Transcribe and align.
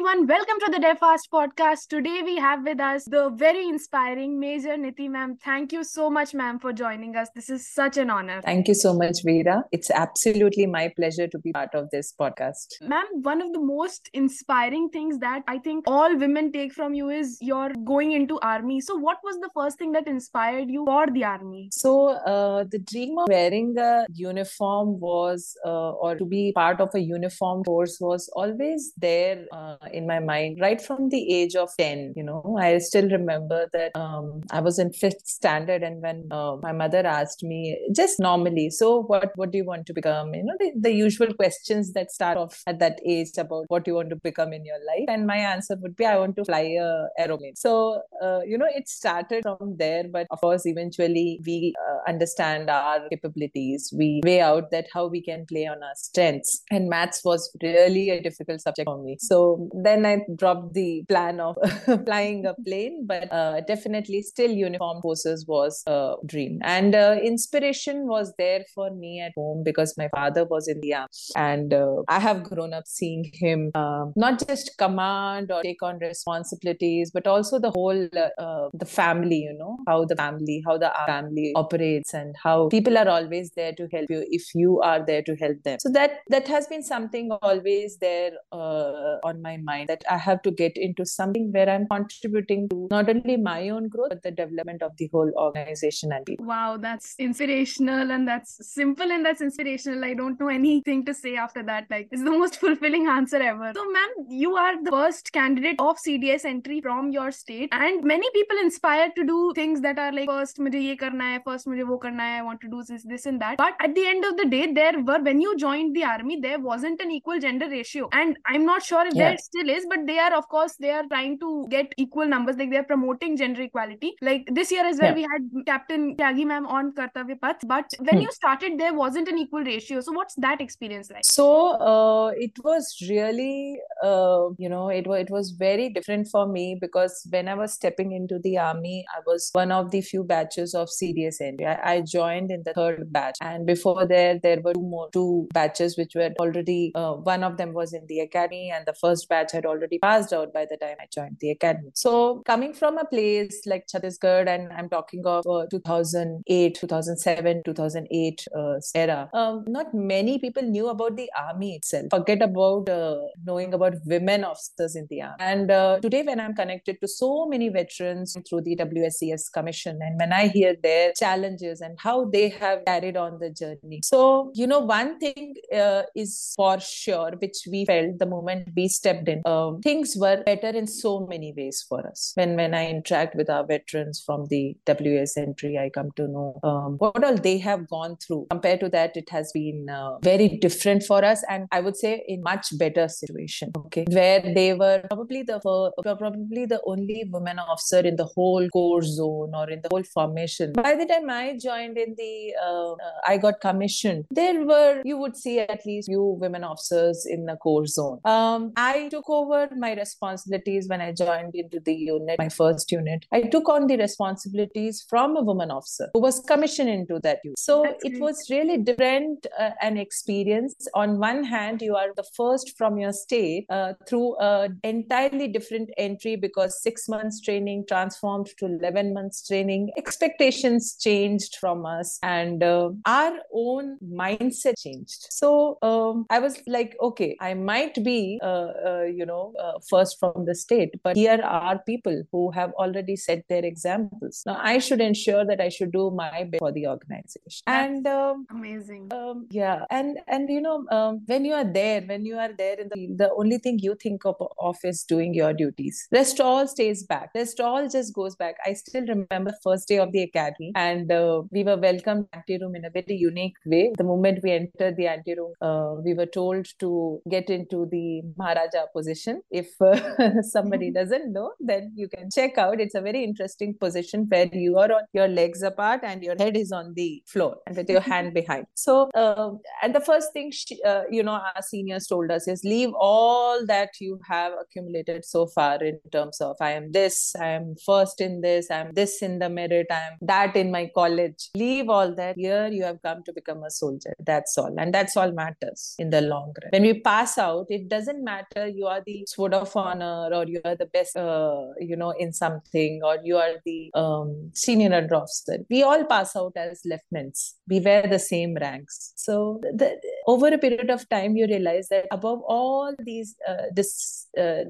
everyone. 0.00 0.26
Welcome 0.26 0.58
to 0.60 0.70
the 0.70 0.78
DevFast 0.78 1.28
podcast. 1.30 1.88
Today 1.88 2.22
we 2.24 2.36
have 2.36 2.64
with 2.64 2.80
us 2.80 3.04
the 3.04 3.28
very 3.34 3.68
inspiring 3.68 4.40
Major 4.40 4.76
Nithi 4.78 5.10
ma'am. 5.10 5.36
Thank 5.44 5.72
you 5.72 5.84
so 5.84 6.08
much, 6.08 6.32
ma'am, 6.32 6.58
for 6.58 6.72
joining 6.72 7.16
us. 7.16 7.28
This 7.34 7.50
is 7.50 7.68
such 7.68 7.98
an 7.98 8.08
honor. 8.08 8.40
Thank 8.42 8.68
you 8.68 8.72
so 8.72 8.94
much, 8.94 9.22
Veera. 9.22 9.62
It's 9.72 9.90
absolutely 9.90 10.64
my 10.64 10.90
pleasure 10.96 11.28
to 11.28 11.38
be 11.38 11.52
part 11.52 11.74
of 11.74 11.90
this 11.90 12.14
podcast. 12.18 12.80
Ma'am, 12.80 13.04
one 13.22 13.42
of 13.42 13.52
the 13.52 13.60
most 13.60 14.08
inspiring 14.14 14.88
things 14.88 15.18
that 15.18 15.42
I 15.46 15.58
think 15.58 15.84
all 15.86 16.16
women 16.16 16.50
take 16.50 16.72
from 16.72 16.94
you 16.94 17.10
is 17.10 17.36
your 17.42 17.70
going 17.84 18.12
into 18.12 18.38
army. 18.40 18.80
So, 18.80 18.96
what 18.96 19.18
was 19.22 19.36
the 19.40 19.50
first 19.52 19.76
thing 19.76 19.92
that 19.92 20.08
inspired 20.08 20.70
you 20.70 20.86
for 20.86 21.08
the 21.08 21.24
army? 21.24 21.68
So, 21.72 22.08
uh, 22.08 22.64
the 22.70 22.78
dream 22.78 23.18
of 23.18 23.28
wearing 23.28 23.76
a 23.76 24.06
uniform 24.14 24.98
was, 24.98 25.58
uh, 25.66 25.90
or 25.90 26.16
to 26.16 26.24
be 26.24 26.52
part 26.54 26.80
of 26.80 26.88
a 26.94 27.00
uniform 27.00 27.64
force 27.64 27.98
was 28.00 28.30
always 28.34 28.92
there 28.96 29.44
uh, 29.52 29.76
in 29.92 30.06
my 30.06 30.18
mind 30.18 30.58
right 30.60 30.80
from 30.80 31.08
the 31.08 31.22
age 31.34 31.54
of 31.54 31.70
10 31.78 32.14
you 32.16 32.22
know 32.22 32.58
i 32.60 32.78
still 32.78 33.08
remember 33.08 33.68
that 33.72 33.94
um, 33.96 34.40
i 34.50 34.60
was 34.60 34.78
in 34.78 34.92
fifth 34.92 35.26
standard 35.26 35.82
and 35.82 36.02
when 36.02 36.26
uh, 36.30 36.56
my 36.62 36.72
mother 36.72 37.06
asked 37.06 37.42
me 37.42 37.78
just 37.94 38.20
normally 38.20 38.70
so 38.70 39.02
what 39.02 39.30
what 39.36 39.50
do 39.50 39.58
you 39.58 39.64
want 39.64 39.86
to 39.86 39.94
become? 39.94 40.34
You 40.34 40.44
know 40.44 40.54
the, 40.58 40.72
the 40.76 40.92
usual 40.92 41.32
questions 41.34 41.92
that 41.92 42.10
start 42.10 42.36
off 42.36 42.62
at 42.66 42.78
that 42.78 43.00
age 43.04 43.36
about 43.38 43.64
what 43.68 43.86
you 43.86 43.94
want 43.94 44.10
to 44.10 44.16
become 44.16 44.52
in 44.52 44.64
your 44.64 44.78
life. 44.86 45.06
And 45.08 45.26
my 45.26 45.36
answer 45.36 45.76
would 45.80 45.96
be 45.96 46.06
i 46.06 46.16
want 46.18 46.36
to 46.36 46.44
fly 46.44 46.60
a 46.86 47.06
aeroplane. 47.18 47.56
So 47.56 48.02
uh, 48.22 48.40
you 48.46 48.58
know 48.58 48.68
it 48.74 48.88
started 48.88 49.42
from 49.42 49.76
there 49.78 50.04
but 50.16 50.26
of 50.30 50.40
course 50.40 50.66
eventually 50.66 51.40
we 51.46 51.74
uh, 51.88 51.98
understand 52.08 52.70
our 52.70 53.08
capabilities. 53.08 53.92
We 53.96 54.20
weigh 54.24 54.40
out 54.40 54.70
that 54.70 54.86
how 54.92 55.06
we 55.06 55.22
can 55.22 55.46
play 55.46 55.66
on 55.66 55.82
our 55.82 55.94
strengths. 55.96 56.62
And 56.70 56.88
maths 56.88 57.22
was 57.24 57.50
really 57.62 58.10
a 58.10 58.22
difficult 58.22 58.60
subject 58.60 58.88
for 58.88 59.02
me. 59.02 59.16
So 59.20 59.68
then 59.84 60.06
I 60.06 60.20
dropped 60.36 60.74
the 60.74 61.04
plan 61.08 61.40
of 61.40 61.56
flying 62.06 62.46
a 62.46 62.54
plane, 62.66 63.04
but 63.06 63.32
uh, 63.32 63.60
definitely 63.62 64.22
still 64.22 64.50
uniform 64.50 65.00
forces 65.02 65.46
was 65.46 65.82
a 65.86 66.14
dream. 66.26 66.60
And 66.62 66.94
uh, 66.94 67.16
inspiration 67.22 68.06
was 68.06 68.32
there 68.38 68.64
for 68.74 68.90
me 68.90 69.20
at 69.20 69.32
home 69.36 69.62
because 69.64 69.94
my 69.96 70.08
father 70.08 70.44
was 70.44 70.68
in 70.68 70.80
the 70.80 70.94
army. 70.94 71.08
And 71.36 71.72
uh, 71.72 72.02
I 72.08 72.18
have 72.18 72.42
grown 72.44 72.72
up 72.72 72.84
seeing 72.86 73.30
him 73.34 73.70
um, 73.74 74.12
not 74.16 74.46
just 74.46 74.76
command 74.78 75.50
or 75.50 75.62
take 75.62 75.82
on 75.82 75.98
responsibilities, 75.98 77.10
but 77.12 77.26
also 77.26 77.58
the 77.58 77.70
whole, 77.70 78.08
uh, 78.16 78.42
uh, 78.42 78.68
the 78.74 78.86
family, 78.86 79.38
you 79.38 79.56
know, 79.58 79.78
how 79.86 80.04
the 80.04 80.16
family, 80.16 80.62
how 80.66 80.78
the 80.78 80.92
family 81.06 81.52
operates 81.54 82.14
and 82.14 82.34
how 82.42 82.68
people 82.68 82.98
are 82.98 83.08
always 83.08 83.50
there 83.56 83.72
to 83.72 83.88
help 83.92 84.10
you 84.10 84.24
if 84.30 84.54
you 84.54 84.80
are 84.80 85.04
there 85.04 85.22
to 85.22 85.36
help 85.36 85.62
them. 85.62 85.78
So 85.80 85.90
that, 85.92 86.20
that 86.28 86.48
has 86.48 86.66
been 86.66 86.82
something 86.82 87.30
always 87.42 87.96
there 87.98 88.32
uh, 88.52 89.16
on 89.24 89.40
my 89.42 89.56
mind 89.56 89.69
that 89.88 90.04
I 90.10 90.18
have 90.18 90.42
to 90.42 90.50
get 90.50 90.76
into 90.76 91.04
something 91.04 91.52
where 91.52 91.68
I'm 91.68 91.86
contributing 91.88 92.68
to 92.70 92.88
not 92.90 93.08
only 93.08 93.36
my 93.36 93.68
own 93.68 93.88
growth, 93.88 94.10
but 94.10 94.22
the 94.22 94.30
development 94.30 94.82
of 94.82 94.96
the 94.96 95.08
whole 95.12 95.30
organization 95.36 96.12
and 96.12 96.24
people. 96.26 96.46
Wow, 96.46 96.76
that's 96.76 97.14
inspirational 97.18 98.10
and 98.10 98.26
that's 98.26 98.58
simple 98.74 99.10
and 99.10 99.24
that's 99.24 99.40
inspirational. 99.40 100.04
I 100.04 100.14
don't 100.14 100.38
know 100.40 100.48
anything 100.48 101.04
to 101.06 101.14
say 101.14 101.36
after 101.36 101.62
that. 101.64 101.86
Like, 101.90 102.08
it's 102.10 102.22
the 102.22 102.30
most 102.30 102.56
fulfilling 102.64 103.06
answer 103.06 103.36
ever. 103.36 103.72
So, 103.74 103.84
ma'am, 103.90 104.10
you 104.28 104.56
are 104.56 104.82
the 104.82 104.90
first 104.90 105.32
candidate 105.32 105.76
of 105.78 105.96
CDS 105.96 106.44
entry 106.44 106.80
from 106.80 107.10
your 107.10 107.30
state, 107.30 107.68
and 107.72 108.04
many 108.04 108.28
people 108.32 108.58
inspire 108.58 109.10
to 109.16 109.24
do 109.24 109.52
things 109.54 109.80
that 109.82 109.98
are 109.98 110.12
like, 110.12 110.28
first, 110.28 110.58
mujhe 110.58 110.82
ye 110.82 110.96
karna 110.96 111.32
hai, 111.32 111.40
first, 111.44 111.66
mujhe 111.66 111.86
wo 111.86 111.98
karna 111.98 112.22
hai, 112.22 112.38
I 112.38 112.42
want 112.42 112.60
to 112.62 112.68
do 112.68 112.82
this, 112.82 113.04
this, 113.04 113.26
and 113.26 113.40
that. 113.40 113.56
But 113.58 113.74
at 113.80 113.94
the 113.94 114.06
end 114.06 114.24
of 114.24 114.36
the 114.36 114.46
day, 114.46 114.72
there 114.72 115.00
were, 115.02 115.20
when 115.20 115.40
you 115.40 115.56
joined 115.56 115.94
the 115.94 116.04
army, 116.04 116.40
there 116.40 116.58
wasn't 116.58 117.00
an 117.00 117.10
equal 117.10 117.38
gender 117.38 117.68
ratio. 117.68 118.08
And 118.12 118.38
I'm 118.46 118.64
not 118.64 118.82
sure 118.82 119.06
if 119.06 119.14
there 119.14 119.36
still 119.60 119.74
is, 119.76 119.86
but 119.88 120.06
they 120.06 120.18
are, 120.18 120.34
of 120.34 120.48
course, 120.48 120.74
they 120.76 120.90
are 120.90 121.04
trying 121.06 121.38
to 121.40 121.66
get 121.70 121.92
equal 121.96 122.26
numbers. 122.26 122.56
Like 122.56 122.70
they're 122.70 122.84
promoting 122.84 123.36
gender 123.36 123.62
equality. 123.62 124.14
Like 124.22 124.48
this 124.50 124.70
year 124.72 124.84
as 124.86 124.98
well, 124.98 125.08
Yeah. 125.08 125.14
we 125.14 125.22
had 125.22 125.66
Captain 125.66 126.16
Tyagi 126.16 126.46
ma'am 126.46 126.66
on 126.66 126.92
Kartavya 126.92 127.40
Path. 127.40 127.56
But 127.66 127.94
when 127.98 128.16
Hmm. 128.16 128.22
you 128.22 128.32
started, 128.32 128.78
there 128.78 128.94
wasn't 128.94 129.28
an 129.28 129.38
equal 129.38 129.62
ratio. 129.64 130.00
So 130.00 130.12
what's 130.12 130.34
that 130.36 130.60
experience 130.60 131.10
like? 131.10 131.24
So 131.24 131.48
uh, 131.90 132.32
it 132.36 132.52
was 132.64 132.90
really, 133.08 133.78
uh, 134.02 134.50
you 134.58 134.68
know, 134.68 134.88
it 134.88 135.06
was 135.06 135.20
it 135.20 135.30
was 135.30 135.50
very 135.50 135.90
different 135.90 136.28
for 136.28 136.46
me 136.46 136.76
because 136.80 137.26
when 137.30 137.46
I 137.46 137.54
was 137.54 137.74
stepping 137.74 138.12
into 138.12 138.38
the 138.38 138.56
army, 138.58 139.04
I 139.14 139.20
was 139.26 139.50
one 139.52 139.70
of 139.70 139.90
the 139.90 140.00
few 140.00 140.24
batches 140.24 140.74
of 140.74 140.88
CDS 140.88 141.40
entry. 141.40 141.66
I, 141.66 141.94
I 141.94 142.00
joined 142.00 142.50
in 142.50 142.62
the 142.64 142.72
third 142.72 143.12
batch, 143.12 143.36
and 143.42 143.66
before 143.66 144.06
there, 144.06 144.38
there 144.42 144.60
were 144.62 144.72
two 144.72 144.80
more 144.94 145.08
two 145.12 145.46
batches 145.52 145.98
which 145.98 146.14
were 146.14 146.30
already. 146.40 146.90
Uh, 146.94 147.12
one 147.32 147.44
of 147.44 147.58
them 147.58 147.74
was 147.74 147.92
in 147.92 148.06
the 148.06 148.20
academy, 148.20 148.70
and 148.74 148.86
the 148.86 148.94
first 148.94 149.28
batch 149.28 149.49
had 149.50 149.66
already 149.66 149.98
passed 149.98 150.32
out 150.32 150.52
by 150.52 150.66
the 150.68 150.76
time 150.76 150.96
I 151.00 151.06
joined 151.12 151.36
the 151.40 151.50
academy. 151.50 151.90
So 151.94 152.42
coming 152.46 152.72
from 152.72 152.98
a 152.98 153.04
place 153.04 153.62
like 153.66 153.86
Chhattisgarh, 153.86 154.48
and 154.48 154.72
I'm 154.72 154.88
talking 154.88 155.22
of 155.26 155.46
uh, 155.46 155.66
2008, 155.70 156.74
2007, 156.74 157.62
2008 157.64 158.46
uh, 158.56 158.74
era, 158.94 159.28
um, 159.32 159.64
not 159.66 159.92
many 159.94 160.38
people 160.38 160.62
knew 160.62 160.88
about 160.88 161.16
the 161.16 161.30
army 161.38 161.76
itself. 161.76 162.06
Forget 162.10 162.42
about 162.42 162.88
uh, 162.88 163.16
knowing 163.44 163.74
about 163.74 163.94
women 164.04 164.44
officers 164.44 164.96
in 164.96 165.06
the 165.10 165.22
army. 165.22 165.36
And 165.40 165.70
uh, 165.70 166.00
today, 166.00 166.22
when 166.22 166.40
I'm 166.40 166.54
connected 166.54 167.00
to 167.00 167.08
so 167.08 167.46
many 167.46 167.68
veterans 167.68 168.36
through 168.48 168.62
the 168.62 168.76
WSES 168.76 169.52
Commission, 169.52 169.98
and 170.00 170.18
when 170.18 170.32
I 170.32 170.48
hear 170.48 170.76
their 170.82 171.12
challenges 171.12 171.80
and 171.80 171.98
how 171.98 172.24
they 172.24 172.48
have 172.50 172.84
carried 172.84 173.16
on 173.16 173.38
the 173.38 173.50
journey, 173.50 174.00
so 174.02 174.50
you 174.54 174.66
know, 174.66 174.80
one 174.80 175.18
thing 175.18 175.54
uh, 175.74 176.02
is 176.14 176.52
for 176.56 176.78
sure, 176.80 177.32
which 177.38 177.58
we 177.70 177.84
felt 177.84 178.18
the 178.18 178.26
moment 178.26 178.68
we 178.76 178.88
stepped 178.88 179.28
in, 179.28 179.39
um, 179.46 179.80
things 179.80 180.14
were 180.16 180.42
better 180.44 180.68
in 180.68 180.86
so 180.86 181.26
many 181.26 181.52
ways 181.56 181.84
for 181.88 182.06
us. 182.06 182.32
When 182.34 182.56
when 182.56 182.74
I 182.74 182.88
interact 182.88 183.34
with 183.34 183.50
our 183.50 183.66
veterans 183.66 184.22
from 184.24 184.46
the 184.46 184.76
WS 184.86 185.36
entry, 185.36 185.78
I 185.78 185.90
come 185.90 186.10
to 186.16 186.28
know 186.28 186.60
um, 186.62 186.96
what 186.98 187.22
all 187.24 187.36
they 187.36 187.58
have 187.58 187.88
gone 187.88 188.16
through. 188.16 188.46
Compared 188.50 188.80
to 188.80 188.88
that, 188.90 189.16
it 189.16 189.28
has 189.30 189.52
been 189.52 189.88
uh, 189.88 190.18
very 190.22 190.48
different 190.48 191.02
for 191.04 191.24
us, 191.24 191.42
and 191.48 191.66
I 191.72 191.80
would 191.80 191.96
say 191.96 192.24
in 192.26 192.42
much 192.42 192.66
better 192.78 193.08
situation. 193.08 193.72
Okay, 193.76 194.04
where 194.10 194.40
they 194.40 194.74
were 194.74 195.02
probably 195.08 195.42
the 195.42 195.60
fir- 195.60 195.90
probably 196.02 196.66
the 196.66 196.80
only 196.86 197.24
women 197.30 197.58
officer 197.58 198.00
in 198.00 198.16
the 198.16 198.26
whole 198.26 198.68
corps 198.70 199.02
zone 199.02 199.52
or 199.54 199.70
in 199.70 199.80
the 199.82 199.88
whole 199.90 200.02
formation. 200.02 200.72
By 200.72 200.94
the 200.94 201.06
time 201.06 201.30
I 201.30 201.58
joined 201.58 201.98
in 201.98 202.14
the, 202.16 202.54
uh, 202.62 202.92
uh, 202.92 202.96
I 203.26 203.36
got 203.36 203.60
commissioned. 203.60 204.26
There 204.30 204.64
were 204.64 205.02
you 205.04 205.18
would 205.18 205.36
see 205.36 205.58
at 205.60 205.84
least 205.86 206.08
few 206.08 206.24
women 206.40 206.64
officers 206.64 207.26
in 207.26 207.46
the 207.46 207.56
corps 207.56 207.86
zone. 207.86 208.20
Um, 208.24 208.72
I 208.76 209.08
took 209.08 209.28
over 209.32 209.68
my 209.76 209.94
responsibilities 209.94 210.88
when 210.88 211.00
I 211.00 211.12
joined 211.12 211.54
into 211.54 211.80
the 211.80 211.94
unit, 211.94 212.38
my 212.38 212.48
first 212.48 212.90
unit. 212.92 213.26
I 213.32 213.42
took 213.42 213.68
on 213.68 213.86
the 213.86 213.96
responsibilities 213.96 215.04
from 215.08 215.36
a 215.36 215.42
woman 215.42 215.70
officer 215.70 216.10
who 216.14 216.20
was 216.20 216.40
commissioned 216.40 216.90
into 216.90 217.20
that 217.20 217.40
unit. 217.44 217.58
So 217.58 217.82
That's 217.82 218.04
it 218.04 218.10
great. 218.10 218.22
was 218.22 218.50
really 218.50 218.78
different 218.78 219.46
uh, 219.58 219.70
an 219.80 219.96
experience. 219.96 220.88
On 220.94 221.18
one 221.18 221.44
hand, 221.44 221.82
you 221.82 221.96
are 221.96 222.12
the 222.14 222.24
first 222.36 222.76
from 222.76 222.98
your 222.98 223.12
state 223.12 223.66
uh, 223.70 223.94
through 224.06 224.36
an 224.38 224.78
entirely 224.84 225.48
different 225.48 225.90
entry 225.96 226.36
because 226.36 226.82
six 226.82 227.08
months 227.08 227.40
training 227.40 227.84
transformed 227.88 228.48
to 228.58 228.66
11 228.66 229.14
months 229.14 229.46
training. 229.46 229.90
Expectations 229.96 230.96
changed 231.00 231.56
from 231.56 231.86
us 231.86 232.18
and 232.22 232.62
uh, 232.62 232.90
our 233.06 233.38
own 233.52 233.98
mindset 234.02 234.78
changed. 234.78 235.26
So 235.30 235.78
um, 235.82 236.26
I 236.30 236.38
was 236.38 236.62
like, 236.66 236.96
okay, 237.00 237.36
I 237.40 237.54
might 237.54 238.02
be, 238.04 238.38
uh, 238.42 238.68
uh, 238.86 239.02
you 239.20 239.26
know, 239.30 239.52
uh, 239.62 239.78
first 239.88 240.18
from 240.20 240.44
the 240.46 240.54
state, 240.54 240.94
but 241.04 241.16
here 241.16 241.40
are 241.44 241.78
people 241.90 242.22
who 242.32 242.50
have 242.58 242.72
already 242.84 243.16
set 243.16 243.44
their 243.48 243.64
examples. 243.70 244.42
Now 244.46 244.58
I 244.72 244.78
should 244.78 245.02
ensure 245.06 245.44
that 245.50 245.60
I 245.60 245.68
should 245.68 245.92
do 245.92 246.10
my 246.10 246.44
bit 246.50 246.60
for 246.64 246.72
the 246.72 246.86
organization. 246.86 247.62
And 247.66 248.06
um, 248.06 248.46
Amazing. 248.50 249.08
um, 249.12 249.46
yeah, 249.50 249.84
and 249.90 250.18
and 250.36 250.48
you 250.56 250.62
know, 250.66 250.76
um, 250.98 251.20
when 251.26 251.44
you 251.44 251.54
are 251.60 251.68
there, 251.80 252.00
when 252.12 252.24
you 252.30 252.38
are 252.46 252.52
there 252.62 252.78
in 252.84 252.88
the 252.88 252.94
field, 253.00 253.18
the 253.18 253.30
only 253.44 253.58
thing 253.58 253.78
you 253.88 253.96
think 254.06 254.24
of, 254.24 254.36
of 254.58 254.76
is 254.92 255.02
doing 255.14 255.34
your 255.34 255.52
duties. 255.52 256.00
Rest 256.18 256.40
all 256.40 256.66
stays 256.66 257.04
back. 257.12 257.30
Rest 257.34 257.60
all 257.60 257.88
just 257.88 258.14
goes 258.14 258.36
back. 258.36 258.56
I 258.66 258.72
still 258.84 259.06
remember 259.06 259.52
first 259.62 259.88
day 259.88 259.98
of 259.98 260.12
the 260.12 260.22
academy, 260.22 260.72
and 260.74 261.12
uh, 261.12 261.42
we 261.50 261.64
were 261.70 261.76
welcomed 261.76 262.26
ante 262.32 262.58
room 262.64 262.74
in 262.80 262.84
a 262.84 262.90
very 262.90 263.20
unique 263.26 263.56
way. 263.66 263.92
The 263.96 264.08
moment 264.12 264.40
we 264.42 264.52
entered 264.52 264.96
the 264.96 265.08
ante 265.08 265.34
room, 265.34 265.52
uh, 265.60 265.94
we 266.08 266.14
were 266.14 266.30
told 266.40 266.66
to 266.84 267.20
get 267.30 267.50
into 267.50 267.86
the 267.90 268.22
Maharaja 268.36 268.86
position. 269.00 269.42
If 269.50 269.68
uh, 269.80 270.42
somebody 270.54 270.90
doesn't 270.90 271.32
know, 271.32 271.50
then 271.60 271.92
you 271.94 272.08
can 272.08 272.28
check 272.34 272.58
out. 272.58 272.80
It's 272.80 272.94
a 272.94 273.00
very 273.00 273.22
interesting 273.24 273.74
position 273.84 274.26
where 274.28 274.48
you 274.52 274.78
are 274.78 274.92
on 274.98 275.04
your 275.12 275.28
legs 275.28 275.62
apart 275.70 276.00
and 276.02 276.22
your 276.22 276.36
head 276.42 276.56
is 276.56 276.72
on 276.80 276.92
the 276.94 277.22
floor 277.26 277.56
and 277.66 277.76
with 277.76 277.88
your 277.88 278.00
hand 278.00 278.34
behind. 278.34 278.66
So, 278.74 279.10
uh, 279.14 279.50
and 279.82 279.94
the 279.94 280.04
first 280.10 280.32
thing 280.32 280.50
she, 280.50 280.82
uh, 280.84 281.02
you 281.10 281.22
know 281.22 281.32
our 281.32 281.62
seniors 281.62 282.06
told 282.06 282.30
us 282.30 282.48
is 282.48 282.62
leave 282.64 282.90
all 283.08 283.64
that 283.66 284.00
you 284.00 284.18
have 284.28 284.52
accumulated 284.62 285.24
so 285.24 285.46
far 285.46 285.82
in 285.90 285.98
terms 286.12 286.40
of 286.40 286.56
I 286.60 286.72
am 286.72 286.92
this, 286.92 287.34
I 287.40 287.48
am 287.58 287.74
first 287.86 288.20
in 288.20 288.40
this, 288.40 288.70
I 288.70 288.80
am 288.80 288.92
this 289.00 289.22
in 289.22 289.38
the 289.38 289.48
merit, 289.48 289.86
I 289.90 290.02
am 290.10 290.18
that 290.22 290.56
in 290.56 290.70
my 290.70 290.90
college. 290.94 291.50
Leave 291.54 291.88
all 291.88 292.14
that. 292.20 292.36
Here 292.36 292.68
you 292.68 292.84
have 292.84 293.00
come 293.02 293.22
to 293.24 293.32
become 293.32 293.62
a 293.64 293.70
soldier. 293.70 294.14
That's 294.32 294.56
all, 294.58 294.74
and 294.78 294.92
that's 294.92 295.16
all 295.16 295.32
matters 295.32 295.94
in 295.98 296.10
the 296.10 296.20
long 296.20 296.52
run. 296.62 296.70
When 296.70 296.82
we 296.82 297.00
pass 297.00 297.38
out, 297.38 297.66
it 297.70 297.88
doesn't 297.88 298.22
matter 298.24 298.66
you 298.66 298.86
are 298.90 299.02
the 299.06 299.18
sword 299.32 299.54
of 299.54 299.74
honor 299.76 300.28
or 300.38 300.44
you 300.54 300.60
are 300.64 300.76
the 300.82 300.90
best 300.96 301.16
uh, 301.16 301.64
you 301.90 301.96
know 302.02 302.12
in 302.24 302.32
something 302.32 303.00
or 303.08 303.16
you 303.28 303.36
are 303.36 303.54
the 303.64 303.78
um, 304.02 304.30
senior 304.64 304.92
under 305.00 305.16
officer 305.22 305.58
we 305.70 305.82
all 305.82 306.04
pass 306.04 306.34
out 306.36 306.52
as 306.56 306.80
lieutenants. 306.84 307.56
We 307.68 307.80
wear 307.80 308.06
the 308.06 308.18
same 308.18 308.56
ranks 308.60 309.12
so 309.30 309.60
the, 309.82 309.90
over 310.26 310.48
a 310.48 310.58
period 310.58 310.90
of 310.90 311.08
time 311.08 311.36
you 311.36 311.46
realize 311.46 311.88
that 311.88 312.06
above 312.18 312.40
all 312.58 312.94
these 313.10 313.36
uh, 313.48 313.66
dis, 313.74 314.26
uh, 314.44 314.64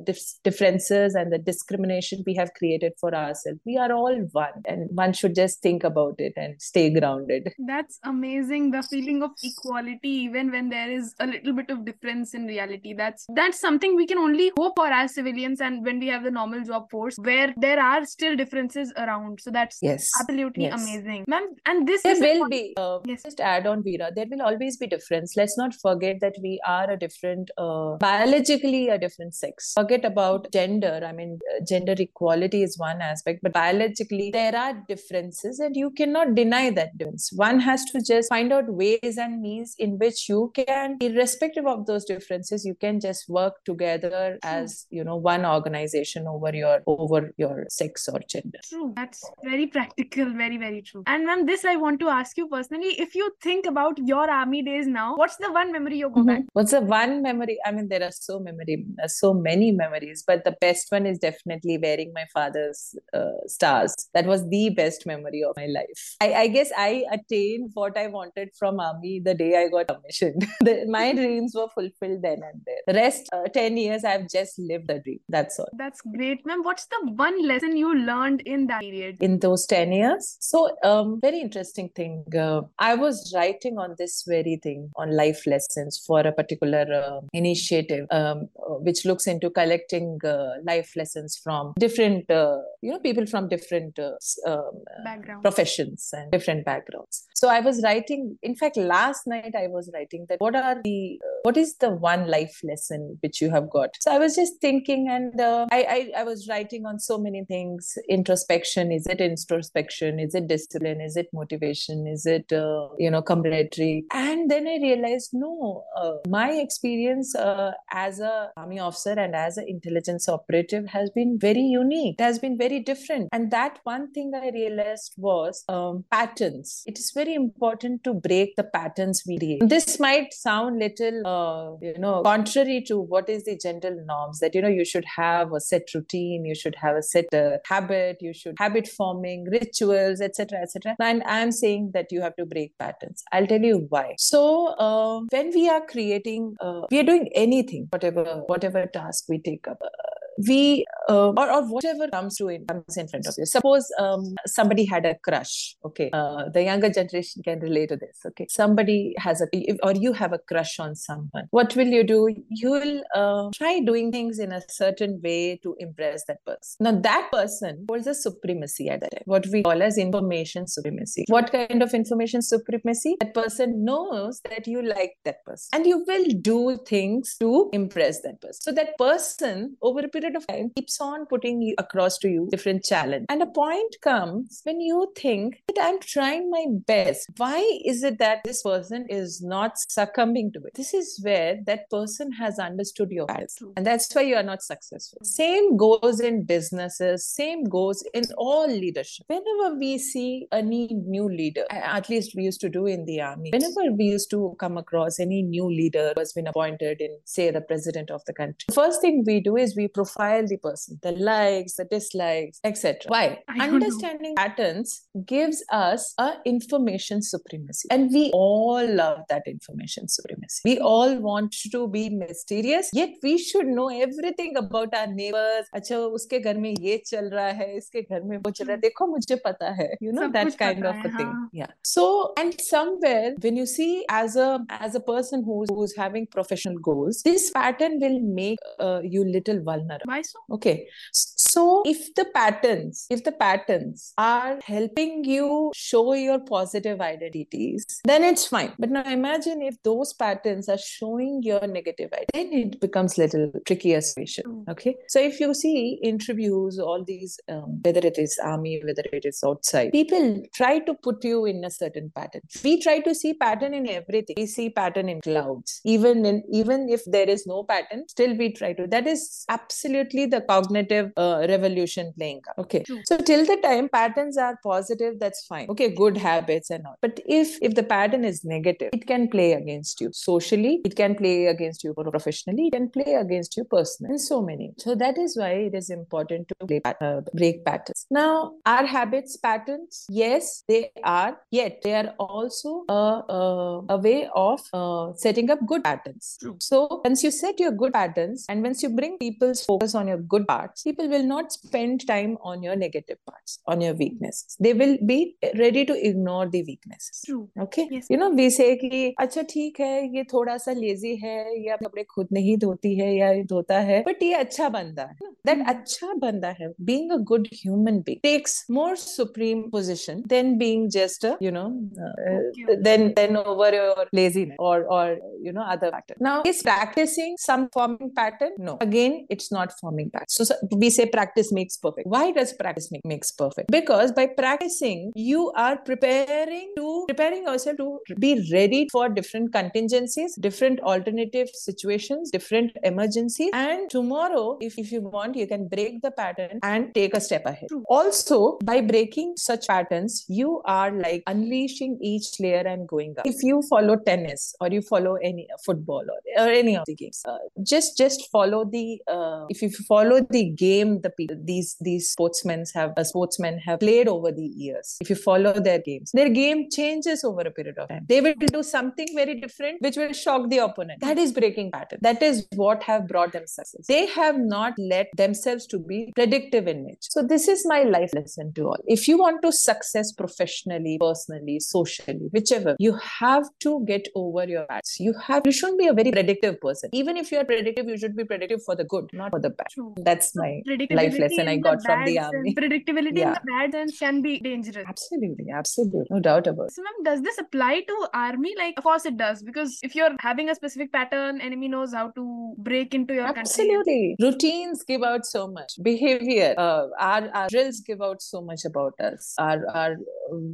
differences 0.44 1.14
and 1.14 1.32
the 1.32 1.38
discrimination 1.38 2.22
we 2.26 2.34
have 2.34 2.52
created 2.54 2.92
for 3.00 3.14
ourselves 3.14 3.60
we 3.64 3.76
are 3.76 3.92
all 3.92 4.16
one 4.32 4.62
and 4.64 4.88
one 5.02 5.12
should 5.12 5.34
just 5.34 5.60
think 5.62 5.84
about 5.84 6.14
it 6.18 6.32
and 6.36 6.60
stay 6.60 6.90
grounded. 6.90 7.52
That's 7.58 7.98
amazing 8.04 8.70
the 8.70 8.82
feeling 8.82 9.22
of 9.22 9.30
equality 9.42 10.08
even 10.08 10.50
when 10.50 10.68
there 10.68 10.90
is 10.90 11.14
a 11.20 11.26
little 11.26 11.52
bit 11.52 11.70
of 11.70 11.84
difference 11.84 12.34
in 12.34 12.46
reality. 12.46 12.94
That's 12.94 13.26
that's 13.34 13.60
something 13.60 13.96
we 13.96 14.06
can 14.06 14.18
only 14.18 14.52
hope 14.56 14.74
for 14.76 14.86
as 14.86 15.14
civilians 15.14 15.60
and 15.60 15.84
when 15.84 15.98
we 15.98 16.08
have 16.08 16.24
the 16.24 16.30
normal 16.30 16.62
job 16.64 16.90
force 16.90 17.16
where 17.18 17.54
there 17.56 17.80
are 17.80 18.04
still 18.04 18.36
differences 18.36 18.92
around. 18.96 19.40
So 19.40 19.50
that's 19.50 19.78
yes. 19.82 20.10
absolutely 20.20 20.64
yes. 20.64 20.82
amazing. 20.82 21.24
Ma'am 21.28 21.48
and 21.66 21.86
this 21.86 22.02
there 22.02 22.20
will 22.20 22.48
be 22.48 22.74
uh, 22.76 22.98
yes. 23.04 23.22
just 23.22 23.40
add 23.40 23.66
on 23.66 23.82
veera 23.82 24.10
there 24.14 24.26
will 24.30 24.42
always 24.50 24.76
be 24.76 24.86
difference 24.86 25.36
let's 25.36 25.56
not 25.56 25.74
forget 25.86 26.20
that 26.20 26.36
we 26.42 26.60
are 26.66 26.90
a 26.90 26.98
different 26.98 27.50
uh, 27.58 27.96
biologically 27.96 28.88
a 28.88 28.98
different 28.98 29.34
sex. 29.34 29.72
Forget 29.74 30.04
about 30.04 30.50
gender. 30.52 31.00
I 31.06 31.12
mean 31.12 31.38
uh, 31.54 31.64
gender 31.66 31.94
equality 31.98 32.62
is 32.62 32.78
one 32.78 33.00
aspect 33.00 33.40
but 33.42 33.52
biologically 33.52 34.30
there 34.30 34.56
are 34.56 34.74
differences 34.88 35.58
and 35.58 35.76
you 35.76 35.90
cannot 35.90 36.34
deny 36.34 36.70
that 36.70 36.96
difference. 36.98 37.30
One 37.32 37.60
has 37.60 37.84
to 37.86 38.00
just 38.00 38.28
find 38.28 38.52
out 38.52 38.72
ways 38.72 39.18
and 39.18 39.40
means 39.40 39.74
in 39.78 39.98
which 39.98 40.28
you 40.28 40.52
can 40.54 40.96
irrespective 41.00 41.66
of 41.66 41.86
those 41.86 42.04
differences 42.04 42.64
you 42.64 42.74
can 42.74 43.00
just 43.00 43.28
work 43.28 43.64
together 43.64 44.38
as 44.42 44.86
you 44.90 45.04
know 45.04 45.16
one 45.16 45.44
organization 45.46 46.26
over 46.26 46.54
your 46.54 46.80
over 46.86 47.32
your 47.36 47.66
sex 47.68 48.08
or 48.08 48.20
gender. 48.28 48.58
True. 48.64 48.92
That's 48.96 49.24
very 49.44 49.66
practical. 49.66 50.32
Very 50.32 50.56
very 50.56 50.82
true. 50.82 51.02
And 51.06 51.26
ma'am 51.26 51.46
this 51.46 51.64
i 51.64 51.76
want 51.76 52.00
to 52.00 52.08
ask 52.08 52.36
you 52.36 52.48
personally. 52.48 52.94
If 53.06 53.14
you 53.14 53.30
think 53.40 53.66
about 53.66 53.98
your 53.98 54.29
army 54.30 54.62
days 54.62 54.86
now 54.86 55.14
what's 55.16 55.36
the 55.36 55.50
one 55.52 55.70
memory 55.72 55.98
you 55.98 56.08
go 56.10 56.20
Mhm. 56.22 56.26
back 56.26 56.42
What's 56.52 56.72
the 56.72 56.80
one 56.80 57.22
memory? 57.22 57.58
I 57.66 57.70
mean, 57.72 57.88
there 57.88 58.02
are 58.02 58.10
so 58.12 58.38
memory, 58.40 58.84
uh, 59.02 59.08
so 59.08 59.32
many 59.32 59.70
memories, 59.72 60.22
but 60.26 60.44
the 60.44 60.54
best 60.60 60.90
one 60.90 61.06
is 61.06 61.18
definitely 61.18 61.78
wearing 61.78 62.12
my 62.12 62.24
father's 62.32 62.80
uh, 63.14 63.38
stars. 63.46 63.94
That 64.14 64.26
was 64.26 64.48
the 64.48 64.70
best 64.70 65.06
memory 65.06 65.42
of 65.48 65.54
my 65.56 65.66
life. 65.66 66.02
I, 66.20 66.28
I 66.42 66.46
guess 66.48 66.70
I 66.76 67.04
attained 67.12 67.70
what 67.74 67.96
I 67.96 68.06
wanted 68.08 68.50
from 68.58 68.80
army 68.80 69.20
the 69.20 69.34
day 69.34 69.50
I 69.62 69.68
got 69.68 69.88
commissioned. 69.88 70.46
the, 70.60 70.74
my 70.88 71.12
dreams 71.12 71.54
were 71.54 71.68
fulfilled 71.74 72.22
then 72.22 72.40
and 72.50 72.60
there. 72.66 72.82
The 72.86 72.94
rest, 72.94 73.28
uh, 73.32 73.44
ten 73.60 73.76
years, 73.76 74.04
I've 74.04 74.28
just 74.28 74.58
lived 74.58 74.88
the 74.88 74.98
dream. 75.00 75.20
That's 75.28 75.58
all. 75.58 75.70
that's 75.80 76.00
great 76.16 76.44
ma'am 76.48 76.62
what's 76.66 76.86
the 76.86 76.98
one 77.24 77.36
lesson 77.50 77.76
you 77.76 77.90
learned 77.94 78.40
in 78.54 78.66
that 78.66 78.80
period 78.80 79.16
in 79.20 79.38
those 79.44 79.66
10 79.66 79.92
years. 79.92 80.36
So, 80.40 80.76
um, 80.90 81.18
very 81.22 81.40
interesting 81.40 81.88
thing. 82.00 82.24
Uh, 82.46 82.62
I 82.78 82.94
was 82.94 83.32
writing 83.34 83.78
on 83.78 83.94
this 83.98 84.19
very 84.26 84.56
thing 84.56 84.90
on 84.96 85.16
life 85.16 85.46
lessons 85.46 86.02
for 86.06 86.20
a 86.20 86.32
particular 86.32 86.86
uh, 86.92 87.20
initiative, 87.32 88.06
um, 88.10 88.48
which 88.80 89.04
looks 89.04 89.26
into 89.26 89.50
collecting 89.50 90.18
uh, 90.24 90.52
life 90.64 90.92
lessons 90.96 91.36
from 91.42 91.74
different, 91.78 92.30
uh, 92.30 92.58
you 92.82 92.90
know, 92.92 92.98
people 92.98 93.26
from 93.26 93.48
different 93.48 93.98
uh, 93.98 94.12
um, 94.46 95.42
professions 95.42 96.10
and 96.12 96.30
different 96.30 96.64
backgrounds. 96.64 97.26
So 97.34 97.48
I 97.48 97.60
was 97.60 97.82
writing. 97.82 98.38
In 98.42 98.54
fact, 98.54 98.76
last 98.76 99.26
night 99.26 99.54
I 99.56 99.66
was 99.66 99.90
writing 99.94 100.26
that 100.28 100.40
what 100.40 100.54
are 100.54 100.80
the 100.82 101.20
uh, 101.24 101.40
what 101.42 101.56
is 101.56 101.76
the 101.76 101.90
one 101.90 102.26
life 102.28 102.60
lesson 102.62 103.18
which 103.22 103.40
you 103.40 103.50
have 103.50 103.70
got? 103.70 103.90
So 104.00 104.12
I 104.12 104.18
was 104.18 104.36
just 104.36 104.60
thinking, 104.60 105.08
and 105.08 105.40
uh, 105.40 105.66
I, 105.70 106.10
I 106.16 106.20
I 106.20 106.22
was 106.24 106.48
writing 106.48 106.86
on 106.86 106.98
so 106.98 107.18
many 107.18 107.44
things. 107.44 107.96
Introspection 108.08 108.92
is 108.92 109.06
it 109.06 109.20
introspection? 109.20 110.18
Is 110.18 110.34
it 110.34 110.48
discipline? 110.48 111.00
Is 111.00 111.16
it 111.16 111.28
motivation? 111.32 112.06
Is 112.06 112.26
it 112.26 112.52
uh, 112.52 112.88
you 112.98 113.10
know 113.10 113.22
camaraderie? 113.22 114.04
And 114.12 114.50
then 114.50 114.66
I 114.66 114.78
realized 114.80 115.30
no, 115.32 115.84
uh, 115.96 116.14
my 116.28 116.52
experience 116.52 117.34
uh, 117.34 117.72
as 117.92 118.20
a 118.20 118.50
army 118.56 118.78
officer 118.78 119.12
and 119.12 119.34
as 119.34 119.56
an 119.56 119.66
intelligence 119.68 120.28
operative 120.28 120.86
has 120.88 121.10
been 121.10 121.38
very 121.38 121.60
unique. 121.60 122.16
It 122.18 122.22
has 122.22 122.38
been 122.38 122.56
very 122.56 122.80
different. 122.80 123.28
And 123.32 123.50
that 123.50 123.78
one 123.84 124.12
thing 124.12 124.32
I 124.34 124.50
realized 124.50 125.14
was 125.16 125.64
um, 125.68 126.04
patterns. 126.10 126.82
It 126.86 126.98
is 126.98 127.12
very 127.14 127.34
important 127.34 128.04
to 128.04 128.14
break 128.14 128.56
the 128.56 128.64
patterns 128.64 129.22
we 129.26 129.38
create. 129.38 129.68
This 129.68 129.98
might 129.98 130.32
sound 130.32 130.78
little, 130.78 131.26
uh, 131.26 131.76
you 131.80 131.98
know, 131.98 132.22
contrary 132.22 132.82
to 132.88 132.98
what 132.98 133.28
is 133.28 133.44
the 133.44 133.56
general 133.56 134.04
norms 134.06 134.40
that 134.40 134.54
you 134.54 134.62
know 134.62 134.68
you 134.68 134.84
should 134.84 135.04
have 135.16 135.52
a 135.52 135.60
set 135.60 135.88
routine, 135.94 136.44
you 136.44 136.54
should 136.54 136.76
have 136.76 136.96
a 136.96 137.02
set 137.02 137.32
uh, 137.34 137.58
habit, 137.66 138.18
you 138.20 138.32
should 138.32 138.56
habit 138.58 138.88
forming 138.88 139.44
rituals, 139.50 140.20
etc., 140.20 140.60
etc. 140.62 140.96
And 141.00 141.22
I'm 141.24 141.52
saying 141.52 141.90
that 141.94 142.12
you 142.12 142.20
have 142.20 142.36
to 142.36 142.46
break 142.46 142.76
patterns. 142.78 143.22
I'll 143.32 143.46
tell 143.46 143.60
you 143.60 143.86
why. 143.88 143.99
So 144.18 144.68
uh, 144.78 145.20
when 145.30 145.50
we 145.54 145.68
are 145.68 145.84
creating, 145.86 146.56
uh, 146.60 146.82
we 146.90 146.98
are 147.00 147.02
doing 147.02 147.28
anything, 147.34 147.86
whatever 147.90 148.42
whatever 148.46 148.86
task 148.86 149.24
we 149.28 149.40
take 149.40 149.66
up. 149.68 149.78
Uh, 149.82 150.19
we 150.48 150.84
uh, 151.08 151.30
or, 151.30 151.50
or 151.50 151.62
whatever 151.68 152.08
comes 152.08 152.36
to 152.36 152.48
it 152.48 152.66
comes 152.68 152.96
in 152.96 153.08
front 153.08 153.26
of 153.26 153.34
you. 153.36 153.46
Suppose 153.46 153.86
um, 153.98 154.34
somebody 154.46 154.84
had 154.84 155.06
a 155.06 155.14
crush 155.16 155.76
okay? 155.84 156.10
Uh, 156.12 156.48
the 156.52 156.62
younger 156.62 156.90
generation 156.90 157.42
can 157.42 157.60
relate 157.60 157.88
to 157.90 157.96
this 157.96 158.18
okay? 158.26 158.46
Somebody 158.48 159.14
has 159.18 159.40
a 159.40 159.46
or 159.82 159.92
you 159.92 160.12
have 160.12 160.32
a 160.32 160.38
crush 160.38 160.78
on 160.78 160.94
someone 160.94 161.46
what 161.50 161.74
will 161.76 161.86
you 161.86 162.04
do? 162.04 162.34
You 162.48 162.70
will 162.70 163.02
uh, 163.14 163.50
try 163.54 163.80
doing 163.80 164.12
things 164.12 164.38
in 164.38 164.52
a 164.52 164.62
certain 164.68 165.20
way 165.22 165.58
to 165.62 165.76
impress 165.78 166.24
that 166.26 166.44
person. 166.44 166.76
Now 166.80 167.00
that 167.00 167.28
person 167.32 167.86
holds 167.88 168.06
a 168.06 168.14
supremacy 168.14 168.88
at 168.88 169.00
that 169.00 169.22
what 169.24 169.46
we 169.52 169.62
call 169.62 169.82
as 169.82 169.98
information 169.98 170.66
supremacy. 170.66 171.24
What 171.28 171.52
kind 171.52 171.82
of 171.82 171.94
information 171.94 172.42
supremacy? 172.42 173.16
That 173.20 173.34
person 173.34 173.84
knows 173.84 174.40
that 174.48 174.66
you 174.66 174.82
like 174.82 175.14
that 175.24 175.44
person 175.44 175.68
and 175.72 175.86
you 175.86 176.04
will 176.06 176.26
do 176.40 176.78
things 176.86 177.36
to 177.40 177.70
impress 177.72 178.22
that 178.22 178.40
person. 178.40 178.60
So 178.60 178.72
that 178.72 178.96
person 178.98 179.76
over 179.82 180.00
a 180.00 180.08
period 180.08 180.29
of 180.36 180.46
time 180.46 180.70
keeps 180.76 181.00
on 181.00 181.26
putting 181.26 181.62
you 181.62 181.74
across 181.78 182.18
to 182.18 182.28
you 182.28 182.48
different 182.50 182.84
challenge. 182.84 183.26
And 183.28 183.42
a 183.42 183.46
point 183.46 183.96
comes 184.02 184.60
when 184.64 184.80
you 184.80 185.12
think 185.16 185.62
that 185.68 185.78
i'm 185.82 186.00
trying 186.00 186.50
my 186.50 186.64
best. 186.86 187.28
Why 187.36 187.80
is 187.84 188.02
it 188.02 188.18
that 188.18 188.44
this 188.44 188.62
person 188.62 189.06
is 189.08 189.42
not 189.42 189.78
succumbing 189.78 190.52
to 190.52 190.60
it? 190.64 190.74
This 190.74 190.94
is 190.94 191.20
where 191.22 191.58
that 191.66 191.88
person 191.90 192.32
has 192.32 192.58
understood 192.58 193.10
your 193.10 193.26
patterns 193.26 193.58
and 193.76 193.86
that's 193.86 194.12
why 194.14 194.22
you 194.22 194.36
are 194.36 194.42
not 194.42 194.62
successful. 194.62 195.18
Same 195.22 195.76
goes 195.76 196.20
in 196.20 196.44
businesses. 196.44 197.26
Same 197.26 197.64
goes 197.64 198.02
in 198.14 198.24
all 198.36 198.68
leadership. 198.68 199.26
Whenever 199.28 199.76
we 199.76 199.98
see 199.98 200.46
any 200.52 200.88
new 200.88 201.28
leader 201.28 201.64
at 201.70 202.08
least 202.08 202.34
we 202.36 202.44
used 202.44 202.60
to 202.60 202.68
do 202.68 202.86
in 202.86 203.04
the 203.04 203.20
army. 203.20 203.50
Whenever 203.52 203.92
we 203.92 204.04
used 204.04 204.30
to 204.30 204.56
come 204.58 204.76
across 204.76 205.18
any 205.20 205.42
new 205.42 205.66
leader 205.66 206.12
who 206.14 206.20
has 206.20 206.32
been 206.32 206.46
appointed 206.46 207.00
in 207.00 207.18
say 207.24 207.50
the 207.50 207.60
president 207.60 208.10
of 208.10 208.24
the 208.26 208.32
country 208.32 208.64
the 208.68 208.74
first 208.74 209.00
thing 209.00 209.24
we 209.26 209.40
do 209.40 209.56
is 209.56 209.76
we 209.76 209.88
profile 209.88 210.09
the 210.09 210.57
person 210.57 210.99
the 211.01 211.11
likes 211.11 211.75
the 211.75 211.85
dislikes 211.85 212.59
etc 212.63 212.95
why 213.07 213.39
I 213.47 213.57
don't 213.57 213.57
know. 213.57 213.75
understanding 213.75 214.35
patterns 214.35 215.07
gives 215.25 215.63
us 215.71 216.13
a 216.17 216.33
information 216.45 217.21
supremacy 217.21 217.87
and 217.91 218.11
we 218.11 218.31
all 218.33 218.85
love 218.87 219.19
that 219.29 219.43
information 219.47 220.07
supremacy 220.07 220.61
we 220.65 220.79
all 220.79 221.15
want 221.17 221.55
to 221.71 221.87
be 221.87 222.09
mysterious 222.09 222.89
yet 222.93 223.09
we 223.23 223.37
should 223.37 223.67
know 223.67 223.89
everything 223.89 224.55
about 224.57 224.93
our 224.93 225.07
neighbors 225.07 225.65
अच्छा 225.75 225.97
उसके 226.17 226.39
घर 226.39 226.57
में 226.57 226.69
ये 226.71 226.97
चल 227.05 227.29
रहा 227.33 227.47
है 227.61 227.75
इसके 227.77 228.01
घर 228.01 228.21
में 228.21 228.37
वो 228.37 228.51
चल 228.51 228.65
रहा 228.65 228.75
है 228.75 228.81
देखो 228.81 229.07
मुझे 229.07 229.35
पता 229.45 229.71
है 229.81 229.89
you 230.03 230.11
know 230.11 230.25
सब 230.25 230.33
that 230.33 230.45
कुछ 230.45 230.57
kind 230.61 230.81
पता 230.83 230.89
of 230.89 230.95
है, 230.95 231.03
a 231.03 231.17
thing 231.17 231.31
हाँ. 231.33 231.49
yeah 231.53 231.71
so 231.83 232.05
and 232.43 232.59
somewhere 232.61 233.33
when 233.45 233.59
you 233.61 233.65
see 233.65 234.05
as 234.19 234.35
a 234.35 234.49
as 234.79 234.95
a 234.95 235.03
person 235.11 235.43
who's 235.49 235.73
who's 235.77 235.95
having 236.03 236.27
professional 236.37 236.77
goals 236.89 237.21
this 237.29 237.49
pattern 237.57 237.99
will 238.05 238.19
make 238.41 238.59
uh, 238.79 239.01
you 239.03 239.23
little 239.37 239.61
vulnerable 239.69 239.98
why 240.04 240.22
so? 240.22 240.38
Okay. 240.52 240.88
So 241.12 241.82
if 241.84 242.14
the 242.14 242.26
patterns 242.34 243.06
if 243.10 243.24
the 243.24 243.32
patterns 243.32 244.12
are 244.18 244.58
helping 244.64 245.24
you 245.24 245.72
show 245.74 246.14
your 246.14 246.38
positive 246.40 247.00
identities 247.00 247.84
then 248.04 248.24
it's 248.24 248.46
fine. 248.46 248.72
But 248.78 248.90
now 248.90 249.04
imagine 249.04 249.62
if 249.62 249.82
those 249.82 250.12
patterns 250.12 250.68
are 250.68 250.78
showing 250.78 251.42
your 251.42 251.66
negative 251.66 252.12
identity 252.12 252.30
then 252.34 252.52
it 252.52 252.80
becomes 252.80 253.18
little 253.18 253.52
trickier 253.66 254.00
situation 254.00 254.64
okay? 254.68 254.96
So 255.08 255.20
if 255.20 255.40
you 255.40 255.54
see 255.54 255.98
interviews 256.02 256.78
all 256.78 257.04
these 257.04 257.38
um, 257.48 257.80
whether 257.82 258.00
it 258.00 258.18
is 258.18 258.38
army 258.42 258.80
whether 258.84 259.04
it 259.12 259.24
is 259.24 259.42
outside 259.44 259.92
people 259.92 260.42
try 260.54 260.78
to 260.78 260.94
put 260.94 261.24
you 261.24 261.44
in 261.46 261.64
a 261.64 261.70
certain 261.70 262.10
pattern. 262.14 262.42
We 262.64 262.80
try 262.80 263.00
to 263.00 263.14
see 263.14 263.34
pattern 263.34 263.74
in 263.74 263.88
everything. 263.88 264.34
We 264.36 264.46
see 264.46 264.70
pattern 264.70 265.08
in 265.08 265.20
clouds. 265.20 265.80
Even 265.84 266.24
in 266.24 266.42
even 266.52 266.88
if 266.88 267.02
there 267.06 267.28
is 267.28 267.46
no 267.46 267.64
pattern 267.64 268.04
still 268.08 268.36
we 268.36 268.52
try 268.52 268.72
to. 268.74 268.86
That 268.86 269.06
is 269.06 269.44
absolutely 269.48 269.89
the 269.94 270.44
cognitive 270.48 271.12
uh, 271.16 271.46
revolution 271.48 272.12
playing 272.16 272.40
out. 272.48 272.58
Okay. 272.58 272.82
True. 272.82 273.00
So 273.04 273.16
till 273.18 273.44
the 273.46 273.56
time 273.56 273.88
patterns 273.88 274.36
are 274.36 274.58
positive, 274.62 275.18
that's 275.18 275.46
fine. 275.46 275.68
Okay, 275.70 275.88
good 275.88 276.16
habits 276.16 276.70
and 276.70 276.86
all. 276.86 276.96
But 277.00 277.20
if 277.26 277.58
if 277.62 277.74
the 277.74 277.82
pattern 277.82 278.24
is 278.24 278.44
negative, 278.44 278.90
it 278.92 279.06
can 279.06 279.28
play 279.28 279.52
against 279.52 280.00
you 280.00 280.10
socially. 280.12 280.80
It 280.84 280.96
can 280.96 281.14
play 281.14 281.46
against 281.46 281.84
you 281.84 281.94
professionally. 281.94 282.66
It 282.66 282.72
can 282.72 282.88
play 282.88 283.14
against 283.14 283.56
you 283.56 283.64
personally. 283.64 284.10
And 284.10 284.20
so 284.20 284.42
many. 284.42 284.72
So 284.78 284.94
that 284.94 285.18
is 285.18 285.36
why 285.36 285.50
it 285.50 285.74
is 285.74 285.90
important 285.90 286.48
to 286.48 286.54
play, 286.66 286.80
uh, 286.84 287.20
break 287.34 287.64
patterns. 287.64 288.06
Now, 288.10 288.54
our 288.66 288.86
habits 288.86 289.36
patterns? 289.36 290.06
Yes, 290.08 290.64
they 290.68 290.90
are. 291.04 291.38
Yet 291.50 291.80
they 291.82 291.94
are 291.94 292.14
also 292.18 292.84
a, 292.88 292.92
a, 292.92 293.82
a 293.90 293.96
way 293.98 294.28
of 294.34 294.60
uh, 294.72 295.12
setting 295.14 295.50
up 295.50 295.58
good 295.66 295.84
patterns. 295.84 296.38
True. 296.40 296.56
So 296.60 297.00
once 297.04 297.22
you 297.22 297.30
set 297.30 297.58
your 297.58 297.72
good 297.72 297.92
patterns 297.92 298.46
and 298.48 298.62
once 298.62 298.82
you 298.82 298.90
bring 298.90 299.18
people's 299.18 299.64
focus 299.64 299.79
on 299.95 300.07
your 300.07 300.17
good 300.17 300.47
parts, 300.47 300.83
people 300.83 301.07
will 301.09 301.23
not 301.23 301.51
spend 301.51 302.05
time 302.07 302.37
on 302.43 302.63
your 302.63 302.75
negative 302.75 303.17
parts, 303.25 303.59
on 303.67 303.81
your 303.81 303.93
weaknesses. 303.93 304.55
They 304.59 304.73
will 304.73 304.97
be 305.05 305.35
ready 305.57 305.85
to 305.85 305.95
ignore 306.09 306.47
the 306.49 306.63
weaknesses. 306.63 307.21
True. 307.25 307.49
Okay. 307.59 307.87
Yes. 307.91 308.07
You 308.09 308.17
know, 308.17 308.29
we 308.29 308.49
say 308.49 308.75
कि 308.77 309.13
अच्छा 309.19 309.41
ठीक 309.49 309.79
है 309.79 310.15
ये 310.15 310.23
थोड़ा 310.33 310.57
सा 310.57 310.71
lazy 310.73 311.15
है 311.23 311.37
या 311.67 311.75
कपड़े 311.83 312.03
खुद 312.03 312.27
नहीं 312.33 312.57
धोती 312.57 312.93
है 312.99 313.13
या 313.15 313.31
ये 313.31 313.43
धोता 313.53 313.79
है 313.89 314.01
बट 314.07 314.23
ये 314.23 314.33
अच्छा 314.43 314.69
बंदा 314.69 315.03
है 315.03 315.15
दैट 315.45 315.57
Hmm. 315.57 315.69
अच्छा 315.75 316.13
बंदा 316.21 316.49
है 316.59 316.69
being 316.89 317.11
a 317.11 317.17
good 317.31 317.47
human 317.61 317.99
being 318.07 318.19
takes 318.27 318.55
more 318.77 318.95
supreme 319.01 319.61
position 319.75 320.21
than 320.33 320.57
being 320.61 320.89
just 320.95 321.23
a 321.29 321.33
you 321.47 321.51
know 321.57 321.65
uh, 322.07 322.13
Okay. 322.35 322.75
then 322.87 323.13
then 323.19 323.37
over 323.41 323.69
your 323.75 324.05
laziness 324.19 324.57
or 324.69 324.75
or 324.97 325.03
you 325.47 325.53
know 325.57 325.65
other 325.75 325.91
pattern 325.95 326.17
now 326.27 326.35
is 326.53 326.61
practicing 326.69 327.35
some 327.45 327.67
forming 327.77 328.11
pattern 328.19 328.55
no 328.69 328.77
again 328.87 329.17
it's 329.37 329.51
not 329.57 329.68
forming 329.80 330.10
pattern 330.10 330.26
so, 330.28 330.44
so 330.44 330.54
we 330.70 330.90
say 330.90 331.06
practice 331.06 331.52
makes 331.52 331.76
perfect. 331.76 332.06
Why 332.06 332.30
does 332.32 332.52
practice 332.52 332.90
make 332.90 333.04
makes 333.04 333.30
perfect? 333.30 333.70
Because 333.70 334.12
by 334.12 334.26
practicing 334.26 335.12
you 335.14 335.50
are 335.56 335.76
preparing 335.76 336.72
to 336.76 337.04
preparing 337.08 337.44
yourself 337.44 337.76
to 337.78 337.98
be 338.18 338.48
ready 338.52 338.88
for 338.90 339.08
different 339.08 339.52
contingencies 339.52 340.34
different 340.36 340.80
alternative 340.80 341.48
situations 341.52 342.30
different 342.30 342.72
emergencies. 342.84 343.50
And 343.52 343.90
tomorrow 343.90 344.58
if, 344.60 344.78
if 344.78 344.92
you 344.92 345.00
want 345.02 345.36
you 345.36 345.46
can 345.46 345.68
break 345.68 346.02
the 346.02 346.10
pattern 346.10 346.60
and 346.62 346.94
take 346.94 347.14
a 347.14 347.20
step 347.20 347.46
ahead. 347.46 347.68
Also 347.88 348.58
by 348.64 348.80
breaking 348.80 349.34
such 349.36 349.66
patterns 349.66 350.24
you 350.28 350.62
are 350.64 350.90
like 350.92 351.22
unleashing 351.26 351.98
each 352.00 352.38
layer 352.40 352.66
and 352.66 352.88
going 352.88 353.14
up. 353.18 353.26
If 353.26 353.42
you 353.42 353.62
follow 353.68 353.96
tennis 353.96 354.54
or 354.60 354.68
you 354.68 354.82
follow 354.82 355.16
any 355.16 355.48
football 355.64 356.04
or, 356.14 356.44
or 356.44 356.50
any 356.50 356.76
of 356.76 356.84
the 356.86 356.94
games 356.94 357.22
uh, 357.26 357.38
just 357.62 357.96
just 357.96 358.30
follow 358.30 358.64
the 358.64 359.00
uh, 359.08 359.46
if 359.48 359.59
you 359.62 359.70
follow 359.70 360.20
the 360.30 360.44
game 360.50 361.00
the 361.00 361.10
people 361.10 361.36
these 361.44 361.76
these 361.80 362.10
sportsmen 362.10 362.64
have 362.74 362.92
uh, 362.96 363.04
sportsmen 363.04 363.58
have 363.58 363.80
played 363.80 364.08
over 364.08 364.32
the 364.32 364.46
years. 364.46 364.96
If 365.00 365.10
you 365.10 365.16
follow 365.16 365.52
their 365.52 365.78
games 365.78 366.12
their 366.12 366.28
game 366.28 366.68
changes 366.70 367.24
over 367.24 367.42
a 367.42 367.50
period 367.50 367.78
of 367.78 367.88
time. 367.88 368.06
They 368.08 368.20
will 368.20 368.34
do 368.34 368.62
something 368.62 369.08
very 369.14 369.40
different 369.40 369.80
which 369.80 369.96
will 369.96 370.12
shock 370.12 370.48
the 370.50 370.58
opponent. 370.58 371.00
That 371.00 371.18
is 371.18 371.32
breaking 371.32 371.70
pattern 371.72 371.98
that 372.02 372.22
is 372.22 372.46
what 372.54 372.82
have 372.82 373.06
brought 373.08 373.32
them 373.32 373.46
success. 373.46 373.86
They 373.86 374.06
have 374.06 374.38
not 374.38 374.74
let 374.78 375.08
themselves 375.16 375.66
to 375.68 375.78
be 375.78 376.12
predictive 376.14 376.66
in 376.66 376.84
nature 376.84 377.10
so 377.14 377.22
this 377.22 377.48
is 377.48 377.66
my 377.66 377.82
life 377.82 378.10
lesson 378.14 378.52
to 378.54 378.66
all. 378.68 378.78
If 378.86 379.08
you 379.08 379.18
want 379.18 379.42
to 379.42 379.52
success 379.52 380.12
professionally 380.12 380.98
personally 381.00 381.60
socially 381.60 382.28
whichever 382.30 382.76
you 382.78 382.94
have 382.94 383.44
to 383.60 383.84
get 383.86 384.08
over 384.14 384.44
your 384.44 384.66
bats 384.66 384.98
you 385.00 385.14
have 385.26 385.42
you 385.44 385.52
shouldn't 385.52 385.78
be 385.78 385.86
a 385.86 385.92
very 385.92 386.10
predictive 386.10 386.60
person. 386.60 386.90
Even 386.92 387.16
if 387.16 387.32
you 387.32 387.38
are 387.38 387.44
predictive 387.44 387.88
you 387.88 387.98
should 387.98 388.16
be 388.16 388.24
predictive 388.24 388.62
for 388.62 388.76
the 388.76 388.84
good 388.84 389.10
not 389.12 389.30
for 389.30 389.40
the 389.40 389.49
bad 389.50 389.66
True. 389.70 389.94
that's 389.98 390.34
my 390.36 390.60
life 390.90 391.18
lesson 391.18 391.48
I 391.48 391.56
got 391.56 391.82
from 391.84 392.04
the 392.04 392.18
army. 392.18 392.54
Predictability 392.54 393.20
in 393.26 393.32
the 393.32 393.40
bad 393.52 393.88
can 393.98 394.22
be 394.22 394.40
dangerous. 394.40 394.86
absolutely 394.88 395.46
absolutely 395.54 396.04
no 396.10 396.20
doubt 396.20 396.46
about 396.46 396.66
it 396.66 396.72
So, 396.72 396.82
ma'am, 396.82 397.02
does 397.04 397.22
this 397.22 397.38
apply 397.38 397.82
to 397.88 398.08
army? 398.14 398.54
Like, 398.56 398.74
of 398.78 398.84
course 398.84 399.06
it 399.06 399.16
does, 399.16 399.42
because 399.42 399.78
if 399.82 399.94
you're 399.94 400.10
having 400.20 400.48
a 400.50 400.54
specific 400.54 400.92
pattern, 400.92 401.40
enemy 401.40 401.68
knows 401.68 401.92
how 401.94 402.10
to 402.10 402.54
break 402.58 402.94
into 402.94 403.14
your 403.14 403.24
country. 403.26 403.40
Absolutely. 403.40 404.16
Routines 404.20 404.82
give 404.84 405.02
out 405.02 405.26
so 405.26 405.48
much. 405.48 405.72
Behavior, 405.82 406.54
uh, 406.58 406.86
our, 406.98 407.28
our 407.34 407.48
drills 407.48 407.80
give 407.80 408.00
out 408.02 408.22
so 408.22 408.40
much 408.40 408.64
about 408.64 408.94
us. 409.00 409.34
Our, 409.38 409.66
our 409.74 409.96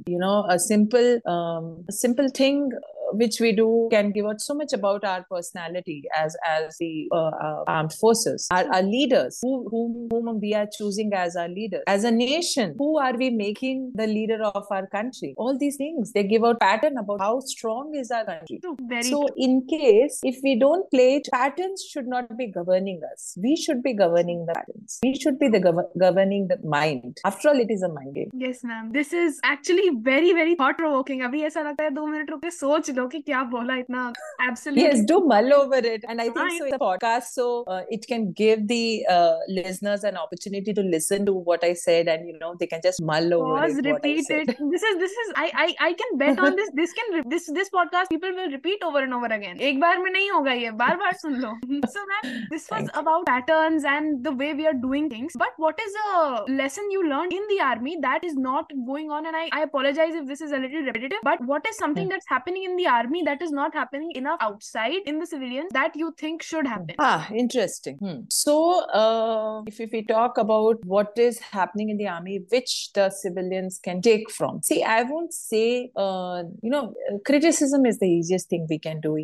you 0.06 0.18
know, 0.18 0.46
a 0.48 0.58
simple, 0.58 1.20
um, 1.26 1.84
a 1.88 1.92
simple 1.92 2.28
thing 2.34 2.70
which 3.15 3.39
we 3.41 3.51
do 3.51 3.87
can 3.91 4.11
give 4.11 4.25
out 4.25 4.39
so 4.41 4.53
much 4.53 4.73
about 4.73 5.03
our 5.03 5.23
personality 5.29 6.03
as 6.17 6.35
as 6.47 6.77
the 6.77 7.07
uh, 7.11 7.31
uh, 7.45 7.63
armed 7.67 7.93
forces. 7.93 8.47
Our, 8.51 8.65
our 8.73 8.81
leaders, 8.83 9.39
who, 9.41 9.67
whom, 9.69 10.07
whom 10.11 10.39
we 10.39 10.53
are 10.53 10.67
choosing 10.77 11.13
as 11.13 11.35
our 11.35 11.49
leaders. 11.49 11.83
As 11.87 12.03
a 12.05 12.11
nation, 12.11 12.75
who 12.77 12.97
are 12.97 13.13
we 13.17 13.29
making 13.29 13.91
the 13.95 14.07
leader 14.07 14.41
of 14.43 14.65
our 14.71 14.87
country? 14.87 15.33
All 15.37 15.57
these 15.57 15.75
things, 15.75 16.13
they 16.13 16.23
give 16.23 16.43
out 16.45 16.59
pattern 16.59 16.97
about 16.97 17.19
how 17.19 17.39
strong 17.41 17.93
is 17.95 18.11
our 18.11 18.23
country. 18.25 18.59
True, 18.61 18.77
very 18.81 19.03
So, 19.03 19.27
true. 19.27 19.35
in 19.37 19.67
case 19.67 20.19
if 20.23 20.39
we 20.43 20.55
don't 20.59 20.89
play 20.89 21.15
it, 21.15 21.27
patterns 21.33 21.83
should 21.91 22.07
not 22.07 22.37
be 22.37 22.47
governing 22.47 23.01
us. 23.11 23.35
We 23.37 23.55
should 23.55 23.83
be 23.83 23.93
governing 23.93 24.45
the 24.45 24.53
patterns. 24.53 24.99
We 25.03 25.15
should 25.19 25.37
be 25.39 25.49
the 25.49 25.59
gov- 25.59 25.89
governing 25.99 26.47
the 26.47 26.57
mind. 26.63 27.19
After 27.25 27.49
all, 27.49 27.59
it 27.59 27.69
is 27.69 27.81
a 27.83 27.89
mind 27.89 28.15
game. 28.15 28.29
Yes, 28.33 28.63
ma'am. 28.63 28.91
This 28.93 29.11
is 29.13 29.39
actually 29.43 29.89
very, 30.11 30.33
very 30.33 30.55
thought 30.55 30.77
provoking. 30.77 31.21
अभी 31.23 31.41
ऐसा 31.43 31.61
लगता 31.61 31.83
है 31.83 31.89
दो 31.99 32.05
minute 32.07 32.29
रुक 32.31 32.41
के 32.43 32.51
सोच 32.51 32.89
लो 32.91 33.04
कि 33.05 33.19
क्या 33.25 33.41
बोला 33.51 33.75
इतना 33.77 34.11
absolutely. 34.47 34.83
Yes, 34.83 35.01
do 35.05 35.19
mull 35.31 35.53
over 35.53 35.77
it. 35.77 36.03
And 36.07 36.19
I 36.21 36.25
think 36.25 36.37
Right. 36.37 36.57
so. 36.59 36.65
It's 36.65 36.75
a 36.75 36.79
podcast, 36.79 37.33
so 37.39 37.63
uh, 37.67 37.81
it 37.89 38.07
can 38.07 38.31
give 38.31 38.67
the 38.67 39.05
uh, 39.09 39.35
listeners 39.47 40.03
an 40.03 40.17
opportunity 40.17 40.73
to 40.73 40.81
listen 40.81 41.25
to 41.27 41.33
what 41.33 41.63
I 41.63 41.73
said, 41.73 42.07
and 42.07 42.27
you 42.27 42.37
know 42.39 42.55
they 42.59 42.67
can 42.67 42.81
just 42.85 43.01
mull 43.01 43.33
over 43.37 43.59
Pause, 43.59 43.77
it. 43.77 43.85
what 43.85 44.05
I 44.05 44.09
repeat 44.09 44.25
said. 44.25 44.49
it. 44.49 44.57
This 44.71 44.83
is 44.83 44.97
this 45.03 45.11
is 45.25 45.31
I 45.35 45.45
I 45.65 45.67
I 45.89 45.93
can 46.01 46.17
bet 46.23 46.39
on 46.39 46.55
this. 46.55 46.71
This 46.81 46.93
can 46.93 47.13
re- 47.17 47.23
this 47.35 47.45
this 47.59 47.69
podcast 47.75 48.09
people 48.15 48.33
will 48.41 48.49
repeat 48.55 48.83
over 48.89 49.03
and 49.07 49.13
over 49.19 49.31
again. 49.37 49.59
एक 49.69 49.79
बार 49.81 49.99
में 50.05 50.11
नहीं 50.11 50.29
होगा 50.31 50.53
ये 50.61 50.71
बार 50.83 50.95
बार 51.03 51.13
सुन 51.25 51.35
लो. 51.45 51.53
So 51.97 52.05
ma'am, 52.13 52.31
this 52.55 52.67
was 52.69 52.69
Thank 52.69 52.91
you. 52.95 52.99
about 53.03 53.25
patterns 53.31 53.83
and 53.93 54.23
the 54.29 54.31
way 54.43 54.53
we 54.61 54.67
are 54.73 54.77
doing 54.87 55.09
things. 55.15 55.37
But 55.45 55.61
what 55.67 55.79
is 55.87 55.99
a 56.07 56.43
lesson 56.61 56.89
you 56.97 57.05
learned 57.13 57.33
in 57.39 57.47
the 57.53 57.59
army 57.69 57.97
that 58.07 58.23
is 58.31 58.35
not 58.49 58.73
going 58.91 59.11
on? 59.19 59.25
And 59.33 59.41
I 59.43 59.47
I 59.59 59.63
apologize 59.69 60.19
if 60.23 60.27
this 60.33 60.41
is 60.49 60.57
a 60.59 60.63
little 60.65 60.89
repetitive. 60.91 61.25
But 61.31 61.45
what 61.53 61.71
is 61.73 61.77
something 61.85 62.13
that's 62.15 62.29
happening 62.35 62.67
in 62.71 62.75
the 62.81 62.84
army 62.86 63.22
that 63.24 63.42
is 63.42 63.50
not 63.50 63.74
happening 63.74 64.12
enough 64.14 64.38
outside 64.40 65.06
in 65.06 65.18
the 65.18 65.26
civilians 65.26 65.70
that 65.72 65.96
you 65.96 66.12
think 66.18 66.42
should 66.42 66.66
happen. 66.66 66.94
Hmm. 66.98 67.08
Ah 67.08 67.28
interesting. 67.34 67.96
Hmm. 67.98 68.20
so 68.30 68.56
uh, 69.02 69.62
if, 69.66 69.80
if 69.80 69.92
we 69.92 70.02
talk 70.04 70.38
about 70.38 70.84
what 70.84 71.12
is 71.16 71.38
happening 71.38 71.90
in 71.90 71.96
the 71.96 72.08
army 72.08 72.40
which 72.50 72.92
the 72.94 73.10
civilians 73.10 73.78
can 73.82 74.00
take 74.00 74.30
from. 74.30 74.60
See 74.62 74.82
i 74.82 75.02
won't 75.02 75.32
say 75.32 75.90
uh, 75.96 76.42
you 76.62 76.70
know 76.70 76.94
criticism 77.24 77.86
is 77.86 77.98
the 77.98 78.08
easiest 78.08 78.48
thing 78.48 78.66
we 78.68 78.78
can 78.78 79.00
do. 79.00 79.16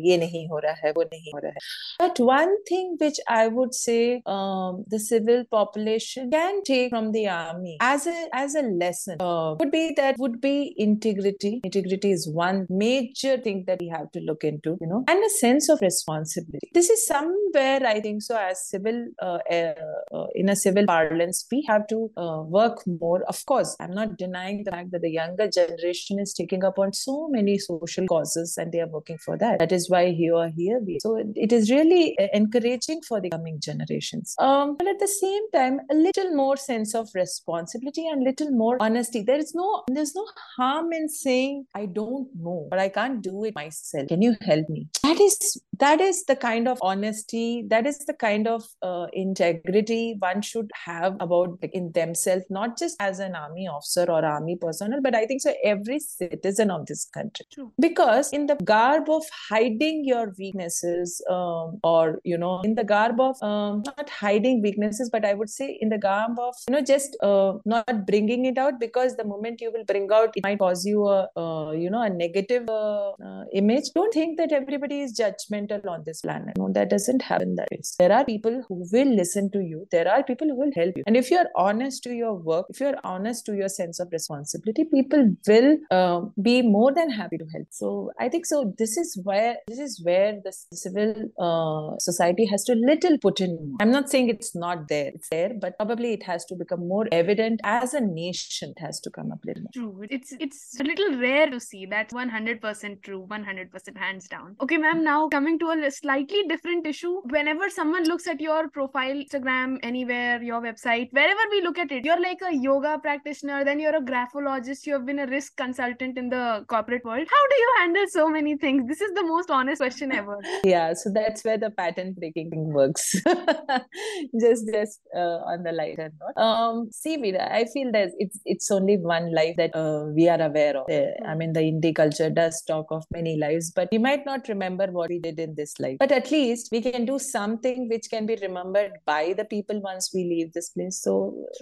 But 1.99 2.19
one 2.19 2.55
thing 2.69 2.97
which 2.99 3.19
i 3.27 3.47
would 3.47 3.73
say 3.73 4.21
um, 4.25 4.83
the 4.87 4.99
civil 4.99 5.43
population 5.51 6.31
can 6.31 6.63
take 6.63 6.89
from 6.89 7.11
the 7.11 7.27
army 7.27 7.77
as 7.79 8.07
a 8.07 8.27
as 8.33 8.55
a 8.55 8.61
lesson 8.61 9.17
uh, 9.19 9.55
would 9.59 9.71
be 9.71 9.93
that 9.97 10.17
would 10.17 10.39
be 10.41 10.73
integrity. 10.77 11.61
Integrity 11.63 12.11
is 12.11 12.27
one 12.27 12.65
major 12.69 13.37
thing 13.37 13.52
that 13.67 13.79
we 13.79 13.87
have 13.89 14.07
to 14.15 14.19
look 14.29 14.43
into, 14.43 14.71
you 14.81 14.87
know, 14.91 15.01
and 15.07 15.23
a 15.23 15.29
sense 15.29 15.69
of 15.69 15.79
responsibility. 15.81 16.69
This 16.73 16.89
is 16.95 17.05
somewhere 17.07 17.81
I 17.93 17.99
think 18.05 18.21
so. 18.21 18.35
As 18.37 18.57
civil, 18.73 18.97
uh, 19.21 19.39
uh, 19.57 20.27
in 20.41 20.49
a 20.49 20.55
civil 20.55 20.85
parlance, 20.85 21.45
we 21.51 21.63
have 21.67 21.87
to 21.93 21.99
uh, 22.17 22.41
work 22.59 22.77
more. 22.87 23.23
Of 23.33 23.45
course, 23.45 23.75
I'm 23.79 23.93
not 24.01 24.17
denying 24.17 24.63
the 24.63 24.71
fact 24.71 24.91
that 24.91 25.01
the 25.01 25.11
younger 25.11 25.47
generation 25.59 26.19
is 26.19 26.33
taking 26.33 26.63
up 26.63 26.77
on 26.79 26.93
so 26.93 27.27
many 27.37 27.57
social 27.57 28.05
causes 28.07 28.57
and 28.57 28.71
they 28.71 28.81
are 28.85 28.87
working 28.97 29.17
for 29.17 29.37
that. 29.37 29.59
That 29.59 29.71
is 29.71 29.89
why 29.89 30.03
you 30.23 30.35
are 30.37 30.49
here. 30.49 30.79
We- 30.79 30.99
So 31.05 31.15
it- 31.17 31.37
it 31.45 31.51
is 31.59 31.71
really 31.71 32.03
uh, 32.19 32.27
encouraging 32.33 33.01
for 33.07 33.19
the 33.21 33.29
coming 33.29 33.59
generations. 33.69 34.35
Um, 34.39 34.75
but 34.77 34.87
at 34.87 34.99
the 34.99 35.07
same 35.07 35.45
time, 35.51 35.79
a 35.91 35.95
little 35.95 36.31
more 36.43 36.57
sense 36.57 36.93
of 36.95 37.09
responsibility 37.15 38.07
and 38.07 38.23
little 38.23 38.51
more 38.51 38.77
honesty. 38.79 39.21
There 39.23 39.37
is 39.45 39.53
no 39.55 39.83
there's 39.95 40.15
no 40.15 40.25
harm 40.57 40.93
in 40.93 41.07
saying 41.09 41.65
I 41.75 41.85
don't 41.85 42.29
know, 42.35 42.67
but 42.71 42.79
I 42.79 42.89
can't 42.89 43.21
do 43.21 43.42
it 43.45 43.55
myself. 43.55 44.07
Can 44.07 44.21
you 44.21 44.35
help 44.41 44.69
me? 44.69 44.87
That 45.03 45.19
is 45.19 45.61
that 45.79 46.01
is 46.01 46.23
the 46.25 46.35
kind 46.35 46.67
of 46.67 46.77
honesty. 46.81 47.63
That 47.67 47.85
is 47.87 47.99
the 47.99 48.13
kind 48.13 48.47
of 48.47 48.63
uh, 48.81 49.07
integrity 49.13 50.15
one 50.19 50.41
should 50.41 50.71
have 50.85 51.15
about 51.19 51.59
in 51.73 51.91
themselves, 51.93 52.45
not 52.49 52.77
just 52.77 52.95
as 52.99 53.19
an 53.19 53.35
army 53.35 53.67
officer 53.67 54.05
or 54.09 54.23
army 54.25 54.57
personnel, 54.59 55.01
but 55.01 55.15
I 55.15 55.25
think 55.25 55.41
so 55.41 55.53
every 55.63 55.99
citizen 55.99 56.71
of 56.71 56.85
this 56.85 57.05
country 57.05 57.45
True. 57.51 57.71
because 57.79 58.31
in 58.31 58.45
the 58.47 58.55
garb 58.55 59.09
of 59.09 59.23
hiding 59.49 60.03
your 60.05 60.33
weaknesses 60.37 61.21
um, 61.29 61.79
or 61.83 62.19
you 62.23 62.37
know 62.37 62.61
in 62.61 62.75
the 62.75 62.83
garb 62.83 63.19
of 63.19 63.41
um, 63.41 63.83
not 63.85 64.09
hiding 64.09 64.61
weaknesses 64.61 65.09
but 65.09 65.25
i 65.25 65.33
would 65.33 65.49
say 65.49 65.77
in 65.81 65.89
the 65.89 65.97
garb 65.97 66.39
of 66.39 66.55
you 66.67 66.73
know 66.75 66.81
just 66.81 67.17
uh, 67.21 67.53
not 67.65 68.05
bringing 68.05 68.45
it 68.45 68.57
out 68.57 68.79
because 68.79 69.15
the 69.15 69.23
moment 69.23 69.61
you 69.61 69.71
will 69.71 69.85
bring 69.85 70.07
out 70.11 70.31
it 70.35 70.43
might 70.43 70.59
cause 70.59 70.85
you 70.85 71.05
a 71.07 71.27
uh, 71.37 71.71
you 71.71 71.89
know 71.89 72.01
a 72.01 72.09
negative 72.09 72.69
uh, 72.69 73.11
uh, 73.27 73.43
image 73.53 73.91
don't 73.95 74.13
think 74.13 74.37
that 74.37 74.51
everybody 74.51 75.01
is 75.01 75.17
judgmental 75.19 75.62
judgmental 75.67 75.89
on 75.89 76.03
this 76.05 76.21
planet. 76.21 76.57
No, 76.57 76.71
that 76.73 76.89
doesn't 76.89 77.21
happen 77.21 77.55
that 77.55 77.67
way. 77.71 77.81
There 77.99 78.11
are 78.11 78.25
people 78.25 78.63
who 78.67 78.85
will 78.91 79.15
listen 79.15 79.49
to 79.51 79.59
you. 79.59 79.87
There 79.91 80.07
are 80.07 80.23
people 80.23 80.47
who 80.47 80.55
will 80.55 80.71
help 80.75 80.95
you. 80.95 81.03
And 81.07 81.17
if 81.17 81.31
you're 81.31 81.49
honest 81.55 82.03
to 82.03 82.13
your 82.13 82.33
work, 82.33 82.67
if 82.69 82.79
you're 82.79 82.99
honest 83.03 83.45
to 83.47 83.55
your 83.55 83.69
sense 83.69 83.99
of 83.99 84.09
responsibility, 84.11 84.85
people 84.85 85.35
will 85.47 85.77
uh, 85.91 86.21
be 86.41 86.61
more 86.61 86.93
than 86.93 87.09
happy 87.09 87.37
to 87.37 87.45
help. 87.53 87.67
So 87.71 88.11
I 88.19 88.29
think 88.29 88.45
so. 88.45 88.73
This 88.77 88.97
is 88.97 89.19
where 89.23 89.57
this 89.67 89.79
is 89.79 90.01
where 90.03 90.39
the 90.43 90.51
civil 90.73 91.13
uh, 91.39 91.97
society 91.99 92.45
has 92.45 92.63
to 92.65 92.75
little 92.75 93.17
put 93.17 93.39
in. 93.39 93.75
I'm 93.81 93.91
not 93.91 94.09
saying 94.09 94.29
it's 94.29 94.55
not 94.55 94.87
there. 94.87 95.11
It's 95.13 95.29
there, 95.29 95.51
but 95.59 95.77
probably 95.77 96.13
it 96.13 96.23
has 96.23 96.45
to 96.45 96.55
become 96.55 96.87
more 96.87 97.07
evident 97.11 97.61
as 97.63 97.93
a 97.93 98.01
nation. 98.01 98.73
It 98.75 98.81
has 98.81 98.99
to 99.01 99.09
come 99.09 99.31
up 99.31 99.39
little 99.45 99.63
more. 99.63 99.71
True. 99.73 100.05
It's 100.09 100.33
it's 100.39 100.79
a 100.79 100.83
little 100.83 101.17
rare 101.17 101.49
to 101.49 101.59
see. 101.59 101.85
That's 101.85 102.13
100% 102.13 103.01
true. 103.03 103.27
100% 103.29 103.97
hands 103.97 104.27
down. 104.27 104.55
Okay, 104.61 104.77
ma'am. 104.77 105.03
Now 105.03 105.29
coming 105.29 105.52
to 105.59 105.69
a 105.69 105.91
slightly 105.91 106.43
different 106.47 106.85
issue. 106.85 107.21
Whenever 107.29 107.69
someone 107.69 108.03
looks 108.03 108.27
at 108.27 108.39
your 108.39 108.69
profile, 108.69 109.15
Instagram, 109.15 109.77
anywhere, 109.83 110.41
your 110.41 110.61
website, 110.61 111.09
wherever 111.11 111.41
we 111.51 111.61
look 111.61 111.77
at 111.77 111.91
it, 111.91 112.05
you're 112.05 112.21
like 112.21 112.39
a 112.41 112.55
yoga 112.55 112.97
practitioner. 113.01 113.63
Then 113.65 113.79
you're 113.79 113.95
a 113.95 114.01
graphologist. 114.01 114.85
You 114.87 114.93
have 114.93 115.05
been 115.05 115.19
a 115.19 115.27
risk 115.27 115.55
consultant 115.57 116.17
in 116.17 116.29
the 116.29 116.65
corporate 116.67 117.05
world. 117.05 117.27
How 117.29 117.47
do 117.49 117.55
you 117.55 117.73
handle 117.79 118.05
so 118.07 118.29
many 118.29 118.57
things? 118.57 118.87
This 118.87 119.01
is 119.01 119.11
the 119.13 119.23
most 119.23 119.49
honest 119.49 119.79
question 119.81 120.11
ever. 120.11 120.37
Yeah. 120.63 120.93
So 120.93 121.11
that's 121.13 121.43
where 121.43 121.57
the 121.57 121.69
pattern 121.69 122.13
breaking 122.17 122.49
thing 122.49 122.71
works. 122.73 123.11
just 124.39 124.67
just 124.71 125.01
uh, 125.15 125.39
on 125.51 125.63
the 125.63 125.71
lighter 125.71 126.11
note. 126.19 126.41
Um, 126.41 126.89
see, 126.91 127.17
Veera, 127.17 127.51
I 127.51 127.65
feel 127.65 127.91
that 127.91 128.11
it's 128.17 128.39
it's 128.45 128.71
only 128.71 128.97
one 128.97 129.33
life 129.33 129.55
that 129.57 129.75
uh, 129.75 130.05
we 130.15 130.29
are 130.29 130.41
aware 130.41 130.77
of. 130.77 130.89
Uh, 130.89 131.11
I 131.27 131.35
mean, 131.35 131.53
the 131.53 131.61
indie 131.61 131.95
culture 131.95 132.29
does 132.29 132.61
talk 132.67 132.87
of 132.91 133.05
many 133.11 133.37
lives, 133.37 133.71
but 133.71 133.89
we 133.91 133.97
might 133.97 134.25
not 134.25 134.47
remember 134.47 134.87
what 134.87 135.09
we 135.09 135.19
did 135.19 135.39
in 135.43 135.55
this 135.55 135.79
life. 135.79 135.97
But 135.99 136.11
at 136.11 136.31
least 136.31 136.69
we 136.71 136.81
can 136.81 137.05
do 137.05 137.19
something 137.19 137.89
which 137.89 138.09
can 138.09 138.25
be 138.25 138.37
remembered 138.41 138.93
by 139.05 139.33
the 139.37 139.45
people 139.45 139.81
once 139.81 140.11
we 140.13 140.23
leave 140.23 140.53
this 140.53 140.69
place. 140.69 141.01
So 141.01 141.13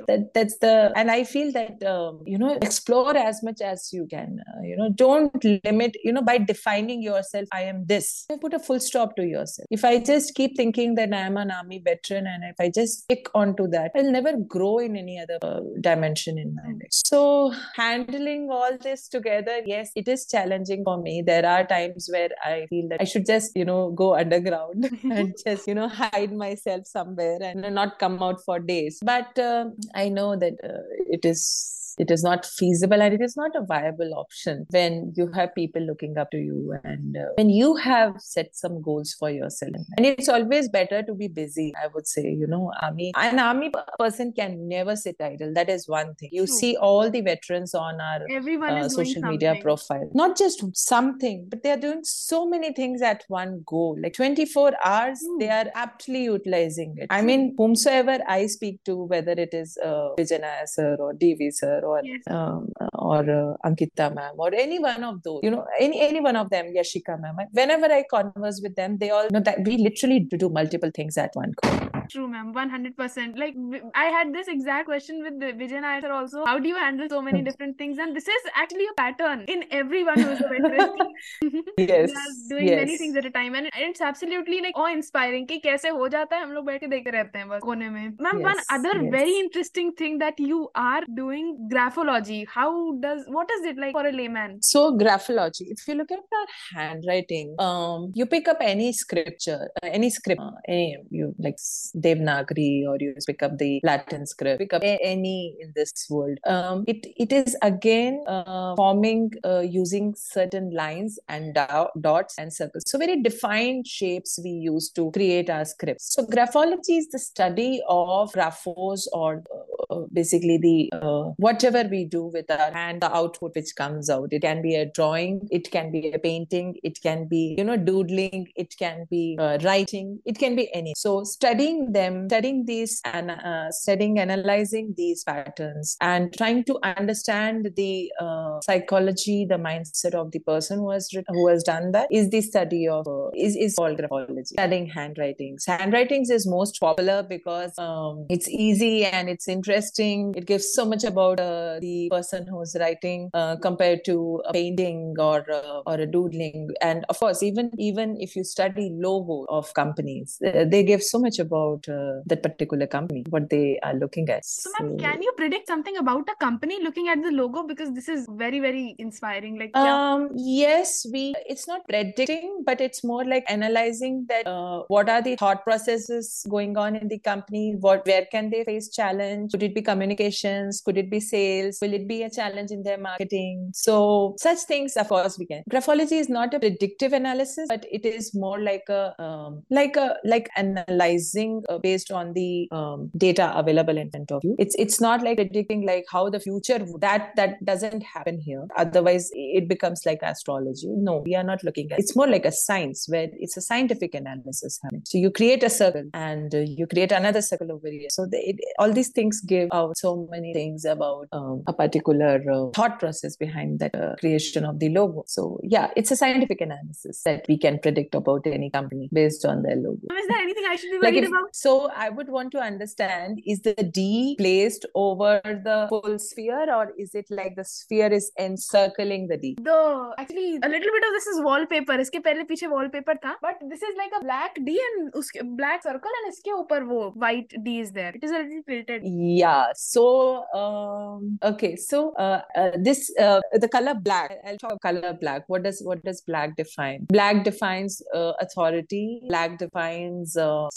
that 0.08 0.34
that's 0.34 0.58
the 0.60 0.92
and 0.96 1.12
I 1.12 1.24
feel 1.24 1.52
that 1.60 1.84
um, 1.84 2.22
you 2.26 2.38
know 2.38 2.54
explore 2.62 3.16
as 3.18 3.42
much 3.44 3.62
as 3.62 3.90
you 3.92 4.08
can. 4.10 4.40
Uh, 4.50 4.62
you 4.64 4.78
know, 4.78 4.90
don't 4.90 5.44
limit. 5.66 5.98
You 6.04 6.14
know, 6.14 6.22
by 6.22 6.38
defining 6.38 7.02
yourself, 7.02 7.48
I 7.52 7.64
am 7.64 7.86
this. 7.86 8.26
Put 8.42 8.54
a 8.54 8.60
full 8.60 8.80
stop 8.80 9.16
to 9.18 9.26
yourself. 9.26 9.68
If 9.70 9.86
I 9.86 10.00
just 10.00 10.36
keep 10.36 10.56
thinking 10.56 10.96
that 10.96 11.14
I 11.14 11.22
am 11.30 11.38
an 11.38 11.52
army 11.52 11.82
veteran 11.84 12.28
and 12.28 12.44
if 12.44 12.56
I 12.60 12.70
just 12.70 13.04
stick 13.04 13.28
onto 13.34 13.68
that, 13.70 13.92
I'll 13.96 14.12
never 14.12 14.34
grow 14.38 14.80
in 14.80 14.96
any 14.96 15.20
other 15.20 15.40
uh, 15.42 15.62
dimension 15.80 16.38
in 16.38 16.56
my 16.56 16.72
life. 16.72 16.92
So 16.92 17.54
handling 17.76 18.50
all 18.52 18.78
this 18.78 19.08
together, 19.08 19.62
yes, 19.66 19.92
it 19.96 20.08
is 20.08 20.26
challenging 20.28 20.84
for 20.84 20.98
me. 21.02 21.22
There 21.26 21.46
are 21.46 21.66
times 21.66 22.10
where 22.12 22.30
I 22.44 22.68
feel 22.70 22.90
that 22.90 23.02
I 23.02 23.06
should 23.06 23.26
just, 23.26 23.56
you 23.56 23.66
know, 23.66 23.71
go 23.96 24.16
underground 24.16 24.90
and 25.04 25.36
just, 25.46 25.68
you 25.68 25.76
know, 25.76 25.88
hide 25.88 26.34
myself 26.34 26.86
somewhere 26.86 27.40
and 27.42 27.74
not 27.74 28.00
come 28.00 28.22
out 28.22 28.44
for 28.44 28.60
days. 28.60 29.00
But 29.04 29.38
uh, 29.40 29.66
I 29.96 30.10
know 30.10 30.36
that 30.36 30.54
uh, 30.64 30.84
it 31.10 31.26
is 31.26 31.81
it 32.02 32.12
is 32.12 32.24
not 32.24 32.46
feasible 32.46 33.02
and 33.02 33.14
it 33.14 33.22
is 33.22 33.38
not 33.38 33.52
a 33.56 33.64
viable 33.64 34.14
option 34.16 34.66
when 34.72 35.14
you 35.16 35.28
have 35.34 35.54
people 35.56 35.82
looking 35.82 36.18
up 36.18 36.32
to 36.32 36.38
you 36.38 36.76
and 36.84 37.18
uh, 37.18 37.26
when 37.38 37.50
you 37.50 37.76
have 37.76 38.14
set 38.20 38.56
some 38.56 38.82
goals 38.82 39.14
for 39.20 39.30
yourself. 39.30 39.76
And 39.98 40.06
it's 40.06 40.30
always 40.30 40.70
better 40.70 41.04
to 41.04 41.14
be 41.14 41.28
busy 41.28 41.74
i 41.84 41.88
would 41.94 42.08
say 42.08 42.24
you 42.24 42.48
know 42.48 42.72
army. 42.82 43.12
An 43.16 43.40
army 43.40 43.72
person 44.00 44.34
can 44.34 44.68
never 44.68 44.96
sit 44.96 45.16
idle. 45.22 45.54
That 45.54 45.70
is 45.70 45.88
one 45.88 46.16
thing. 46.16 46.30
You 46.32 46.46
True. 46.46 46.56
see 46.56 46.76
all 46.78 47.10
the 47.10 47.22
veterans 47.22 47.74
on 47.74 48.02
our 48.02 48.22
Everyone 48.30 48.74
uh, 48.74 48.90
social 48.90 49.22
media 49.22 49.56
profile. 49.62 50.10
Not 50.14 50.38
just 50.38 50.64
something 50.76 51.48
but 51.50 51.64
they 51.64 51.72
are 51.72 51.78
doing 51.88 52.02
so 52.04 52.48
many 52.48 52.74
things 52.74 53.02
at 53.02 53.24
one 53.28 53.64
go. 53.66 53.96
Like 54.02 54.14
24 54.14 54.74
hours 54.84 55.20
mm. 55.30 55.40
they 55.40 55.50
are 55.50 55.68
aptly 55.76 56.24
utilizing 56.24 56.96
it. 56.98 57.08
I 57.10 57.22
mean 57.22 57.56
whomsoever 57.58 58.18
i 58.28 58.46
speak 58.48 58.84
to 58.86 58.96
whether 58.96 59.32
it 59.32 59.54
is 59.54 59.78
uh, 59.84 60.10
Vijay 60.18 60.68
sir 60.68 60.96
or 61.00 61.14
DV 61.14 61.54
sir 61.54 61.82
or 61.84 61.91
yes. 62.04 62.22
um, 62.28 62.70
or 62.94 63.20
uh, 63.20 63.70
Ankita 63.70 64.14
ma'am 64.14 64.36
or 64.38 64.54
any 64.54 64.80
one 64.80 65.04
of 65.04 65.22
those, 65.24 65.40
you 65.44 65.52
know, 65.52 65.66
any 65.80 66.02
any 66.02 66.22
one 66.22 66.36
of 66.36 66.50
them, 66.50 66.74
Yashika 66.76 67.20
ma'am. 67.20 67.38
Whenever 67.52 67.86
I 67.86 68.04
converse 68.10 68.62
with 68.64 68.76
them, 68.76 68.98
they 68.98 69.10
all 69.10 69.28
know 69.30 69.42
that 69.42 69.60
we 69.66 69.78
literally 69.78 70.20
do 70.20 70.50
multiple 70.50 70.92
things 70.94 71.18
at 71.18 71.32
one 71.34 71.54
go. 71.62 71.91
True, 72.11 72.29
ma'am, 72.29 72.53
one 72.53 72.71
hundred 72.71 72.97
percent. 72.97 73.39
Like 73.39 73.55
I 73.95 74.05
had 74.17 74.33
this 74.33 74.49
exact 74.49 74.87
question 74.87 75.23
with 75.23 75.41
Vijay 75.61 75.81
Nair 75.81 76.13
also. 76.13 76.45
How 76.45 76.59
do 76.59 76.69
you 76.69 76.77
handle 76.77 77.09
so 77.09 77.21
many 77.21 77.41
hmm. 77.41 77.45
different 77.45 77.79
things? 77.79 77.99
And 77.99 78.15
this 78.15 78.29
is 78.29 78.43
actually 78.55 78.87
a 78.87 78.95
pattern 78.97 79.45
in 79.49 79.65
everyone 79.71 80.21
who 80.21 80.31
is 80.31 80.41
a 80.41 80.49
veteran. 80.49 80.97
yes, 81.79 82.13
doing 82.49 82.69
yes. 82.69 82.85
many 82.85 82.97
things 82.97 83.17
at 83.17 83.25
a 83.25 83.31
time, 83.31 83.55
and 83.55 83.71
it's 83.75 84.01
absolutely 84.01 84.61
like 84.61 84.77
awe-inspiring. 84.77 85.47
कि 85.47 85.59
कैसे 85.65 85.89
हो 85.99 86.09
जाता 86.09 86.37
है 86.37 86.43
हम 86.43 86.53
लोग 86.53 86.67
बैठ 86.67 86.81
के 86.81 86.87
देखते 86.95 87.11
रहते 87.11 87.39
हैं 87.39 87.49
बस 87.49 87.61
कोने 87.63 87.91
में. 87.91 88.17
Ma'am, 88.21 88.41
yes, 88.41 88.47
one 88.47 88.63
other 88.71 88.95
yes. 89.03 89.11
very 89.11 89.39
interesting 89.39 89.93
thing 89.93 90.19
that 90.19 90.39
you 90.39 90.71
are 90.75 91.03
doing 91.15 91.69
graphology 91.73 92.47
how 92.55 92.71
does 93.01 93.25
what 93.29 93.51
is 93.57 93.65
it 93.71 93.77
like 93.77 93.93
for 93.93 94.07
a 94.07 94.13
layman 94.13 94.61
so 94.63 94.97
graphology 95.03 95.67
if 95.77 95.87
you 95.89 95.95
look 95.95 96.11
at 96.11 96.39
our 96.41 96.47
handwriting 96.75 97.55
um 97.59 98.13
you 98.15 98.27
pick 98.27 98.49
up 98.49 98.59
any 98.61 98.93
scripture 98.93 99.69
uh, 99.83 99.89
any 99.99 100.11
script 100.11 100.41
uh, 100.41 100.53
any 100.69 100.97
you 101.11 101.35
like 101.39 101.57
devanagari 101.96 102.86
or 102.88 102.98
you 103.00 103.14
pick 103.26 103.44
up 103.44 103.58
the 103.58 103.80
latin 103.84 104.26
script 104.26 104.60
pick 104.60 104.74
up 104.74 104.82
any 104.84 105.56
in 105.60 105.72
this 105.76 105.92
world 106.10 106.38
um 106.46 106.84
it 106.88 107.06
it 107.18 107.32
is 107.32 107.56
again 107.62 108.24
uh, 108.28 108.76
forming 108.76 109.32
uh, 109.44 109.60
using 109.60 110.14
certain 110.16 110.74
lines 110.74 111.20
and 111.28 111.56
do- 111.56 111.90
dots 112.00 112.38
and 112.38 112.54
circles 112.54 112.84
so 112.88 112.98
very 112.98 113.22
defined 113.22 113.88
shapes 113.88 114.40
we 114.44 114.52
use 114.52 114.90
to 114.90 115.12
create 115.12 115.50
our 115.50 115.66
scripts 115.66 116.14
so 116.14 116.26
graphology 116.26 116.98
is 117.02 117.10
the 117.10 117.20
study 117.20 117.82
of 117.88 118.32
graphos 118.34 119.08
or 119.14 119.44
uh, 119.90 120.02
basically 120.14 120.58
the 120.58 120.90
uh, 121.02 121.24
whatever 121.38 121.72
whatever 121.72 121.90
we 121.90 122.06
do 122.06 122.26
with 122.26 122.50
our 122.50 122.72
hand, 122.72 123.02
the 123.02 123.14
output 123.14 123.56
which 123.56 123.76
comes 123.76 124.10
out. 124.10 124.30
It 124.32 124.42
can 124.42 124.62
be 124.62 124.76
a 124.76 124.86
drawing, 124.86 125.48
it 125.52 125.72
can 125.72 125.92
be 125.92 126.12
a 126.12 126.20
painting, 126.20 126.76
it 126.84 127.02
can 127.02 127.28
be, 127.28 127.56
you 127.58 127.64
know, 127.64 127.78
doodling, 127.78 128.48
it 128.56 128.76
can 128.78 129.06
be 129.10 129.38
uh, 129.40 129.58
writing, 129.64 130.20
it 130.26 130.38
can 130.38 130.56
be 130.56 130.74
any. 130.74 130.94
So 130.98 131.24
studying 131.24 131.81
them, 131.92 132.28
studying 132.30 132.66
these 132.66 133.02
and 133.06 133.32
uh, 133.32 133.72
studying, 133.72 134.20
analyzing 134.20 134.94
these 134.98 135.24
patterns 135.24 135.98
and 136.02 136.34
trying 136.38 136.64
to 136.66 136.80
understand 136.84 137.72
the 137.76 138.12
uh, 138.20 138.60
psychology, 138.62 139.46
the 139.46 139.56
mindset 139.56 140.14
of 140.14 140.32
the 140.32 140.40
person 140.40 140.80
who 140.80 140.92
has 140.92 141.10
who 141.28 141.48
has 141.48 141.64
done 141.64 141.92
that 141.92 142.08
is 142.12 142.30
the 142.30 142.42
study 142.42 142.88
of, 142.88 143.08
uh, 143.08 143.30
is, 143.36 143.56
is 143.56 143.76
called 143.76 143.98
graphology. 143.98 144.48
Studying 144.48 144.88
handwritings. 144.88 145.66
Handwritings 145.66 146.30
is 146.30 146.48
most 146.48 146.80
popular 146.80 147.24
because 147.24 147.78
um, 147.78 148.26
it's 148.30 148.48
easy 148.50 149.06
and 149.06 149.30
it's 149.30 149.48
interesting. 149.48 150.34
It 150.36 150.46
gives 150.46 150.74
so 150.74 150.86
much 150.86 151.04
about 151.04 151.40
uh, 151.40 151.80
the 151.80 152.10
person 152.10 152.48
who's 152.48 152.76
writing 152.80 153.30
uh, 153.34 153.56
compared 153.58 154.04
to 154.06 154.42
a 154.46 154.54
painting 154.54 155.16
or 155.18 155.46
uh, 155.52 155.82
or 155.86 155.96
a 155.96 156.06
doodling 156.06 156.70
and 156.82 157.06
of 157.10 157.20
course 157.20 157.44
even 157.44 157.72
even 157.78 158.18
if 158.20 158.36
you 158.36 158.44
study 158.44 158.90
logo 158.94 159.46
of 159.50 159.74
companies 159.74 160.38
they 160.42 160.84
give 160.84 161.04
so 161.04 161.20
much 161.20 161.40
about 161.40 161.71
uh, 161.90 162.22
that 162.26 162.42
particular 162.44 162.88
company 162.88 163.24
what 163.30 163.50
they 163.50 163.80
are 163.84 163.94
looking 163.96 164.30
at 164.30 164.46
so, 164.46 164.70
so 164.70 164.84
ma'am 164.84 164.98
can 164.98 165.22
you 165.22 165.34
predict 165.38 165.68
something 165.68 165.98
about 165.98 166.28
a 166.30 166.36
company 166.46 166.82
looking 166.84 167.08
at 167.08 167.22
the 167.22 167.32
logo 167.32 167.64
because 167.68 167.94
this 167.94 168.10
is 168.10 168.28
very 168.44 168.60
very 168.60 168.96
inspiring 169.00 169.58
like 169.58 169.76
um 169.76 170.30
yes 170.36 171.06
we 171.14 171.34
it's 171.48 171.68
not 171.68 171.88
predicting 171.88 172.64
but 172.66 172.82
it's 172.82 173.04
more 173.04 173.26
like 173.26 173.46
analyzing 173.50 174.26
that 174.28 174.48
uh, 174.48 174.84
what 174.88 175.10
are 175.10 175.22
the 175.22 175.36
thought 175.36 175.64
processes 175.64 176.46
going 176.50 176.78
on 176.78 176.96
in 176.96 177.08
the 177.08 177.20
company 177.20 177.76
what 177.80 178.06
where 178.06 178.26
can 178.32 178.50
they 178.50 178.64
face 178.64 178.90
challenge 178.90 179.52
could 179.52 179.64
it 179.64 179.76
be 179.76 179.82
communications 179.82 180.82
could 180.82 180.98
it 180.98 181.10
be 181.10 181.20
sales 181.20 181.52
sales? 181.52 181.80
Will 181.82 181.94
it 181.94 182.08
be 182.08 182.24
a 182.24 182.30
challenge 182.30 182.72
in 182.72 182.84
their 182.84 182.98
marketing? 182.98 183.72
So, 183.74 184.36
such 184.38 184.60
things, 184.60 184.96
of 184.98 185.08
course, 185.08 185.38
we 185.38 185.46
can. 185.46 185.64
Graphology 185.70 186.20
is 186.20 186.30
not 186.30 186.54
a 186.54 186.60
predictive 186.60 187.14
analysis, 187.14 187.68
but 187.70 187.86
it 187.92 188.06
is 188.06 188.34
more 188.34 188.60
like 188.60 188.88
a 188.90 189.04
um, 189.22 189.64
like 189.70 189.96
a 189.96 190.18
like 190.24 190.50
analyzing 190.56 191.61
uh, 191.70 191.78
based 191.78 192.12
on 192.12 192.34
the 192.34 192.68
um, 192.72 193.12
data 193.18 193.52
available 193.56 193.98
in 193.98 194.10
front 194.10 194.32
of 194.32 194.44
you. 194.44 194.56
It's 194.60 194.76
it's 194.78 195.00
not 195.02 195.24
like 195.24 195.38
predicting 195.38 195.86
like 195.86 196.06
how 196.10 196.30
the 196.30 196.40
future 196.40 196.80
that 197.00 197.32
that 197.36 197.64
doesn't 197.64 198.04
happen 198.04 198.40
here. 198.40 198.66
Otherwise, 198.78 199.30
it 199.34 199.68
becomes 199.68 200.06
like 200.06 200.20
astrology. 200.22 200.88
No, 200.88 201.18
we 201.26 201.36
are 201.36 201.44
not 201.44 201.64
looking 201.64 201.92
at. 201.92 202.00
It's 202.00 202.16
more 202.16 202.28
like 202.28 202.46
a 202.46 202.52
science 202.52 203.08
where 203.08 203.28
it's 203.34 203.58
a 203.58 203.62
scientific 203.62 204.14
analysis 204.16 204.80
happening. 204.84 205.04
So 205.06 205.18
you 205.18 205.32
create 205.32 205.64
a 205.64 205.70
circle 205.70 206.10
and 206.14 206.54
uh, 206.54 206.60
you 206.60 206.88
create 206.88 207.12
another 207.12 207.42
circle 207.42 207.72
over 207.72 207.88
here. 207.88 208.08
So 208.10 208.28
it, 208.32 208.58
all 208.80 208.92
these 208.92 209.10
things 209.10 209.42
give 209.42 209.70
out 209.72 209.98
so 209.98 210.28
many 210.32 210.54
things 210.54 210.86
about 210.86 211.28
um, 211.32 211.64
a 211.68 211.74
particular 211.74 212.42
uh, 212.52 212.70
thought 212.76 213.00
process 213.00 213.36
behind 213.36 213.80
that 213.80 213.96
uh, 213.96 214.16
creation 214.20 214.66
of 214.66 214.80
the 214.80 214.90
logo. 214.90 215.24
So 215.28 215.60
yeah, 215.64 215.90
it's 215.96 216.12
a 216.12 216.16
scientific 216.16 216.62
analysis 216.62 217.22
that 217.24 217.46
we 217.48 217.58
can 217.58 217.80
predict 217.80 218.16
about 218.16 218.46
any 218.46 218.70
company 218.70 219.10
based 219.12 219.46
on 219.46 219.64
their 219.64 219.76
logo. 219.76 220.08
Is 220.12 220.28
there 220.28 220.38
anything 220.38 220.64
I 220.68 220.76
should 220.76 220.92
be 220.92 220.98
worried 220.98 221.16
like 221.16 221.24
if, 221.24 221.30
about? 221.30 221.51
So 221.53 221.91
I 221.95 222.09
would 222.11 222.29
want 222.29 222.53
to 222.53 222.59
understand: 222.59 223.41
is 223.47 223.61
the 223.63 223.75
D 223.75 224.37
placed 224.39 224.87
over 224.95 225.41
the 225.45 225.87
full 225.89 226.19
sphere, 226.19 226.67
or 226.75 226.93
is 226.99 227.15
it 227.15 227.27
like 227.31 227.57
the 227.57 227.65
sphere 227.65 228.13
is 228.13 228.31
encircling 228.39 229.29
the 229.29 229.37
D? 229.37 229.57
The 229.61 230.15
actually 230.19 230.59
a 230.63 230.69
little 230.69 230.93
bit 230.97 231.05
of 231.09 231.13
this 231.19 231.27
is 231.27 231.41
wallpaper. 231.43 231.99
इसके 232.01 232.19
पहले 232.27 232.45
पीछे 232.51 232.69
wallpaper 232.71 233.17
था, 233.25 233.35
but 233.43 233.63
this 233.71 233.83
is 233.83 233.97
like 234.03 234.13
a 234.21 234.23
black 234.25 234.59
D 234.65 234.79
and 234.89 235.13
उसके 235.23 235.43
black 235.57 235.83
circle 235.83 236.19
and 236.21 236.33
इसके 236.33 236.53
ऊपर 236.59 236.85
वो 236.93 237.13
white 237.17 237.57
D 237.65 237.79
is 237.81 237.93
there. 237.93 238.13
It 238.15 238.25
is 238.25 238.31
a 238.31 238.39
little 238.39 238.63
tilted. 238.69 239.03
Yeah. 239.05 239.73
So 239.75 240.45
um, 240.55 241.39
okay. 241.43 241.75
So 241.77 242.13
uh, 242.15 242.43
uh, 242.57 242.71
this 242.79 243.11
uh, 243.19 243.41
the 243.53 243.69
color 243.69 243.95
black. 243.95 244.33
I'll 244.47 244.59
talk 244.59 244.81
color 244.83 245.13
black. 245.21 245.49
What 245.49 245.63
does 245.63 245.83
what 245.85 246.05
does 246.05 246.21
black 246.21 246.57
define? 246.57 247.07
Black 247.09 247.45
defines 247.45 248.03
uh, 248.15 248.33
authority. 248.41 249.23
Black 249.29 249.59
defines 249.59 250.37
uh, 250.37 250.69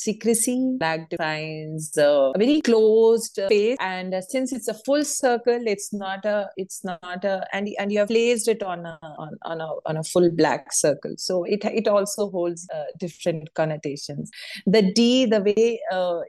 Black 0.79 1.11
defines 1.11 1.97
uh, 1.97 2.33
a 2.35 2.39
very 2.39 2.61
closed 2.61 3.35
space. 3.35 3.77
And 3.81 4.15
since 4.29 4.53
it's 4.53 4.69
a 4.69 4.75
full 4.75 5.05
circle, 5.05 5.63
it's 5.67 5.93
not 5.93 6.25
a 6.25 6.51
it's 6.57 6.85
not 6.85 7.25
a 7.25 7.47
and 7.53 7.69
and 7.79 7.93
you 7.93 8.01
have 8.01 8.09
placed 8.09 8.49
it 8.49 8.63
on 8.63 8.87
a 8.87 8.99
on, 9.03 9.37
on 9.43 9.61
a 9.61 9.69
on 9.87 9.97
a 9.97 10.05
full 10.05 10.31
black 10.31 10.73
circle. 10.73 11.15
So 11.19 11.45
it 11.45 11.65
it 11.65 11.89
also 11.89 12.31
holds 12.31 12.69
different 12.99 13.55
connotations. 13.55 14.31
The 14.67 14.83
D, 14.83 15.27
the 15.27 15.41
way 15.41 15.81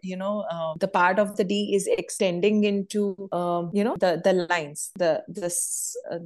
you 0.03 0.17
know 0.17 0.45
the 0.79 0.87
part 0.87 1.19
of 1.19 1.37
the 1.37 1.43
D 1.43 1.73
is 1.75 1.87
extending 1.87 2.63
into 2.63 3.29
um, 3.31 3.71
you 3.73 3.83
know 3.83 3.95
the 3.99 4.21
the 4.23 4.33
lines, 4.33 4.91
the 4.97 5.23
the 5.27 5.49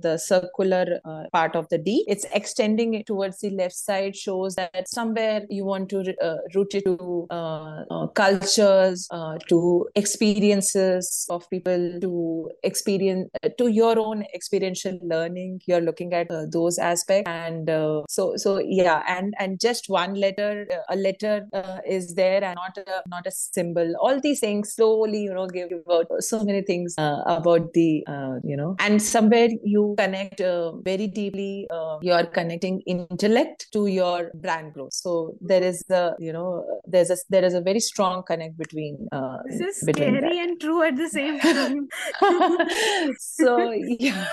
the 0.02 0.18
circular 0.18 1.00
uh, 1.06 1.24
part 1.32 1.56
of 1.56 1.68
the 1.70 1.78
D. 1.78 2.06
It's 2.08 2.26
extending 2.34 2.94
it 2.94 3.06
towards 3.06 3.40
the 3.40 3.50
left 3.50 3.76
side 3.76 4.16
shows 4.16 4.56
that 4.56 4.88
somewhere 4.90 5.46
you 5.50 5.66
want 5.66 5.90
to 5.90 6.16
uh, 6.22 6.38
root 6.56 6.74
it 6.74 6.86
to 6.86 7.28
uh, 7.30 7.84
uh 8.00 8.08
cultures, 8.08 9.08
uh, 9.12 9.38
to 9.48 9.88
experiences 9.96 11.26
of 11.30 11.50
people, 11.50 12.00
to 12.02 12.50
experience 12.64 13.30
uh, 13.44 13.50
to 13.58 13.68
your 13.68 14.00
own 14.00 14.24
experiential 14.34 14.98
learning. 15.02 15.62
You're 15.66 15.82
looking 15.82 16.14
at 16.14 16.28
those 16.52 16.78
aspects, 16.78 17.30
and 17.30 17.70
so 18.10 18.34
so 18.36 18.60
yeah, 18.60 19.04
and 19.08 19.34
and 19.40 19.60
just 19.60 19.90
one 19.90 20.16
letter, 20.16 20.68
a 20.90 20.96
letter 20.96 21.48
is 21.88 22.14
there, 22.16 22.44
and 22.44 22.56
not 22.56 22.78
a 22.78 23.04
not 23.08 23.28
a 23.28 23.32
symbol. 23.32 23.94
All 24.00 24.20
these 24.20 24.40
things 24.40 24.74
slowly, 24.74 25.24
you 25.24 25.34
know, 25.34 25.48
give 25.48 25.70
out 25.92 26.08
so 26.20 26.44
many 26.44 26.62
things 26.62 26.96
about 26.98 27.74
the 27.74 28.04
you 28.44 28.58
know, 28.58 28.76
and 28.80 29.02
somewhere 29.02 29.50
you 29.64 29.96
connect 29.98 30.42
uh, 30.42 30.72
very 30.78 31.08
deeply 31.08 31.68
uh, 31.70 31.98
you're 32.02 32.26
connecting 32.26 32.82
intellect 32.82 33.68
to 33.74 33.88
your 33.88 34.32
brand 34.36 34.74
growth 34.74 34.94
so 34.94 35.36
there 35.42 35.64
is 35.64 35.84
the 35.90 36.16
you 36.20 36.34
know 36.34 36.50
there's 36.86 37.10
a 37.10 37.18
there 37.30 37.46
is 37.50 37.54
a 37.54 37.62
very 37.62 37.80
strong 37.90 38.24
connect 38.24 38.58
between 38.58 39.08
uh, 39.12 39.38
this 39.46 39.60
is 39.70 39.84
between 39.86 40.16
scary 40.16 40.22
that. 40.22 40.44
and 40.46 40.60
true 40.62 40.82
at 40.84 40.96
the 40.96 41.10
same 41.10 41.40
time 41.48 41.88
so 43.20 43.72
yeah 43.72 44.28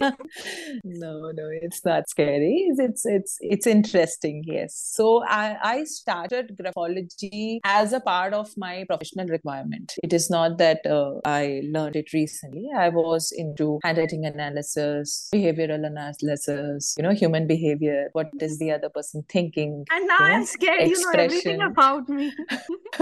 no, 0.84 1.30
no, 1.30 1.48
it's 1.50 1.84
not 1.84 2.08
scary. 2.08 2.66
It's, 2.68 2.78
it's 2.78 3.06
it's 3.06 3.38
it's 3.40 3.66
interesting. 3.66 4.42
Yes. 4.46 4.74
So 4.92 5.24
I 5.24 5.56
I 5.62 5.84
started 5.84 6.56
graphology 6.60 7.58
as 7.64 7.92
a 7.92 8.00
part 8.00 8.34
of 8.34 8.50
my 8.56 8.84
professional 8.88 9.26
requirement. 9.26 9.94
It 10.02 10.12
is 10.12 10.30
not 10.30 10.58
that 10.58 10.86
uh, 10.86 11.20
I 11.24 11.62
learned 11.64 11.96
it 11.96 12.12
recently. 12.12 12.68
I 12.76 12.88
was 12.88 13.32
into 13.36 13.78
handwriting 13.82 14.24
analysis, 14.24 15.28
behavioral 15.34 15.86
analysis. 15.86 16.94
You 16.96 17.04
know, 17.04 17.12
human 17.12 17.46
behavior. 17.46 18.08
What 18.12 18.30
is 18.40 18.58
the 18.58 18.70
other 18.72 18.88
person 18.88 19.24
thinking? 19.28 19.84
And 19.90 20.06
now 20.06 20.16
I'm 20.20 20.44
scared. 20.44 20.82
Expression. 20.82 21.52
You 21.52 21.58
know 21.58 21.62
everything 21.62 21.62
about 21.62 22.08
me. 22.08 22.32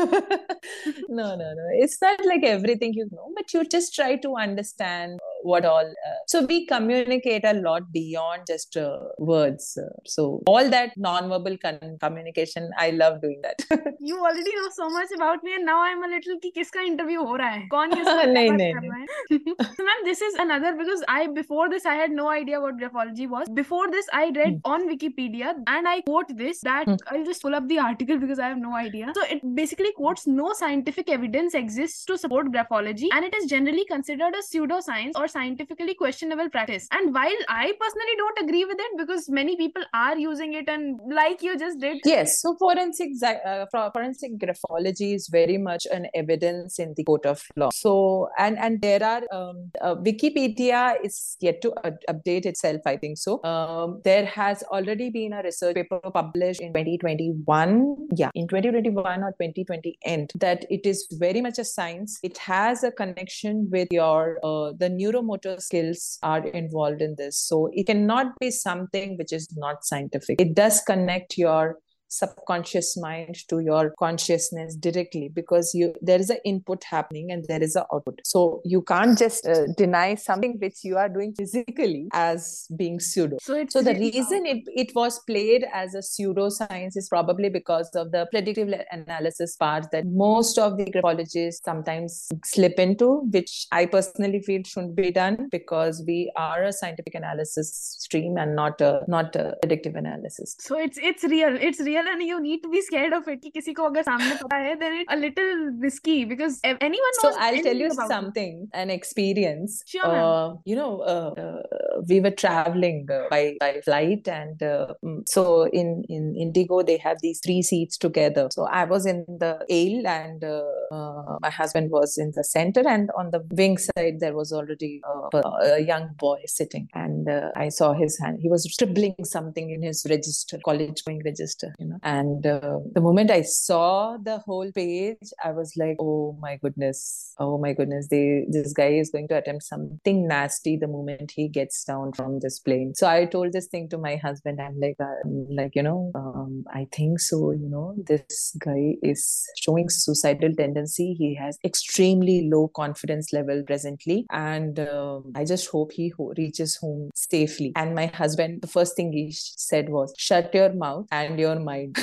no, 1.08 1.36
no, 1.36 1.54
no. 1.54 1.66
It's 1.72 2.00
not 2.00 2.24
like 2.26 2.44
everything 2.44 2.94
you 2.94 3.08
know, 3.12 3.32
but 3.34 3.52
you 3.52 3.64
just 3.64 3.94
try 3.94 4.16
to 4.16 4.36
understand 4.36 5.18
what 5.42 5.64
all. 5.64 5.94
Uh, 6.08 6.18
so 6.26 6.44
we 6.44 6.66
communicate 6.66 7.44
a 7.44 7.54
lot 7.54 7.92
beyond 7.92 8.42
just 8.46 8.76
uh, 8.76 8.98
words. 9.18 9.78
Uh, 9.80 9.88
so 10.06 10.42
all 10.46 10.68
that 10.70 10.90
nonverbal 10.98 11.60
con- 11.60 11.98
communication, 12.00 12.70
I 12.78 12.90
love 12.90 13.20
doing 13.20 13.40
that. 13.42 13.64
you 14.00 14.18
already 14.18 14.54
know 14.56 14.68
so 14.72 14.88
much 14.88 15.08
about 15.14 15.42
me, 15.42 15.54
and 15.54 15.64
now 15.64 15.80
I'm 15.82 16.02
a 16.02 16.08
little 16.08 16.38
ki 16.40 16.52
kiska 16.52 16.80
interview 16.80 17.20
ho 17.20 17.36
raha 17.38 17.50
hai. 17.50 17.66
Kaun 17.70 17.90
nahin, 18.36 18.58
nahin. 18.58 19.06
so 19.30 19.84
ma'am, 19.88 20.04
this 20.04 20.20
is 20.20 20.34
another 20.34 20.74
because 20.76 21.04
I 21.08 21.26
before 21.26 21.68
this 21.68 21.86
I 21.86 21.94
had 21.94 22.10
no 22.10 22.28
idea 22.28 22.60
what 22.60 22.78
graphology 22.78 23.28
was. 23.28 23.48
Before 23.48 23.90
this, 23.90 24.06
I 24.12 24.24
read 24.36 24.54
hmm. 24.54 24.72
on 24.72 24.88
Wikipedia 24.88 25.54
and 25.66 25.88
I 25.88 26.00
quote 26.02 26.36
this 26.36 26.60
that 26.60 26.84
hmm. 26.84 26.94
I'll 27.08 27.24
just 27.24 27.42
pull 27.42 27.54
up 27.54 27.68
the 27.68 27.78
article 27.78 28.18
because 28.18 28.38
I 28.38 28.48
have 28.48 28.58
no 28.58 28.74
idea. 28.74 29.12
So 29.14 29.22
it 29.36 29.42
basically 29.54 29.92
quotes 29.92 30.26
no 30.26 30.52
scientific 30.52 31.10
evidence 31.10 31.54
exists 31.54 32.04
to 32.06 32.18
support 32.18 32.52
graphology 32.52 33.08
and 33.12 33.24
it 33.24 33.34
is 33.34 33.46
generally 33.46 33.84
considered 33.84 34.34
a 34.34 34.42
pseudoscience 34.42 35.12
or 35.16 35.28
scientifically 35.30 35.94
questionable 35.94 36.48
practice. 36.50 36.86
And 36.92 37.14
while 37.14 37.42
I 37.48 37.72
personally 37.80 38.16
don't 38.16 38.38
agree 38.44 38.64
with 38.64 38.78
it 38.78 38.98
because 38.98 39.28
many 39.28 39.56
people 39.56 39.82
are 39.94 40.16
using 40.18 40.54
it, 40.54 40.68
and 40.68 41.00
like 41.12 41.42
you 41.42 41.58
just 41.58 41.80
did. 41.80 41.98
Yes. 42.04 42.40
So 42.40 42.56
forensic 42.56 43.10
uh, 43.22 43.66
forensic 43.72 44.38
graphology 44.38 45.14
is 45.14 45.28
very 45.28 45.58
much 45.58 45.86
an 45.90 46.06
evidence 46.14 46.78
in 46.78 46.94
the 46.96 47.04
court 47.04 47.26
of 47.26 47.42
law. 47.56 47.70
So 47.72 48.28
and 48.38 48.58
and 48.58 48.80
there 48.80 49.02
are 49.02 49.22
um, 49.32 49.70
uh, 49.80 49.94
Wikipedia 49.94 50.96
is 51.04 51.36
yet 51.40 51.60
to 51.62 51.72
uh, 51.84 51.92
update 52.08 52.46
itself. 52.46 52.80
I 52.86 52.96
think 52.96 53.18
so. 53.18 53.42
Um, 53.44 54.00
there 54.04 54.26
has 54.26 54.62
already 54.64 55.10
been 55.10 55.32
a 55.32 55.42
research 55.42 55.74
paper 55.74 56.00
published 56.12 56.60
in 56.60 56.72
2021. 56.72 58.08
Yeah, 58.14 58.30
in 58.34 58.48
2021 58.48 59.22
or 59.22 59.32
2020 59.32 59.98
end 60.04 60.32
that 60.36 60.64
it 60.70 60.86
is 60.86 61.06
very 61.12 61.40
much 61.40 61.58
a 61.58 61.64
science. 61.64 62.18
It 62.22 62.38
has 62.38 62.84
a 62.84 62.90
connection 62.90 63.68
with 63.70 63.88
your 63.90 64.38
uh, 64.42 64.72
the 64.78 64.88
neuromotor 65.20 65.60
skills 65.60 66.18
are 66.22 66.46
involved 66.46 67.02
in 67.02 67.14
this. 67.16 67.38
So 67.38 67.70
it 67.72 67.86
cannot 67.86 68.38
be 68.38 68.50
something 68.50 69.16
which 69.16 69.32
is 69.32 69.48
not 69.56 69.84
scientific. 69.84 70.40
It 70.40 70.54
does 70.54 70.80
connect 70.80 71.38
your 71.38 71.78
subconscious 72.10 72.96
mind 72.96 73.36
to 73.48 73.60
your 73.60 73.94
consciousness 73.98 74.74
directly 74.76 75.28
because 75.28 75.72
you 75.74 75.94
there 76.02 76.18
is 76.18 76.30
an 76.30 76.38
input 76.44 76.84
happening 76.84 77.30
and 77.30 77.44
there 77.46 77.62
is 77.62 77.76
an 77.76 77.84
output. 77.92 78.20
So 78.24 78.60
you 78.64 78.82
can't 78.82 79.16
just 79.18 79.46
uh, 79.46 79.66
deny 79.76 80.14
something 80.14 80.58
which 80.60 80.84
you 80.84 80.96
are 80.96 81.08
doing 81.08 81.34
physically 81.34 82.08
as 82.12 82.66
being 82.76 83.00
pseudo. 83.00 83.38
So, 83.40 83.64
so 83.68 83.82
the 83.82 83.94
reason 83.94 84.46
it, 84.46 84.64
it 84.66 84.94
was 84.94 85.18
played 85.20 85.64
as 85.72 85.94
a 85.94 85.98
pseudoscience 85.98 86.96
is 86.96 87.08
probably 87.08 87.48
because 87.48 87.88
of 87.94 88.10
the 88.12 88.26
predictive 88.30 88.72
analysis 88.90 89.56
part 89.56 89.90
that 89.92 90.06
most 90.06 90.58
of 90.58 90.76
the 90.76 90.84
graphologists 90.84 91.58
sometimes 91.64 92.28
slip 92.44 92.78
into 92.78 93.20
which 93.30 93.66
i 93.72 93.84
personally 93.86 94.40
feel 94.40 94.62
shouldn't 94.64 94.94
be 94.94 95.10
done 95.10 95.48
because 95.50 96.02
we 96.06 96.32
are 96.36 96.64
a 96.64 96.72
scientific 96.72 97.14
analysis 97.14 97.96
stream 97.98 98.36
and 98.36 98.56
not 98.56 98.80
a 98.80 99.02
not 99.08 99.34
a 99.36 99.56
predictive 99.60 99.94
analysis. 99.96 100.56
So 100.60 100.78
it's 100.78 100.98
it's 100.98 101.24
real 101.24 101.56
it's 101.68 101.80
real 101.80 101.99
real 101.99 102.05
and 102.07 102.21
you 102.23 102.39
need 102.41 102.61
to 102.63 102.69
be 102.69 102.81
scared 102.81 103.13
of 103.13 103.27
it 103.27 103.41
कि 103.41 103.49
किसी 103.49 103.73
को 103.73 103.83
अगर 103.83 104.03
सामने 104.03 104.35
पता 104.43 104.55
है 104.55 104.75
then 104.79 104.93
it's 105.01 105.13
a 105.13 105.17
little 105.23 105.53
risky 105.85 106.25
because 106.25 106.59
anyone 106.65 107.15
knows 107.21 107.35
so 107.35 107.41
I'll 107.47 107.61
tell 107.67 107.83
you 107.85 107.89
something 107.91 108.53
it. 108.63 108.79
an 108.81 108.89
experience 108.89 109.81
sure 109.85 110.05
uh, 110.05 110.53
you 110.65 110.75
know 110.75 110.99
uh, 111.13 111.31
uh, 111.45 111.61
we 112.09 112.19
were 112.19 112.31
traveling 112.31 113.07
uh, 113.11 113.21
by 113.29 113.55
by 113.59 113.71
flight 113.87 114.27
and 114.27 114.63
uh, 114.63 114.87
mm, 115.03 115.21
so 115.27 115.63
in 115.81 116.03
in 116.09 116.35
Indigo 116.35 116.81
they 116.83 116.97
have 116.97 117.17
these 117.21 117.39
three 117.45 117.61
seats 117.61 117.97
together 117.97 118.47
so 118.51 118.67
I 118.81 118.85
was 118.85 119.05
in 119.05 119.25
the 119.27 119.53
aisle 119.79 120.07
and 120.07 120.43
uh, 120.43 121.37
my 121.41 121.49
husband 121.49 121.91
was 121.91 122.17
in 122.17 122.31
the 122.35 122.43
center 122.43 122.83
and 122.87 123.11
on 123.17 123.31
the 123.31 123.41
wing 123.51 123.77
side 123.77 124.19
there 124.19 124.35
was 124.35 124.51
already 124.51 125.01
a 125.33 125.79
young 125.79 126.09
boy 126.17 126.39
sitting 126.45 126.87
and 126.93 127.29
I 127.55 127.69
saw 127.69 127.93
his 127.93 128.19
hand 128.19 128.39
he 128.41 128.49
was 128.49 128.63
scribbling 128.71 129.15
something 129.23 129.69
in 129.69 129.81
his 129.81 130.05
register 130.09 130.59
college 130.65 131.03
going 131.05 131.21
register 131.25 131.73
you 131.79 131.87
know 131.87 131.88
and 132.02 132.46
uh, 132.46 132.78
the 132.92 133.00
moment 133.00 133.30
i 133.30 133.42
saw 133.42 134.16
the 134.22 134.38
whole 134.38 134.70
page 134.72 135.32
i 135.44 135.50
was 135.50 135.72
like 135.76 135.96
oh 136.00 136.36
my 136.40 136.56
goodness. 136.56 137.34
Oh 137.38 137.58
my 137.58 137.72
goodness. 137.72 138.08
They 138.08 138.44
this 138.48 138.72
guy 138.72 138.90
is 139.02 139.10
going 139.10 139.28
to 139.28 139.36
attempt 139.36 139.64
something 139.64 140.26
nasty 140.26 140.76
the 140.76 140.88
moment 140.88 141.32
he 141.34 141.48
gets 141.48 141.84
down 141.84 142.12
from 142.12 142.40
this 142.40 142.58
plane. 142.58 142.94
So 142.94 143.06
i 143.08 143.24
told 143.24 143.52
this 143.52 143.66
thing 143.66 143.88
to 143.90 143.98
my 143.98 144.16
husband. 144.16 144.60
I'm 144.60 144.78
like 144.80 144.96
uh, 145.00 145.20
like 145.60 145.74
you 145.74 145.82
know 145.82 146.12
um, 146.14 146.64
i 146.72 146.86
think 146.92 147.20
so 147.20 147.52
you 147.52 147.68
know 147.68 147.94
this 148.10 148.54
guy 148.58 148.94
is 149.02 149.46
showing 149.56 149.88
suicidal 149.88 150.54
tendency. 150.54 151.14
He 151.14 151.34
has 151.34 151.58
extremely 151.64 152.48
low 152.50 152.68
confidence 152.68 153.32
level 153.32 153.62
presently. 153.66 154.26
And 154.30 154.80
um, 154.80 155.32
i 155.34 155.44
just 155.44 155.68
hope 155.70 155.92
he 155.92 156.08
ho- 156.16 156.32
reaches 156.36 156.76
home 156.76 157.10
safely. 157.14 157.72
And 157.76 157.94
my 157.94 158.06
husband 158.06 158.62
the 158.62 158.68
first 158.76 158.96
thing 158.96 159.12
he 159.12 159.30
said 159.32 159.88
was 159.88 160.14
shut 160.16 160.54
your 160.54 160.72
mouth 160.72 161.06
and 161.10 161.38
your 161.38 161.58
mind 161.58 161.79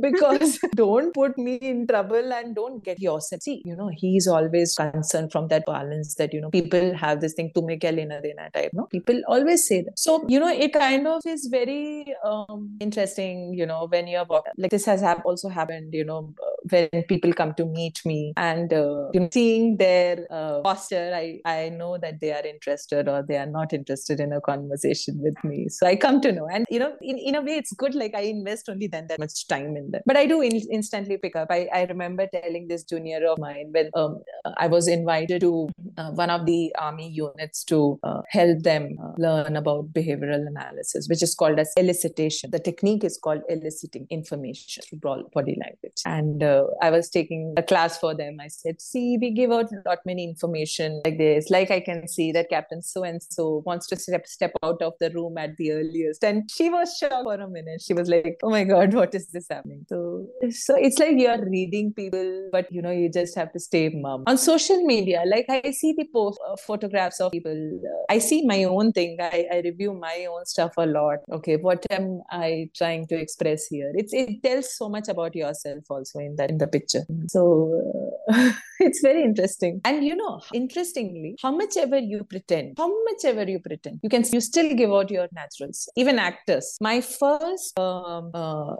because 0.00 0.58
don't 0.74 1.14
put 1.14 1.36
me 1.38 1.56
in 1.56 1.86
trouble 1.86 2.32
and 2.32 2.54
don't 2.54 2.84
get 2.84 3.00
yourself. 3.00 3.42
See, 3.42 3.62
you 3.64 3.76
know, 3.76 3.90
he's 3.92 4.26
always 4.26 4.74
concerned 4.74 5.32
from 5.32 5.48
that 5.48 5.66
balance 5.66 6.14
that, 6.16 6.32
you 6.32 6.40
know, 6.40 6.50
people 6.50 6.94
have 6.94 7.20
this 7.20 7.34
thing, 7.34 7.52
to 7.54 7.62
make 7.62 7.84
a 7.84 7.92
lena 7.92 8.20
dena 8.20 8.50
type. 8.52 8.70
No, 8.72 8.86
people 8.86 9.20
always 9.28 9.66
say 9.66 9.82
that. 9.82 9.98
So, 9.98 10.24
you 10.28 10.40
know, 10.40 10.48
it 10.48 10.72
kind 10.72 11.06
of 11.06 11.22
is 11.26 11.48
very 11.50 12.14
um, 12.24 12.76
interesting, 12.80 13.54
you 13.54 13.66
know, 13.66 13.86
when 13.88 14.06
you're 14.06 14.26
like 14.58 14.70
this 14.70 14.86
has 14.86 15.00
have 15.00 15.22
also 15.24 15.48
happened, 15.48 15.92
you 15.92 16.04
know, 16.04 16.34
when 16.70 16.88
people 17.08 17.32
come 17.32 17.54
to 17.54 17.66
meet 17.66 18.00
me 18.04 18.32
and 18.36 18.72
uh, 18.72 19.08
you 19.12 19.20
know, 19.20 19.28
seeing 19.32 19.76
their 19.76 20.26
uh, 20.30 20.60
posture, 20.60 21.12
I, 21.14 21.40
I 21.44 21.68
know 21.68 21.98
that 21.98 22.20
they 22.20 22.32
are 22.32 22.44
interested 22.44 23.08
or 23.08 23.22
they 23.22 23.36
are 23.36 23.46
not 23.46 23.72
interested 23.72 24.20
in 24.20 24.32
a 24.32 24.40
conversation 24.40 25.20
with 25.20 25.36
me. 25.44 25.68
So 25.68 25.86
I 25.86 25.96
come 25.96 26.20
to 26.22 26.32
know. 26.32 26.48
And, 26.50 26.64
you 26.70 26.78
know, 26.78 26.94
in, 27.02 27.18
in 27.18 27.34
a 27.34 27.42
way, 27.42 27.56
it's 27.56 27.72
good. 27.72 27.94
Like 27.94 28.14
I 28.14 28.20
invest 28.20 28.68
only 28.68 28.86
then 28.86 29.06
that 29.08 29.18
much 29.18 29.46
time 29.48 29.76
in 29.76 29.90
that. 29.90 30.02
But 30.06 30.16
I 30.16 30.26
do 30.26 30.40
in- 30.40 30.68
instantly 30.70 31.18
pick 31.18 31.36
up. 31.36 31.48
I, 31.50 31.68
I 31.72 31.84
remember 31.84 32.26
telling 32.26 32.68
this 32.68 32.84
junior 32.84 33.24
of 33.26 33.38
mine 33.38 33.70
when 33.72 33.90
um, 33.94 34.22
I 34.56 34.66
was 34.66 34.88
invited 34.88 35.40
to 35.42 35.68
uh, 35.98 36.10
one 36.12 36.30
of 36.30 36.46
the 36.46 36.74
army 36.78 37.10
units 37.10 37.64
to 37.64 37.98
uh, 38.02 38.22
help 38.30 38.62
them 38.62 38.96
uh, 39.02 39.12
learn 39.18 39.56
about 39.56 39.92
behavioral 39.92 40.46
analysis, 40.46 41.08
which 41.08 41.22
is 41.22 41.34
called 41.34 41.58
as 41.58 41.72
elicitation. 41.78 42.50
The 42.50 42.58
technique 42.58 43.04
is 43.04 43.18
called 43.18 43.42
eliciting 43.48 44.06
information 44.10 44.82
through 44.88 45.28
body 45.34 45.58
language. 45.60 46.00
And 46.06 46.42
I 46.80 46.90
was 46.90 47.08
taking 47.10 47.54
a 47.56 47.62
class 47.62 47.98
for 47.98 48.14
them. 48.14 48.38
I 48.40 48.48
said, 48.48 48.80
see, 48.80 49.18
we 49.20 49.30
give 49.30 49.52
out 49.52 49.66
not 49.84 49.98
many 50.04 50.24
information 50.24 51.00
like 51.04 51.18
this. 51.18 51.50
Like 51.50 51.70
I 51.70 51.80
can 51.80 52.08
see 52.08 52.32
that 52.32 52.50
Captain 52.50 52.82
so 52.82 53.02
and 53.04 53.20
so 53.22 53.62
wants 53.66 53.86
to 53.88 53.96
step 53.96 54.26
step 54.26 54.52
out 54.62 54.82
of 54.82 54.94
the 55.00 55.10
room 55.10 55.38
at 55.38 55.56
the 55.56 55.72
earliest. 55.72 56.24
And 56.24 56.50
she 56.50 56.70
was 56.70 56.96
shocked 56.98 57.24
for 57.24 57.34
a 57.34 57.48
minute. 57.48 57.82
She 57.86 57.94
was 57.94 58.08
like, 58.08 58.38
oh 58.42 58.50
my 58.50 58.64
God, 58.64 58.94
what 58.94 59.14
is 59.14 59.28
this 59.28 59.46
happening? 59.50 59.84
So, 59.88 60.26
so 60.50 60.76
it's 60.76 60.98
like 60.98 61.16
you're 61.16 61.44
reading 61.48 61.92
people, 61.92 62.48
but 62.52 62.70
you 62.70 62.82
know, 62.82 62.90
you 62.90 63.10
just 63.10 63.36
have 63.36 63.52
to 63.52 63.60
stay 63.60 63.88
mum. 63.88 64.24
On 64.26 64.38
social 64.38 64.84
media, 64.84 65.22
like 65.26 65.46
I 65.48 65.70
see 65.70 65.94
the 65.96 66.06
post 66.12 66.38
uh, 66.48 66.56
photographs 66.56 67.20
of 67.20 67.32
people. 67.32 67.80
Uh, 67.84 68.12
I 68.12 68.18
see 68.18 68.44
my 68.46 68.64
own 68.64 68.92
thing. 68.92 69.16
I, 69.20 69.46
I 69.52 69.56
review 69.64 69.94
my 69.94 70.26
own 70.30 70.44
stuff 70.46 70.74
a 70.76 70.86
lot. 70.86 71.18
Okay, 71.32 71.56
what 71.56 71.84
am 71.90 72.22
I 72.30 72.70
trying 72.76 73.06
to 73.08 73.16
express 73.16 73.66
here? 73.66 73.92
It 73.94 74.42
tells 74.42 74.76
so 74.76 74.88
much 74.88 75.08
about 75.08 75.34
yourself 75.34 75.84
also 75.88 76.18
in 76.18 76.36
that 76.36 76.43
in 76.50 76.58
the 76.58 76.66
picture. 76.66 77.04
So 77.28 78.12
uh, 78.32 78.52
it's 78.80 79.00
very 79.00 79.22
interesting. 79.22 79.80
And 79.84 80.04
you 80.04 80.16
know, 80.16 80.40
interestingly, 80.52 81.36
how 81.42 81.52
much 81.52 81.76
ever 81.76 81.98
you 81.98 82.24
pretend, 82.24 82.74
how 82.78 82.88
much 83.04 83.24
ever 83.24 83.44
you 83.44 83.60
pretend, 83.60 84.00
you 84.02 84.08
can 84.08 84.24
you 84.32 84.40
still 84.40 84.74
give 84.74 84.92
out 84.92 85.10
your 85.10 85.28
naturals. 85.32 85.88
Even 85.96 86.18
actors. 86.18 86.76
My 86.80 87.00
first 87.00 87.78
um, 87.78 88.30
uh, 88.34 88.72
uh, 88.72 88.76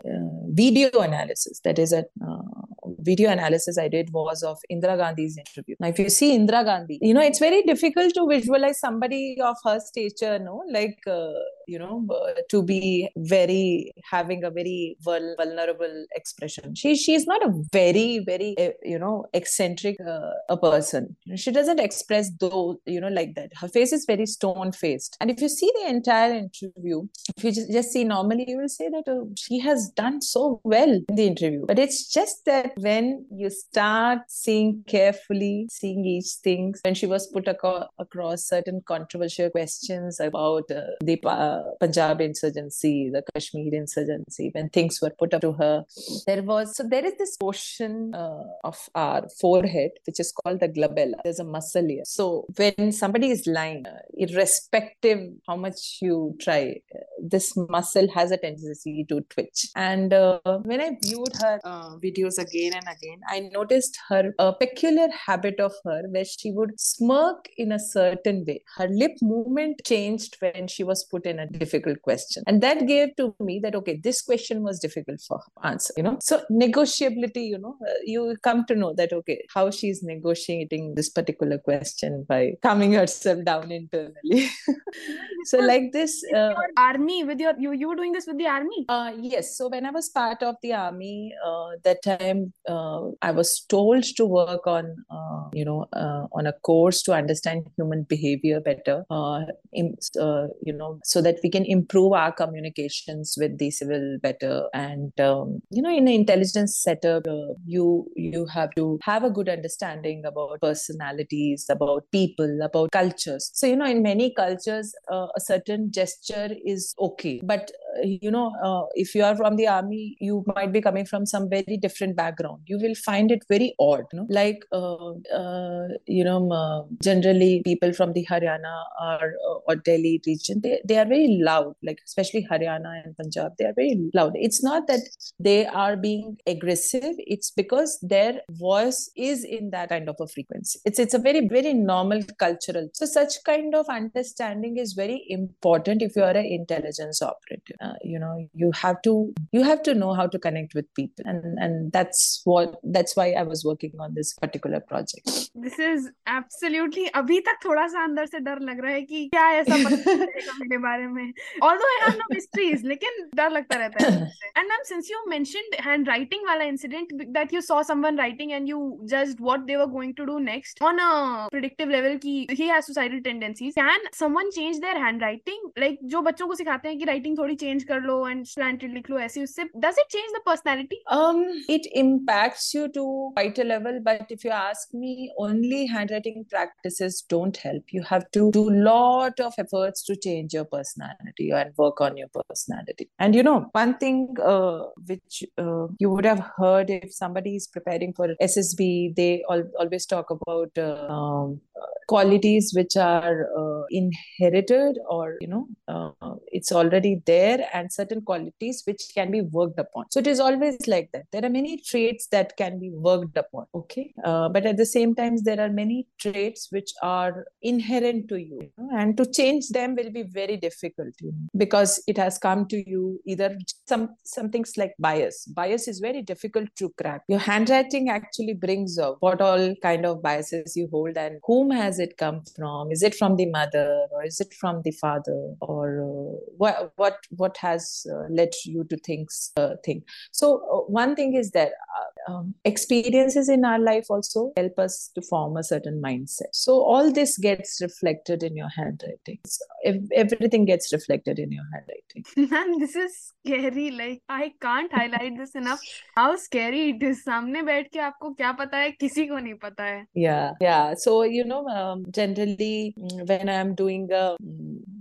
video 0.48 0.90
analysis, 1.00 1.60
that 1.64 1.78
is 1.78 1.92
a 1.92 2.04
uh, 2.26 2.64
video 3.00 3.30
analysis 3.30 3.78
I 3.78 3.88
did 3.88 4.12
was 4.12 4.42
of 4.42 4.58
Indira 4.70 4.96
Gandhi's 4.96 5.36
interview. 5.38 5.76
Now, 5.80 5.88
if 5.88 5.98
you 5.98 6.08
see 6.08 6.36
Indira 6.36 6.64
Gandhi, 6.64 6.98
you 7.00 7.14
know, 7.14 7.22
it's 7.22 7.38
very 7.38 7.62
difficult 7.62 8.14
to 8.14 8.26
visualize 8.28 8.80
somebody 8.80 9.38
of 9.40 9.56
her 9.64 9.80
stature, 9.80 10.38
no, 10.38 10.62
like, 10.70 10.98
uh, 11.06 11.32
you 11.66 11.78
know, 11.78 12.06
to 12.50 12.62
be 12.62 13.08
very, 13.16 13.92
having 14.10 14.44
a 14.44 14.50
very 14.50 14.96
vulnerable 15.02 16.06
expression. 16.14 16.74
She, 16.74 16.96
she's 16.96 17.26
not 17.26 17.44
a 17.44 17.52
very, 17.72 18.20
very, 18.24 18.56
uh, 18.58 18.70
you 18.82 18.98
know, 18.98 19.26
eccentric 19.32 19.96
uh, 20.00 20.30
a 20.48 20.56
person. 20.56 21.16
She 21.36 21.50
doesn't 21.50 21.80
express 21.80 22.30
though, 22.40 22.80
you 22.86 23.00
know, 23.00 23.08
like 23.08 23.34
that. 23.34 23.52
Her 23.56 23.68
face 23.68 23.92
is 23.92 24.04
very 24.04 24.26
stone 24.26 24.72
faced. 24.72 25.16
And 25.20 25.30
if 25.30 25.40
you 25.40 25.48
see 25.48 25.70
the 25.80 25.88
entire 25.88 26.34
interview, 26.34 27.06
if 27.36 27.44
you 27.44 27.52
just, 27.52 27.70
just 27.70 27.92
see 27.92 28.04
normally, 28.04 28.44
you 28.48 28.58
will 28.58 28.68
say 28.68 28.88
that 28.88 29.04
oh, 29.06 29.30
she 29.36 29.58
has 29.60 29.90
done 29.90 30.20
so 30.20 30.60
well 30.64 31.00
in 31.08 31.14
the 31.14 31.26
interview. 31.26 31.64
But 31.66 31.78
it's 31.78 32.08
just 32.12 32.44
that 32.46 32.72
when 32.76 33.26
you 33.30 33.50
start 33.50 34.20
seeing 34.28 34.84
carefully, 34.86 35.68
seeing 35.70 36.04
each 36.04 36.32
thing, 36.42 36.74
when 36.82 36.94
she 36.94 37.06
was 37.06 37.26
put 37.26 37.48
aco- 37.48 37.88
across 37.98 38.44
certain 38.44 38.82
controversial 38.86 39.50
questions 39.50 40.20
about 40.20 40.70
uh, 40.70 40.82
the 41.00 41.20
uh, 41.24 41.53
Punjab 41.80 42.20
insurgency, 42.20 43.10
the 43.12 43.22
Kashmir 43.32 43.74
insurgency, 43.74 44.50
when 44.54 44.68
things 44.68 45.00
were 45.00 45.10
put 45.18 45.34
up 45.34 45.40
to 45.42 45.52
her, 45.52 45.84
there 46.26 46.42
was 46.42 46.76
so 46.76 46.84
there 46.88 47.04
is 47.04 47.14
this 47.18 47.36
portion 47.36 48.14
uh, 48.14 48.44
of 48.64 48.78
our 48.94 49.22
forehead 49.40 49.90
which 50.06 50.20
is 50.20 50.32
called 50.32 50.60
the 50.60 50.68
glabella. 50.68 51.16
There's 51.24 51.38
a 51.38 51.44
muscle 51.44 51.86
here. 51.86 52.02
So 52.04 52.46
when 52.56 52.92
somebody 52.92 53.30
is 53.30 53.46
lying, 53.46 53.86
uh, 53.86 53.98
irrespective 54.14 55.20
how 55.46 55.56
much 55.56 55.98
you 56.00 56.36
try, 56.40 56.76
uh, 56.94 57.13
this 57.24 57.56
muscle 57.56 58.08
has 58.12 58.30
a 58.30 58.36
tendency 58.36 59.04
to 59.08 59.20
twitch. 59.30 59.68
And 59.74 60.12
uh, 60.12 60.40
when 60.62 60.80
I 60.80 60.96
viewed 61.02 61.34
her 61.40 61.58
videos 62.04 62.38
again 62.38 62.72
and 62.74 62.84
again, 62.84 63.20
I 63.28 63.40
noticed 63.52 63.98
her 64.08 64.34
a 64.38 64.52
peculiar 64.52 65.08
habit 65.26 65.60
of 65.60 65.72
her 65.84 66.02
where 66.08 66.24
she 66.24 66.50
would 66.52 66.78
smirk 66.78 67.48
in 67.56 67.72
a 67.72 67.78
certain 67.78 68.44
way. 68.46 68.62
Her 68.76 68.88
lip 68.88 69.12
movement 69.22 69.80
changed 69.84 70.36
when 70.40 70.68
she 70.68 70.84
was 70.84 71.04
put 71.04 71.26
in 71.26 71.38
a 71.38 71.46
difficult 71.46 72.02
question. 72.02 72.42
And 72.46 72.62
that 72.62 72.86
gave 72.86 73.16
to 73.16 73.34
me 73.40 73.58
that, 73.60 73.74
okay, 73.74 73.96
this 74.02 74.20
question 74.22 74.62
was 74.62 74.78
difficult 74.78 75.20
for 75.20 75.38
her 75.38 75.68
answer, 75.70 75.94
you 75.96 76.02
know. 76.02 76.18
So 76.20 76.42
negotiability, 76.50 77.48
you 77.48 77.58
know, 77.58 77.76
uh, 77.86 77.94
you 78.04 78.36
come 78.42 78.64
to 78.66 78.74
know 78.74 78.92
that, 78.94 79.12
okay, 79.12 79.44
how 79.54 79.70
she's 79.70 80.02
negotiating 80.02 80.94
this 80.94 81.08
particular 81.08 81.58
question 81.58 82.24
by 82.28 82.52
calming 82.62 82.92
herself 82.92 83.44
down 83.44 83.72
internally. 83.72 84.48
so 85.44 85.58
like 85.58 85.92
this. 85.92 86.22
Uh, 86.34 86.54
army 86.76 87.13
with 87.22 87.38
your, 87.38 87.52
you, 87.58 87.72
you 87.72 87.88
were 87.88 87.94
doing 87.94 88.12
this 88.12 88.26
with 88.26 88.38
the 88.38 88.46
army? 88.46 88.84
Uh, 88.88 89.12
yes. 89.20 89.56
So 89.56 89.68
when 89.68 89.86
I 89.86 89.90
was 89.90 90.08
part 90.08 90.42
of 90.42 90.56
the 90.62 90.72
army, 90.72 91.32
uh, 91.46 91.76
that 91.84 92.02
time 92.02 92.52
uh, 92.68 93.10
I 93.22 93.30
was 93.30 93.60
told 93.60 94.04
to 94.16 94.26
work 94.26 94.66
on, 94.66 94.96
uh, 95.10 95.48
you 95.52 95.64
know, 95.64 95.86
uh, 95.92 96.26
on 96.32 96.46
a 96.46 96.52
course 96.52 97.02
to 97.02 97.12
understand 97.12 97.66
human 97.76 98.04
behavior 98.08 98.60
better, 98.60 99.04
uh, 99.10 99.42
in, 99.72 99.94
you 100.14 100.72
know, 100.72 100.98
so 101.04 101.20
that 101.20 101.38
we 101.42 101.50
can 101.50 101.64
improve 101.64 102.12
our 102.12 102.32
communications 102.32 103.36
with 103.38 103.58
the 103.58 103.70
civil 103.70 104.18
better. 104.22 104.68
And 104.72 105.12
um, 105.20 105.60
you 105.70 105.82
know, 105.82 105.90
in 105.90 106.08
an 106.08 106.14
intelligence 106.14 106.80
setup, 106.82 107.24
you 107.66 108.06
you 108.16 108.46
have 108.46 108.70
to 108.76 108.98
have 109.02 109.24
a 109.24 109.30
good 109.30 109.48
understanding 109.48 110.24
about 110.24 110.60
personalities, 110.60 111.66
about 111.68 112.04
people, 112.10 112.60
about 112.62 112.92
cultures. 112.92 113.50
So 113.52 113.66
you 113.66 113.76
know, 113.76 113.86
in 113.86 114.02
many 114.02 114.32
cultures, 114.34 114.94
a 115.10 115.40
certain 115.40 115.90
gesture 115.92 116.50
is 116.64 116.94
okay, 117.08 117.40
but 117.42 117.70
you 118.02 118.30
know, 118.30 118.88
if 118.94 119.14
you 119.14 119.24
are 119.24 119.36
from 119.36 119.56
the 119.56 119.66
army, 119.66 120.16
you 120.20 120.44
might 120.54 120.72
be 120.72 120.80
coming 120.80 121.06
from 121.06 121.26
some 121.26 121.48
very 121.48 121.76
different 121.76 122.16
background. 122.16 122.62
You 122.66 122.78
will 122.78 122.94
find 122.94 123.30
it 123.30 123.44
very 123.48 123.74
odd 123.78 124.04
like 124.28 124.64
uh, 124.72 125.12
uh, 125.40 125.88
you 126.06 126.24
know 126.24 126.50
uh, 126.52 126.82
generally 127.02 127.62
people 127.64 127.92
from 127.92 128.12
the 128.12 128.26
haryana 128.30 128.74
or, 129.00 129.34
uh, 129.48 129.58
or 129.68 129.76
delhi 129.76 130.20
region 130.26 130.60
they, 130.62 130.80
they 130.84 130.98
are 130.98 131.04
very 131.04 131.38
loud. 131.40 131.74
Like 131.82 132.00
especially 132.04 132.46
haryana 132.50 133.02
and 133.04 133.16
punjab 133.16 133.52
they 133.58 133.66
are 133.66 133.74
very 133.74 134.10
loud. 134.14 134.32
It's 134.34 134.62
not 134.62 134.86
that 134.88 135.00
they 135.38 135.66
are 135.66 135.96
being 135.96 136.36
aggressive. 136.46 137.14
It's 137.18 137.50
because 137.50 137.98
their 138.02 138.40
voice 138.50 139.10
is 139.16 139.44
in 139.44 139.70
that 139.70 139.88
kind 139.88 140.08
of 140.08 140.16
a 140.20 140.26
frequency. 140.26 140.80
It's 140.84 140.98
it's 140.98 141.14
a 141.14 141.18
very 141.18 141.46
very 141.48 141.74
normal 141.74 142.22
cultural. 142.38 142.88
So 142.92 143.06
such 143.06 143.42
kind 143.44 143.74
of 143.74 143.86
understanding 143.88 144.76
is 144.78 144.92
very 144.92 145.24
important 145.28 146.02
if 146.02 146.16
you 146.16 146.22
are 146.22 146.36
an 146.36 146.44
intelligence 146.44 147.22
operator 147.22 147.76
uh, 147.83 147.93
you 148.03 148.19
know 148.19 148.33
you 148.53 148.71
have 148.71 149.01
to 149.03 149.33
you 149.51 149.63
have 149.63 149.81
to 149.83 149.93
know 149.93 150.13
how 150.13 150.27
to 150.27 150.39
connect 150.39 150.73
with 150.75 150.85
people 150.93 151.23
and 151.25 151.57
and 151.59 151.91
that's 151.91 152.41
what 152.45 152.79
that's 152.83 153.15
why 153.15 153.31
I 153.31 153.43
was 153.43 153.63
working 153.65 153.93
on 153.99 154.13
this 154.13 154.33
particular 154.33 154.79
project. 154.79 155.49
This 155.55 155.79
is 155.79 156.09
absolutely 156.27 157.05
अभी 157.21 157.39
तक 157.47 157.59
थोड़ा 157.65 157.87
सा 157.87 158.03
अंदर 158.03 158.25
से 158.25 158.39
डर 158.47 158.59
लग 158.69 158.79
रहा 158.83 158.93
है 158.93 159.01
कि 159.01 159.25
क्या 159.33 159.47
ऐसा 159.59 159.77
मेरे 159.77 160.77
बारे 160.77 161.07
में 161.07 161.33
although 161.61 161.91
I 161.95 161.99
have 162.05 162.17
no 162.17 162.27
mysteries 162.33 162.83
लेकिन 162.83 163.29
डर 163.35 163.51
लगता 163.51 163.77
रहता 163.77 164.05
है 164.05 164.31
and 164.57 164.67
ma'am 164.73 164.85
since 164.91 165.09
you 165.13 165.23
mentioned 165.33 165.79
handwriting 165.87 166.45
वाला 166.47 166.65
incident 166.73 167.13
that 167.37 167.51
you 167.57 167.61
saw 167.61 167.81
someone 167.91 168.21
writing 168.23 168.53
and 168.53 168.67
you 168.73 168.81
judged 169.13 169.39
what 169.49 169.65
they 169.67 169.77
were 169.77 169.89
going 169.97 170.13
to 170.15 170.25
do 170.25 170.39
next 170.39 170.81
on 170.91 170.99
a 171.07 171.47
predictive 171.51 171.89
level 171.97 172.17
कि 172.25 172.35
he 172.61 172.67
has 172.73 172.85
suicidal 172.85 173.21
tendencies 173.29 173.73
can 173.81 174.09
someone 174.21 174.51
change 174.59 174.79
their 174.85 174.97
handwriting 175.05 175.69
like 175.85 175.99
जो 176.13 176.21
बच्चों 176.29 176.47
को 176.47 176.55
सिखाते 176.55 176.89
हैं 176.89 176.97
कि 176.99 177.05
writing 177.11 177.37
थोड़ी 177.37 177.55
change 177.65 177.72
कर 177.73 178.01
लो 178.01 178.29
and 178.29 178.47
slanted 178.47 178.93
लिख 178.93 179.09
लो 179.09 179.19
ऐसे 179.19 179.43
उससे 179.43 179.63
does 179.63 179.95
it 179.97 180.09
change 180.15 180.31
the 180.35 180.41
personality 180.45 180.97
um 181.11 181.43
it 181.69 181.87
impacts 181.93 182.73
you 182.73 182.87
to 182.87 183.31
quite 183.37 183.59
a 183.59 183.63
level 183.63 183.99
but 183.99 184.25
if 184.29 184.43
you 184.43 184.51
ask 184.51 184.93
me 184.93 185.31
only 185.37 185.85
handwriting 185.85 186.45
practices 186.49 187.23
don't 187.29 187.57
help 187.57 187.83
you 187.91 188.03
have 188.03 188.29
to 188.31 188.51
do 188.51 188.69
lot 188.69 189.39
of 189.39 189.53
efforts 189.57 190.03
to 190.03 190.15
change 190.15 190.53
your 190.53 190.65
personality 190.65 191.49
and 191.51 191.71
work 191.77 192.01
on 192.01 192.17
your 192.17 192.27
personality 192.27 193.09
and 193.19 193.35
you 193.35 193.43
know 193.43 193.69
one 193.71 193.97
thing 193.97 194.35
uh, 194.43 194.83
which 195.05 195.43
uh, 195.57 195.87
you 195.99 196.09
would 196.09 196.25
have 196.25 196.45
heard 196.57 196.89
if 196.89 197.13
somebody 197.13 197.55
is 197.55 197.67
preparing 197.67 198.13
for 198.13 198.27
ssb 198.41 199.15
they 199.15 199.43
al- 199.49 199.71
always 199.79 200.05
talk 200.05 200.29
about 200.29 200.77
uh, 200.77 201.07
um, 201.07 201.59
qualities 202.07 202.71
which 202.75 202.97
are 202.97 203.47
uh, 203.57 203.83
inherited 203.91 204.97
or 205.07 205.37
you 205.41 205.47
know 205.47 205.67
uh, 205.87 206.35
it's 206.47 206.71
already 206.71 207.21
there 207.25 207.62
and 207.72 207.92
certain 207.92 208.22
qualities 208.22 208.82
which 208.84 209.02
can 209.14 209.30
be 209.30 209.40
worked 209.40 209.78
upon. 209.78 210.04
So 210.10 210.20
it 210.20 210.26
is 210.26 210.40
always 210.40 210.86
like 210.86 211.10
that. 211.12 211.24
There 211.32 211.44
are 211.44 211.50
many 211.50 211.78
traits 211.78 212.26
that 212.28 212.56
can 212.56 212.78
be 212.78 212.90
worked 212.90 213.36
upon 213.36 213.66
okay? 213.74 214.12
Uh, 214.24 214.48
but 214.48 214.66
at 214.66 214.76
the 214.76 214.86
same 214.86 215.14
time 215.14 215.36
there 215.42 215.60
are 215.60 215.70
many 215.70 216.06
traits 216.18 216.68
which 216.70 216.92
are 217.02 217.46
inherent 217.62 218.28
to 218.28 218.36
you, 218.36 218.60
you 218.62 218.70
know, 218.78 218.88
and 218.96 219.16
to 219.16 219.26
change 219.26 219.68
them 219.68 219.94
will 219.94 220.10
be 220.10 220.22
very 220.22 220.56
difficult 220.56 221.14
you 221.20 221.32
know, 221.32 221.48
because 221.56 222.02
it 222.06 222.16
has 222.16 222.38
come 222.38 222.66
to 222.68 222.88
you 222.88 223.20
either 223.26 223.56
some 223.86 224.10
some 224.24 224.50
things 224.50 224.76
like 224.76 224.94
bias. 224.98 225.44
Bias 225.46 225.88
is 225.88 226.00
very 226.00 226.22
difficult 226.22 226.68
to 226.76 226.90
crack. 227.00 227.22
Your 227.28 227.38
handwriting 227.38 228.08
actually 228.08 228.54
brings 228.54 228.98
up 228.98 229.16
what 229.20 229.40
all 229.40 229.74
kind 229.82 230.06
of 230.06 230.22
biases 230.22 230.76
you 230.76 230.88
hold 230.90 231.16
and 231.16 231.38
whom 231.44 231.70
has 231.70 231.98
it 231.98 232.16
come 232.16 232.42
from? 232.56 232.90
Is 232.90 233.02
it 233.02 233.14
from 233.14 233.36
the 233.36 233.46
mother 233.46 234.06
or 234.10 234.24
is 234.24 234.40
it 234.40 234.54
from 234.54 234.82
the 234.82 234.92
father? 234.92 235.54
Or 235.60 236.02
uh, 236.02 236.38
what 236.56 236.92
what 236.96 237.18
what 237.30 237.53
has 237.57 238.05
uh, 238.11 238.25
led 238.29 238.49
you 238.65 238.83
to 238.89 238.97
think 238.97 239.29
uh, 239.57 239.75
think 239.83 240.03
so 240.31 240.61
uh, 240.73 240.81
one 240.91 241.15
thing 241.15 241.35
is 241.35 241.51
that 241.51 241.71
uh, 241.99 242.31
um, 242.31 242.53
experiences 242.65 243.49
in 243.49 243.65
our 243.65 243.79
life 243.79 244.05
also 244.09 244.51
help 244.57 244.77
us 244.79 245.11
to 245.15 245.21
form 245.21 245.57
a 245.57 245.63
certain 245.63 246.01
mindset 246.01 246.51
so 246.53 246.73
all 246.81 247.11
this 247.11 247.37
gets 247.37 247.79
reflected 247.81 248.43
in 248.43 248.55
your 248.55 248.69
handwriting 248.75 249.39
so 249.45 249.65
if 249.81 250.01
everything 250.13 250.65
gets 250.65 250.91
reflected 250.93 251.39
in 251.39 251.51
your 251.51 251.63
handwriting 251.73 252.49
man 252.51 252.79
this 252.79 252.95
is 252.95 253.33
scary 253.45 253.91
like 253.91 254.21
i 254.29 254.51
can't 254.61 254.91
highlight 254.93 255.37
this 255.37 255.55
enough 255.55 255.79
how 256.15 256.35
scary 256.35 256.89
it 256.89 257.03
is 257.03 257.23
सामने 257.29 257.61
बैठ 257.63 257.87
के 257.93 257.99
आपको 257.99 258.29
क्या 258.33 258.51
पता 258.59 258.77
है 258.77 258.91
किसी 258.91 259.25
को 259.27 259.39
नहीं 259.39 259.53
पता 259.63 259.83
है 259.83 260.05
yeah 260.15 260.53
yeah 260.61 260.93
so 260.93 261.23
you 261.23 261.43
know 261.51 261.61
um, 261.77 262.05
generally 262.11 262.93
when 263.31 263.49
i'm 263.49 263.73
doing 263.75 264.07
a 264.11 264.35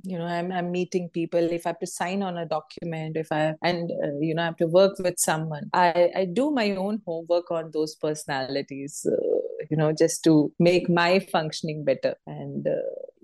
you 0.03 0.17
know 0.17 0.25
I'm, 0.25 0.51
I'm 0.51 0.71
meeting 0.71 1.09
people. 1.09 1.39
If 1.39 1.65
i 1.65 1.69
have 1.69 1.79
to 1.79 1.87
sign 1.87 2.21
on 2.23 2.37
a 2.37 2.45
document 2.45 3.17
if 3.17 3.31
i 3.31 3.55
and 3.61 3.91
uh, 3.91 4.19
you 4.19 4.35
know 4.35 4.43
i 4.43 4.45
have 4.45 4.57
to 4.57 4.67
work 4.67 4.99
with 4.99 5.17
someone 5.17 5.69
i 5.73 6.11
i 6.15 6.25
do 6.25 6.51
my 6.51 6.71
own 6.71 7.01
homework 7.05 7.51
on 7.51 7.71
those 7.73 7.95
personalities 7.95 9.05
uh, 9.09 9.33
you 9.69 9.77
know 9.77 9.91
just 9.91 10.23
to 10.23 10.51
make 10.59 10.89
my 10.89 11.19
functioning 11.19 11.83
better. 11.83 12.15
And 12.27 12.67
uh, 12.67 12.71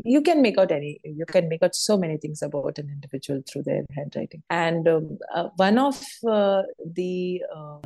you 0.04 0.22
can 0.22 0.42
make 0.42 0.58
out 0.58 0.72
any 0.72 1.00
you 1.04 1.26
can 1.26 1.50
make 1.50 1.64
out 1.64 1.76
so 1.76 1.98
many 1.98 2.18
things 2.18 2.42
about 2.42 2.78
an 2.78 2.90
individual 2.90 3.42
through 3.48 3.64
their 3.64 3.86
handwriting. 3.96 4.44
And 4.50 4.88
um, 4.88 5.20
uh, 5.34 5.50
one 5.56 5.78
of 5.78 6.02
uh, 6.28 6.64
the 6.86 7.42
uh, 7.56 7.80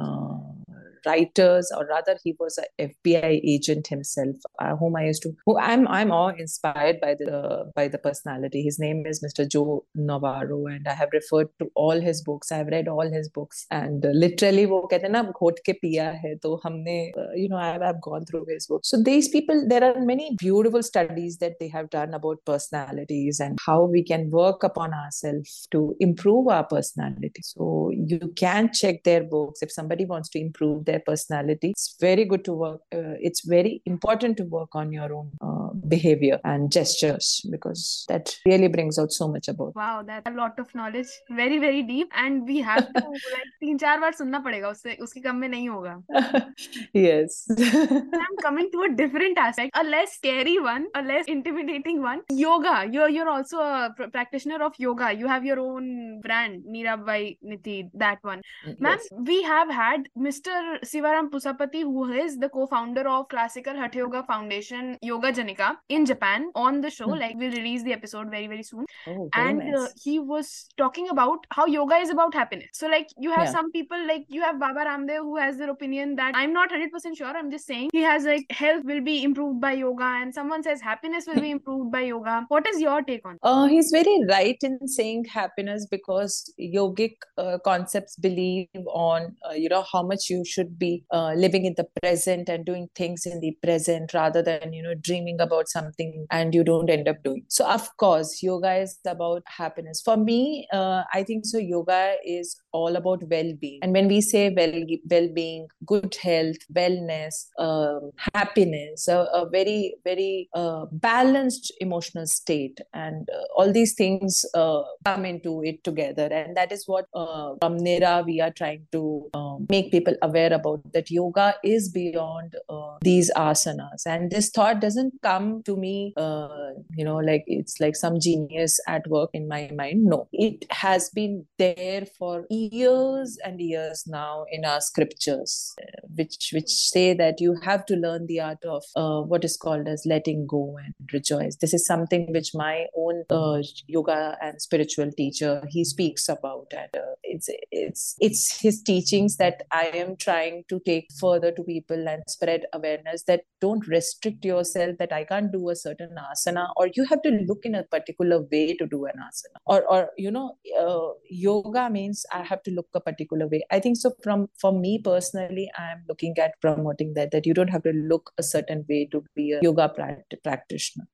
writers 1.06 1.70
or 1.76 1.86
rather 1.86 2.16
he 2.22 2.34
was 2.38 2.58
a 2.58 2.86
fbi 2.88 3.40
agent 3.44 3.86
himself 3.86 4.36
uh, 4.60 4.74
whom 4.76 4.96
i 4.96 5.04
used 5.06 5.22
to 5.22 5.32
who 5.46 5.58
i'm 5.58 5.86
i'm 5.88 6.10
all 6.10 6.28
inspired 6.28 7.00
by 7.00 7.14
the 7.14 7.70
by 7.74 7.88
the 7.88 7.98
personality 7.98 8.62
his 8.62 8.78
name 8.78 9.04
is 9.06 9.22
mr 9.22 9.48
joe 9.48 9.84
navarro 9.94 10.66
and 10.66 10.88
i 10.88 10.92
have 10.92 11.08
referred 11.12 11.48
to 11.58 11.70
all 11.74 12.00
his 12.00 12.22
books 12.22 12.52
i've 12.52 12.66
read 12.66 12.88
all 12.88 13.10
his 13.10 13.28
books 13.28 13.66
and 13.70 14.04
uh, 14.04 14.10
literally 14.24 14.66
वो 14.66 14.80
कहते 14.90 15.06
हैं 15.06 15.12
ना 15.12 15.22
घोट 15.40 15.58
के 15.66 15.72
पिया 15.82 16.08
है 16.24 16.34
तो 16.44 16.54
हमने 16.64 16.96
you 17.36 17.48
know 17.48 17.56
I've, 17.56 17.82
I've 17.82 18.00
gone 18.00 18.24
through 18.24 18.44
his 18.48 18.66
book 18.66 18.82
so 18.84 19.00
these 19.02 19.28
people 19.28 19.64
there 19.68 19.84
are 19.84 20.00
many 20.00 20.34
beautiful 20.42 20.82
studies 20.82 21.38
that 21.38 21.58
they 21.60 21.68
have 21.68 21.90
done 21.90 22.14
about 22.14 22.44
personalities 22.44 23.40
and 23.40 23.58
how 23.66 23.78
we 23.84 24.02
can 24.10 24.30
work 24.30 24.62
upon 24.70 24.92
ourselves 24.92 25.68
to 25.70 25.82
improve 26.00 26.48
our 26.48 26.64
personality 26.64 27.42
so 27.42 27.90
you 28.12 28.32
can 28.36 28.70
check 28.72 29.02
their 29.04 29.24
books 29.24 29.62
if 29.62 29.72
somebody 29.72 30.04
wants 30.04 30.28
to 30.28 30.40
improve 30.40 30.84
their 30.84 30.91
their 30.93 31.03
personality. 31.11 31.71
It's 31.77 31.95
very 32.07 32.25
good 32.33 32.45
to 32.49 32.53
work 32.63 32.81
uh, 32.99 33.15
it's 33.29 33.45
very 33.55 33.73
important 33.85 34.37
to 34.37 34.45
work 34.57 34.75
on 34.81 34.91
your 34.99 35.09
own 35.19 35.29
uh, 35.49 35.69
behavior 35.95 36.39
and 36.43 36.71
gestures 36.77 37.29
because 37.55 38.05
that 38.09 38.35
really 38.45 38.67
brings 38.75 38.99
out 39.03 39.11
so 39.19 39.27
much 39.35 39.47
about 39.53 39.75
wow 39.81 40.03
that's 40.09 40.29
a 40.33 40.35
lot 40.41 40.59
of 40.65 40.73
knowledge. 40.79 41.11
Very 41.43 41.59
very 41.65 41.83
deep 41.83 42.11
and 42.23 42.47
we 42.53 42.59
have 42.69 42.87
to 42.93 43.03
like 43.35 43.51
तीन 43.63 43.77
चार 43.83 43.99
बार 43.99 44.13
सुनना 44.13 44.39
पड़ेगा 44.45 44.69
उससे 44.69 44.95
उसके 45.01 45.21
कम 45.21 45.35
में 45.43 45.47
नहीं 45.49 45.63
yes. 46.93 47.47
I'm 47.49 48.35
coming 48.41 48.69
to 48.71 48.83
a 48.83 48.89
different 48.95 49.37
aspect 49.37 49.71
a 49.81 49.83
less 49.83 50.13
scary 50.17 50.59
one 50.59 50.87
a 50.95 51.01
less 51.01 51.25
intimidating 51.35 52.01
one. 52.01 52.21
Yoga 52.29 52.87
you're 52.91 53.09
you're 53.09 53.29
also 53.29 53.59
a 53.59 53.93
pr- 53.95 54.11
practitioner 54.17 54.63
of 54.63 54.73
yoga. 54.77 55.11
You 55.13 55.27
have 55.27 55.45
your 55.45 55.59
own 55.59 56.21
brand 56.21 56.63
Nira 56.75 56.97
by 57.05 57.37
Nithi 57.45 57.89
that 57.93 58.19
one. 58.23 58.41
Mm, 58.67 58.75
yes. 58.81 59.07
we 59.31 59.41
have 59.43 59.69
had 59.69 60.09
Mr 60.17 60.82
sivaram 60.91 61.29
pusapati 61.33 61.81
who 61.83 62.05
is 62.23 62.37
the 62.37 62.49
co-founder 62.49 63.07
of 63.07 63.27
classical 63.33 63.75
hatha 63.83 63.97
yoga 64.03 64.23
foundation 64.31 64.97
yoga 65.01 65.31
janika 65.39 65.69
in 65.89 66.05
japan 66.05 66.49
on 66.55 66.81
the 66.81 66.89
show. 66.89 67.07
Hmm. 67.09 67.19
like 67.23 67.35
we'll 67.37 67.51
release 67.51 67.83
the 67.83 67.93
episode 67.93 68.29
very 68.29 68.47
very 68.47 68.63
soon. 68.63 68.85
Oh 69.07 69.29
very 69.35 69.49
and 69.49 69.75
uh, 69.75 69.87
he 70.03 70.19
was 70.19 70.51
talking 70.77 71.09
about 71.09 71.45
how 71.51 71.65
yoga 71.65 71.95
is 72.07 72.09
about 72.09 72.33
happiness. 72.33 72.69
So 72.73 72.87
like 72.87 73.07
you 73.17 73.31
have 73.31 73.45
Yeah. 73.45 73.51
some 73.57 73.71
people 73.71 74.05
like 74.07 74.25
you 74.37 74.41
have 74.41 74.59
baba 74.59 74.85
ramdev 74.89 75.19
who 75.29 75.37
has 75.37 75.57
their 75.57 75.69
opinion 75.73 76.15
that 76.21 76.35
i'm 76.41 76.53
not 76.53 76.69
100% 76.71 77.17
sure. 77.21 77.33
I'm 77.41 77.51
just 77.51 77.65
saying 77.71 77.89
he 77.93 78.01
has 78.09 78.25
like 78.31 78.45
health 78.61 78.83
will 78.91 79.01
be 79.09 79.15
improved 79.23 79.59
by 79.61 79.73
yoga 79.73 80.09
and 80.21 80.33
someone 80.33 80.63
says 80.63 80.81
happiness 80.81 81.25
will 81.31 81.41
be 81.47 81.51
improved 81.57 81.91
by 81.97 82.01
yoga. 82.11 82.37
What 82.49 82.67
is 82.73 82.81
your 82.87 83.01
take 83.11 83.25
on 83.31 83.37
Uh, 83.51 83.65
he's 83.67 83.89
very 83.95 84.15
right 84.29 84.67
in 84.69 84.77
saying 84.87 85.25
happiness 85.33 85.87
because 85.91 86.37
yogic 86.77 87.15
uh, 87.37 87.57
concepts 87.69 88.15
believe 88.27 88.87
on 89.05 89.35
uh, 89.49 89.53
you 89.53 89.69
know 89.75 89.83
how 89.91 90.03
much 90.11 90.29
you 90.29 90.43
should 90.53 90.72
be 90.77 91.03
uh, 91.11 91.33
living 91.33 91.65
in 91.65 91.73
the 91.77 91.87
present 92.01 92.49
and 92.49 92.65
doing 92.65 92.89
things 92.95 93.25
in 93.25 93.39
the 93.39 93.57
present 93.61 94.13
rather 94.13 94.41
than 94.41 94.73
you 94.73 94.83
know 94.83 94.93
dreaming 94.95 95.39
about 95.39 95.67
something 95.67 96.25
and 96.31 96.53
you 96.53 96.63
don't 96.63 96.89
end 96.89 97.07
up 97.07 97.23
doing. 97.23 97.43
So 97.47 97.65
of 97.65 97.95
course, 97.97 98.41
yoga 98.43 98.75
is 98.75 98.97
about 99.05 99.43
happiness. 99.45 100.01
For 100.01 100.17
me, 100.17 100.67
uh, 100.73 101.03
I 101.13 101.23
think 101.23 101.45
so. 101.45 101.57
Yoga 101.57 102.15
is 102.25 102.59
all 102.71 102.95
about 102.95 103.23
well-being, 103.29 103.79
and 103.81 103.93
when 103.93 104.07
we 104.07 104.21
say 104.21 104.49
well 104.49 104.73
well-being, 105.09 105.67
good 105.85 106.15
health, 106.21 106.57
wellness, 106.73 107.47
um, 107.59 108.11
happiness, 108.33 109.07
a, 109.07 109.17
a 109.33 109.49
very 109.49 109.95
very 110.03 110.49
uh, 110.53 110.85
balanced 110.91 111.71
emotional 111.79 112.25
state, 112.25 112.79
and 112.93 113.29
uh, 113.33 113.43
all 113.57 113.71
these 113.71 113.93
things 113.93 114.45
uh, 114.53 114.81
come 115.05 115.25
into 115.25 115.61
it 115.63 115.83
together, 115.83 116.27
and 116.31 116.57
that 116.57 116.71
is 116.71 116.87
what 116.87 117.05
uh, 117.13 117.53
from 117.61 117.77
Nira 117.77 118.25
we 118.25 118.41
are 118.41 118.51
trying 118.51 118.87
to 118.91 119.29
um, 119.33 119.65
make 119.69 119.91
people 119.91 120.15
aware 120.21 120.52
about 120.53 120.81
that 120.93 121.09
yoga 121.11 121.55
is 121.63 121.89
beyond 121.89 122.55
uh, 122.69 122.97
these 123.01 123.31
asanas, 123.35 124.05
and 124.05 124.31
this 124.31 124.49
thought 124.49 124.79
doesn't 124.79 125.13
come 125.21 125.63
to 125.63 125.75
me, 125.75 126.13
uh, 126.17 126.71
you 126.95 127.03
know, 127.03 127.17
like 127.17 127.43
it's 127.47 127.79
like 127.79 127.95
some 127.95 128.19
genius 128.19 128.79
at 128.87 129.07
work 129.07 129.29
in 129.33 129.47
my 129.47 129.69
mind. 129.75 130.05
No, 130.05 130.27
it 130.31 130.65
has 130.69 131.09
been 131.09 131.45
there 131.57 132.05
for 132.17 132.45
years 132.49 133.37
and 133.43 133.59
years 133.59 134.03
now 134.07 134.45
in 134.51 134.65
our 134.65 134.81
scriptures, 134.81 135.75
which 136.15 136.51
which 136.53 136.69
say 136.69 137.13
that 137.13 137.39
you 137.39 137.57
have 137.63 137.85
to 137.85 137.95
learn 137.95 138.27
the 138.27 138.39
art 138.39 138.63
of 138.65 138.83
uh, 138.95 139.21
what 139.21 139.43
is 139.43 139.57
called 139.57 139.87
as 139.87 140.05
letting 140.05 140.45
go 140.47 140.77
and 140.83 140.93
rejoice. 141.11 141.57
This 141.57 141.73
is 141.73 141.85
something 141.85 142.31
which 142.31 142.51
my 142.53 142.85
own 142.95 143.23
uh, 143.29 143.61
yoga 143.87 144.37
and 144.41 144.61
spiritual 144.61 145.11
teacher 145.11 145.63
he 145.69 145.83
speaks 145.83 146.29
about, 146.29 146.67
and 146.71 146.89
uh, 146.95 147.15
it's 147.23 147.49
it's 147.71 148.15
it's 148.19 148.59
his 148.59 148.81
teachings 148.81 149.37
that 149.37 149.63
I 149.71 149.85
am 149.93 150.15
trying 150.15 150.63
to 150.69 150.79
take 150.85 151.07
further 151.19 151.51
to 151.51 151.63
people 151.63 152.07
and 152.07 152.23
spread 152.27 152.65
awareness 152.73 153.23
that 153.23 153.41
don't 153.61 153.87
restrict 153.87 154.45
yourself 154.45 154.97
that 154.99 155.13
I 155.13 155.23
can't 155.23 155.51
do 155.51 155.69
a 155.69 155.75
certain 155.75 156.15
asana 156.31 156.67
or 156.77 156.89
you 156.93 157.05
have 157.05 157.21
to 157.23 157.29
look 157.29 157.65
in 157.65 157.75
a 157.75 157.83
particular 157.83 158.41
way 158.51 158.75
to 158.75 158.85
do 158.85 159.05
an 159.05 159.15
asana 159.27 159.59
or 159.65 159.83
or 159.85 160.09
you 160.17 160.31
know 160.31 160.57
uh, 160.79 161.13
yoga 161.29 161.89
means 161.89 162.25
I 162.31 162.43
have 162.43 162.63
to 162.63 162.71
look 162.71 162.87
a 162.93 162.99
particular 162.99 163.47
way. 163.47 163.63
I 163.71 163.79
think 163.79 163.97
so. 163.97 164.11
From 164.21 164.47
for 164.59 164.71
me 164.71 164.99
personally, 165.03 165.69
I'm 165.77 166.02
looking 166.07 166.37
at 166.37 166.59
promoting 166.61 167.13
that 167.13 167.31
that 167.31 167.45
you 167.45 167.53
don't 167.53 167.69
have 167.69 167.83
to 167.83 167.91
look 167.91 168.31
a 168.37 168.43
certain 168.43 168.85
way 168.89 169.07
to 169.11 169.23
be 169.35 169.51
a 169.53 169.59
yoga 169.61 169.91
pract- 169.97 170.41
practitioner. 170.43 171.05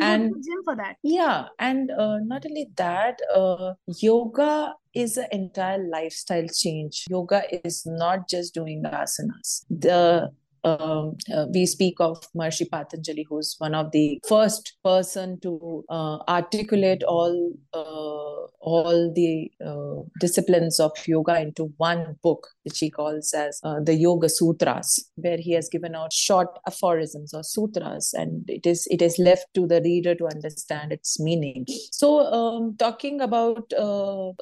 And- 0.00 0.30
go 0.30 0.34
to 0.36 0.40
the 0.40 0.44
gym 0.48 0.62
for 0.64 0.76
that 0.76 0.96
Yeah, 1.02 1.46
and 1.58 1.90
uh, 1.90 2.18
not 2.18 2.46
only 2.46 2.68
that, 2.76 3.20
uh, 3.34 3.74
yoga 4.00 4.74
is 4.94 5.16
an 5.16 5.28
entire 5.32 5.78
lifestyle 5.88 6.46
change. 6.48 7.04
Yoga 7.08 7.42
is 7.64 7.84
not 7.86 8.28
just 8.28 8.54
doing 8.54 8.82
asanas. 8.84 9.64
The 9.70 10.30
um, 10.64 11.16
uh, 11.34 11.46
we 11.52 11.66
speak 11.66 11.96
of 12.00 12.20
Maharishi 12.34 12.70
Patanjali, 12.70 13.26
who's 13.28 13.54
one 13.58 13.74
of 13.74 13.90
the 13.92 14.20
first 14.28 14.76
person 14.84 15.38
to 15.40 15.84
uh, 15.88 16.18
articulate 16.28 17.02
all 17.02 17.52
uh, 17.72 18.46
all 18.60 19.12
the 19.14 19.50
uh, 19.64 20.02
disciplines 20.20 20.80
of 20.80 20.92
yoga 21.06 21.40
into 21.40 21.72
one 21.76 22.16
book, 22.22 22.48
which 22.64 22.78
he 22.80 22.90
calls 22.90 23.32
as 23.32 23.60
uh, 23.64 23.80
the 23.80 23.94
Yoga 23.94 24.28
Sutras, 24.28 25.10
where 25.16 25.38
he 25.38 25.52
has 25.52 25.68
given 25.68 25.94
out 25.94 26.12
short 26.12 26.48
aphorisms 26.66 27.32
or 27.32 27.42
sutras, 27.42 28.12
and 28.12 28.48
it 28.48 28.66
is 28.66 28.86
it 28.90 29.00
is 29.00 29.18
left 29.18 29.46
to 29.54 29.66
the 29.66 29.80
reader 29.82 30.14
to 30.14 30.26
understand 30.26 30.92
its 30.92 31.20
meaning. 31.20 31.66
So, 31.92 32.20
um, 32.32 32.76
talking 32.78 33.20
about 33.20 33.72
uh, 33.72 34.32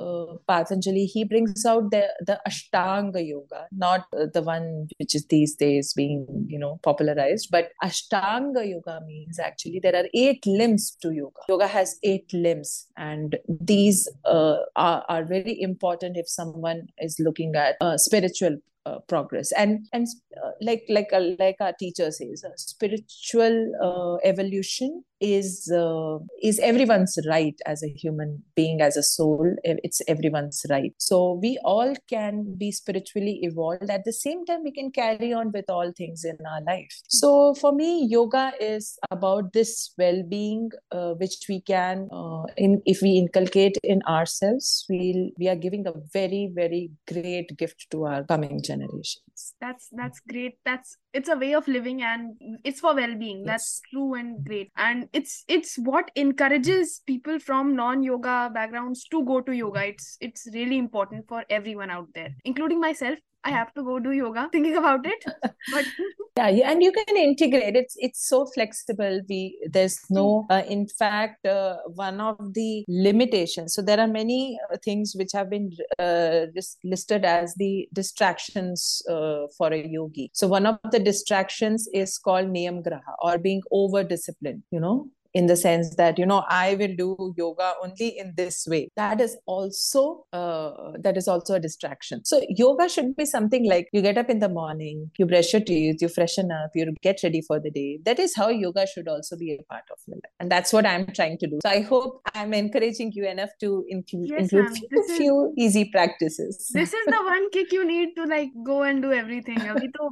Patanjali, 0.48 1.07
he 1.07 1.24
brings 1.24 1.64
out 1.64 1.90
the 1.90 2.09
the 2.20 2.40
Ashtanga 2.48 3.26
Yoga, 3.26 3.66
not 3.70 4.07
the 4.11 4.42
one 4.42 4.88
which 4.98 5.14
is 5.14 5.26
these 5.26 5.55
days 5.55 5.92
being 5.92 6.05
being 6.06 6.46
you 6.48 6.58
know 6.58 6.78
popularized. 6.82 7.48
But 7.50 7.70
ashtanga 7.82 8.68
yoga 8.68 9.00
means 9.06 9.38
actually 9.38 9.80
there 9.80 9.96
are 9.96 10.06
eight 10.14 10.46
limbs 10.46 10.96
to 11.02 11.12
yoga. 11.12 11.40
Yoga 11.48 11.66
has 11.66 11.98
eight 12.02 12.32
limbs. 12.32 12.86
And 12.96 13.36
these 13.48 14.09
uh, 14.24 14.59
are, 14.76 15.04
are 15.09 15.24
very 15.24 15.61
important 15.61 16.16
if 16.16 16.28
someone 16.28 16.88
is 16.98 17.18
looking 17.18 17.54
at 17.54 17.76
uh, 17.80 17.96
spiritual 17.96 18.59
uh, 18.87 19.01
progress. 19.09 19.53
And 19.53 19.87
and 19.93 20.07
uh, 20.43 20.51
like 20.61 20.84
like 20.89 21.12
uh, 21.12 21.34
like 21.39 21.57
our 21.61 21.72
teacher 21.72 22.11
says 22.11 22.45
uh, 22.47 22.57
spiritual 22.57 23.72
uh, 23.82 24.28
evolution 24.28 25.03
is 25.20 25.72
uh, 25.74 26.18
is 26.43 26.59
everyone's 26.59 27.18
right 27.26 27.59
as 27.64 27.82
a 27.82 27.89
human 27.89 28.43
being 28.55 28.80
as 28.80 28.97
a 28.97 29.03
soul. 29.03 29.55
It's 29.64 30.03
everyone's 30.07 30.64
right. 30.70 30.93
So 30.99 31.39
we 31.43 31.59
all 31.64 31.95
can 32.09 32.55
be 32.57 32.70
spiritually 32.70 33.41
evolved. 33.43 33.91
At 33.91 34.05
the 34.05 34.12
same 34.12 34.45
time 34.45 34.62
we 34.62 34.72
can 34.72 34.91
carry 34.91 35.32
on 35.32 35.53
with 35.53 35.68
all 35.68 35.93
things 35.97 36.24
in 36.24 36.37
our 36.47 36.62
life. 36.62 37.01
So 37.09 37.55
for 37.55 37.72
me 37.72 38.07
yoga 38.09 38.53
is 38.61 38.99
about 39.11 39.53
this 39.53 39.93
well-being 39.99 40.70
which 41.18 41.47
we 41.49 41.61
can 41.61 42.09
in 42.57 42.82
if 42.84 43.03
we 43.03 43.16
inculcate 43.16 43.78
in 43.82 44.03
ourselves 44.03 44.84
we'll 44.89 45.30
we 45.39 45.49
are 45.49 45.57
giving 45.57 45.87
a 45.87 45.93
very 46.12 46.51
very 46.55 46.91
great 47.11 47.57
gift 47.57 47.87
to 47.91 48.05
our 48.05 48.22
coming 48.24 48.61
generations. 48.79 49.55
That's 49.61 49.89
that's 49.93 50.20
great. 50.20 50.59
That's 50.64 50.97
it's 51.12 51.29
a 51.29 51.37
way 51.37 51.55
of 51.55 51.68
living 51.68 52.03
and 52.03 52.35
it's 52.64 52.81
for 52.81 52.95
well-being. 52.95 53.39
Yes. 53.39 53.47
that's 53.47 53.81
true 53.91 54.14
and 54.14 54.45
great. 54.45 54.70
And 54.77 55.09
it's 55.12 55.45
it's 55.49 55.77
what 55.79 56.11
encourages 56.14 57.03
people 57.07 57.39
from 57.39 57.74
non-yoga 57.77 58.51
backgrounds 58.53 59.05
to 59.11 59.24
go 59.24 59.41
to 59.41 59.53
yoga. 59.53 59.87
It's 59.87 60.16
it's 60.20 60.49
really 60.53 60.79
important 60.79 61.29
for 61.29 61.45
everyone 61.51 61.91
out 61.91 62.09
there 62.14 62.35
including 62.45 62.81
myself 62.81 63.18
I 63.47 63.51
have 63.51 63.72
to 63.74 63.82
go 63.84 63.99
do 64.01 64.11
yoga 64.11 64.49
thinking 64.51 64.76
about 64.76 65.07
it. 65.07 65.24
But 65.72 65.84
yeah, 66.36 66.49
yeah, 66.49 66.70
and 66.70 66.82
you 66.82 66.90
can 66.90 67.16
integrate. 67.16 67.76
It's 67.76 67.94
it's 67.99 68.28
so 68.28 68.44
flexible. 68.47 69.20
We 69.28 69.40
there's 69.70 70.01
no. 70.11 70.47
Hmm. 70.49 70.53
Uh, 70.53 70.62
in 70.76 70.86
fact, 70.88 71.47
uh, 71.47 71.76
one 71.94 72.20
of 72.20 72.55
the 72.55 72.84
limitations. 72.88 73.74
So 73.74 73.82
there 73.82 74.01
are 74.01 74.09
many 74.09 74.59
uh, 74.72 74.76
things 74.84 75.14
which 75.16 75.30
have 75.32 75.51
been 75.51 75.70
uh, 75.99 76.47
listed 76.82 77.24
as 77.24 77.55
the 77.55 77.88
distractions 77.92 79.03
uh, 79.09 79.47
for 79.57 79.72
a 79.72 79.86
yogi. 79.86 80.30
So 80.34 80.49
one 80.49 80.66
of 80.66 80.78
the 80.90 80.99
distractions 80.99 81.88
is 81.92 82.18
called 82.18 82.49
niyam 82.49 82.82
graha 82.82 83.14
or 83.20 83.38
being 83.38 83.62
over 83.70 84.03
disciplined. 84.03 84.64
You 84.72 84.80
know, 84.80 85.09
in 85.39 85.47
the 85.51 85.57
sense 85.62 85.95
that 85.97 86.18
you 86.20 86.26
know 86.30 86.43
i 86.49 86.74
will 86.80 86.95
do 87.01 87.09
yoga 87.37 87.72
only 87.82 88.09
in 88.18 88.32
this 88.37 88.66
way. 88.72 88.89
That 88.97 89.20
is 89.20 89.37
also 89.47 90.03
uh, 90.32 90.93
that 91.05 91.16
is 91.20 91.28
also 91.28 91.55
a 91.55 91.61
distraction. 91.61 92.24
So 92.24 92.41
yoga 92.49 92.89
should 92.89 93.14
be 93.16 93.26
something 93.26 93.68
like 93.68 93.89
you 93.93 94.03
get 94.07 94.18
up 94.22 94.30
in 94.34 94.39
the 94.45 94.49
morning 94.49 95.11
you 95.18 95.26
brush 95.32 95.53
your 95.53 95.62
teeth 95.70 96.01
you 96.05 96.09
freshen 96.09 96.51
up 96.51 96.70
you 96.74 96.95
get 97.03 97.22
ready 97.22 97.43
for 97.49 97.59
the 97.61 97.70
day. 97.70 97.99
That 98.05 98.18
is 98.18 98.34
how 98.34 98.49
yoga 98.49 98.87
should 98.93 99.09
also 99.09 99.37
be 99.37 99.51
a 99.55 99.62
part 99.72 99.84
of 99.93 99.99
your 100.07 100.16
life. 100.16 100.32
And 100.41 100.51
that's 100.51 100.72
what 100.72 100.87
i'm 100.87 101.07
trying 101.18 101.39
to 101.39 101.47
do. 101.47 101.59
So 101.66 101.70
i 101.70 101.80
hope 101.80 102.22
i'm 102.34 102.55
encouraging 102.55 103.12
you 103.14 103.28
enough 103.28 103.51
to 103.61 103.84
include, 103.89 104.30
yes, 104.30 104.41
include 104.43 104.70
few, 104.78 105.03
is, 105.03 105.16
few, 105.18 105.55
easy 105.59 105.84
practices. 105.97 106.70
This 106.72 106.95
is 106.95 107.07
the 107.07 107.22
one 107.34 107.51
kick 107.51 107.72
you 107.72 107.84
need 107.87 108.16
to 108.16 108.24
like 108.24 108.51
go 108.64 108.82
and 108.82 109.03
do 109.03 109.12
everything. 109.12 109.61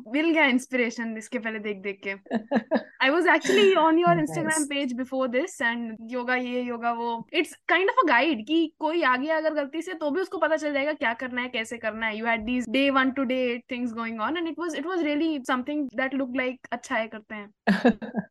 Will 0.06 0.32
get 0.32 0.50
inspiration 0.50 1.14
i 3.00 3.10
was 3.10 3.26
actually 3.26 3.74
on 3.76 3.98
your 3.98 4.14
instagram 4.22 4.60
nice. 4.60 4.66
page 4.70 4.96
before 4.96 5.13
before 5.14 5.28
this 5.28 5.60
and 5.62 5.96
yoga 6.10 6.34
ये 6.36 6.60
yoga 6.62 6.92
वो। 6.92 7.26
It's 7.32 7.54
kind 7.68 7.90
of 7.90 7.96
a 7.98 8.06
guide 8.08 8.44
कि 8.46 8.66
कोई 8.80 9.02
आ 9.02 9.16
गया 9.16 9.36
अगर 9.36 9.54
गलती 9.54 9.82
से 9.82 9.94
तो 9.94 10.10
भी 10.10 10.20
उसको 10.20 10.38
पता 10.38 10.56
चल 10.56 10.72
जाएगा 10.74 10.92
क्या 10.94 11.12
करना 11.14 11.42
है, 11.42 11.48
कैसे 11.48 11.78
करना 11.78 12.06
है। 12.06 12.18
You 12.18 12.26
had 12.26 12.44
these 12.44 12.68
day 12.70 12.88
one 12.90 13.10
to 13.10 13.24
day 13.24 13.38
things 13.70 13.92
going 13.94 14.20
on 14.20 14.36
and 14.36 14.48
it 14.48 14.58
was 14.58 14.74
it 14.76 14.86
was 14.86 15.02
really 15.02 15.38
something 15.48 15.88
that 15.96 16.14
look 16.14 16.36
like 16.36 16.68
अच्छा 16.72 16.96
है 16.96 17.06
करते 17.08 17.34
हैं। 17.34 17.50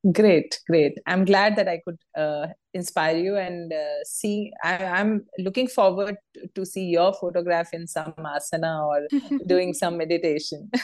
Great 0.08 0.56
great 0.72 1.02
I 1.08 1.14
am 1.14 1.26
glad 1.26 1.56
that 1.56 1.68
I 1.68 1.78
could 1.80 1.98
inspire 2.74 3.17
you 3.17 3.36
and 3.38 3.71
uh, 3.71 4.03
see 4.03 4.51
I, 4.63 4.99
am 5.01 5.26
looking 5.38 5.67
forward 5.67 6.17
to 6.55 6.65
see 6.65 6.86
your 6.86 7.13
photograph 7.13 7.74
in 7.74 7.86
some 7.88 8.13
asana 8.17 8.86
or 8.88 9.07
doing 9.47 9.74
some 9.74 9.97
meditation. 9.97 10.69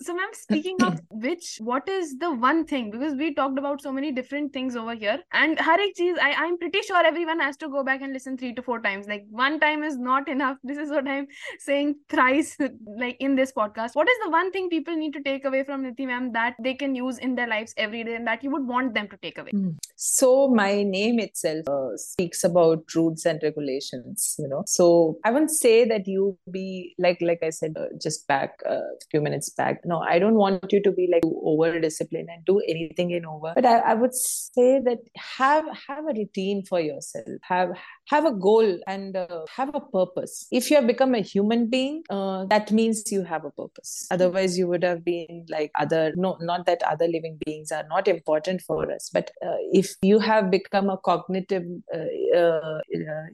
So 0.00 0.14
ma'am 0.14 0.30
speaking 0.32 0.82
of 0.82 1.00
which 1.10 1.58
what 1.62 1.88
is 1.88 2.16
the 2.18 2.30
one 2.32 2.64
thing 2.64 2.90
because 2.90 3.14
we 3.14 3.34
talked 3.34 3.58
about 3.58 3.82
so 3.82 3.92
many 3.92 4.10
different 4.12 4.52
things 4.52 4.76
over 4.76 4.94
here 4.94 5.18
and 5.32 5.58
har 5.58 5.78
ek 5.80 5.94
cheez, 5.98 6.18
I, 6.18 6.32
i'm 6.44 6.56
pretty 6.58 6.82
sure 6.82 7.04
everyone 7.04 7.40
has 7.40 7.56
to 7.58 7.68
go 7.68 7.82
back 7.84 8.00
and 8.02 8.12
listen 8.12 8.38
three 8.38 8.54
to 8.54 8.62
four 8.62 8.80
times. 8.80 9.06
Like 9.06 9.26
one 9.30 9.60
time 9.60 9.82
is 9.82 9.98
not 9.98 10.28
enough. 10.28 10.56
This 10.62 10.78
is 10.78 10.90
what 10.90 11.08
i'm 11.08 11.26
saying 11.58 11.96
thrice 12.08 12.56
like 13.04 13.16
in 13.20 13.34
this 13.34 13.52
podcast. 13.52 13.94
What 13.94 14.08
is 14.08 14.18
the 14.24 14.30
one 14.30 14.50
thing 14.50 14.68
people 14.68 14.96
need 14.96 15.12
to 15.12 15.22
take 15.22 15.44
away 15.44 15.64
from 15.64 15.84
Nithi 15.84 16.06
ma'am 16.06 16.32
that 16.32 16.54
they 16.62 16.74
can 16.74 16.94
use 16.94 17.18
in 17.18 17.34
their 17.34 17.48
lives 17.48 17.74
every 17.76 18.04
day 18.04 18.16
and 18.16 18.26
that 18.26 18.42
you 18.42 18.50
would 18.50 18.66
want 18.66 18.94
them 18.94 19.08
to 19.08 19.16
take 19.18 19.38
away? 19.38 19.50
Hmm. 19.50 19.70
so 19.96 20.48
my 20.48 20.82
name 20.82 21.18
itself 21.28 21.68
uh, 21.68 21.96
speaks 21.96 22.44
about 22.50 22.94
rules 22.94 23.24
and 23.24 23.40
regulations 23.42 24.34
you 24.38 24.48
know. 24.48 24.62
So 24.66 25.18
i 25.24 25.30
won't 25.30 25.50
say 25.50 25.76
that 25.92 26.06
you 26.06 26.38
be 26.50 26.94
like 26.98 27.18
like 27.20 27.42
i 27.42 27.50
said 27.50 27.74
uh, 27.82 27.88
just 28.06 28.26
back 28.32 28.60
uh, 28.74 28.88
a 28.96 29.06
few 29.10 29.20
minutes 29.20 29.50
back. 29.50 29.80
No 29.84 30.00
i 30.14 30.18
don't 30.18 30.40
want 30.44 30.72
you 30.72 30.82
to 30.82 30.92
be 30.92 31.08
like 31.12 31.22
over 31.52 31.80
disciplined 31.80 32.28
and 32.34 32.44
do 32.44 32.60
anything 32.68 33.10
in 33.10 33.26
over. 33.26 33.52
But 33.54 33.66
I, 33.66 33.78
I 33.78 33.94
would 33.94 34.14
say 34.14 34.80
that 34.88 34.98
have 35.38 35.64
have 35.86 36.04
a 36.04 36.14
routine 36.20 36.64
for 36.64 36.80
yourself. 36.80 37.26
Have 37.42 37.70
have 38.06 38.24
a 38.24 38.32
goal 38.32 38.78
and 38.86 39.16
uh, 39.16 39.42
have 39.56 39.74
a 39.74 39.80
purpose. 39.80 40.46
If 40.50 40.70
you 40.70 40.76
have 40.76 40.86
become 40.86 41.14
a 41.14 41.20
human 41.20 41.68
being 41.68 42.02
uh, 42.10 42.44
that 42.46 42.72
means 42.72 43.04
you 43.12 43.22
have 43.24 43.44
a 43.44 43.50
purpose. 43.50 44.06
Otherwise 44.10 44.58
you 44.58 44.66
would 44.68 44.82
have 44.82 45.04
been 45.04 45.46
like 45.48 45.70
other 45.78 46.12
no 46.16 46.36
not 46.40 46.66
that 46.66 46.82
other 46.82 47.06
living 47.06 47.38
beings 47.44 47.72
are 47.72 47.86
not 47.88 48.08
important 48.08 48.62
for 48.62 48.90
us. 48.92 49.10
But 49.12 49.30
uh, 49.44 49.56
if 49.72 49.94
you 50.02 50.18
have 50.18 50.50
become 50.50 50.90
a 50.90 50.98
cognitive 51.17 51.65
uh, 51.93 52.37
uh, 52.37 52.79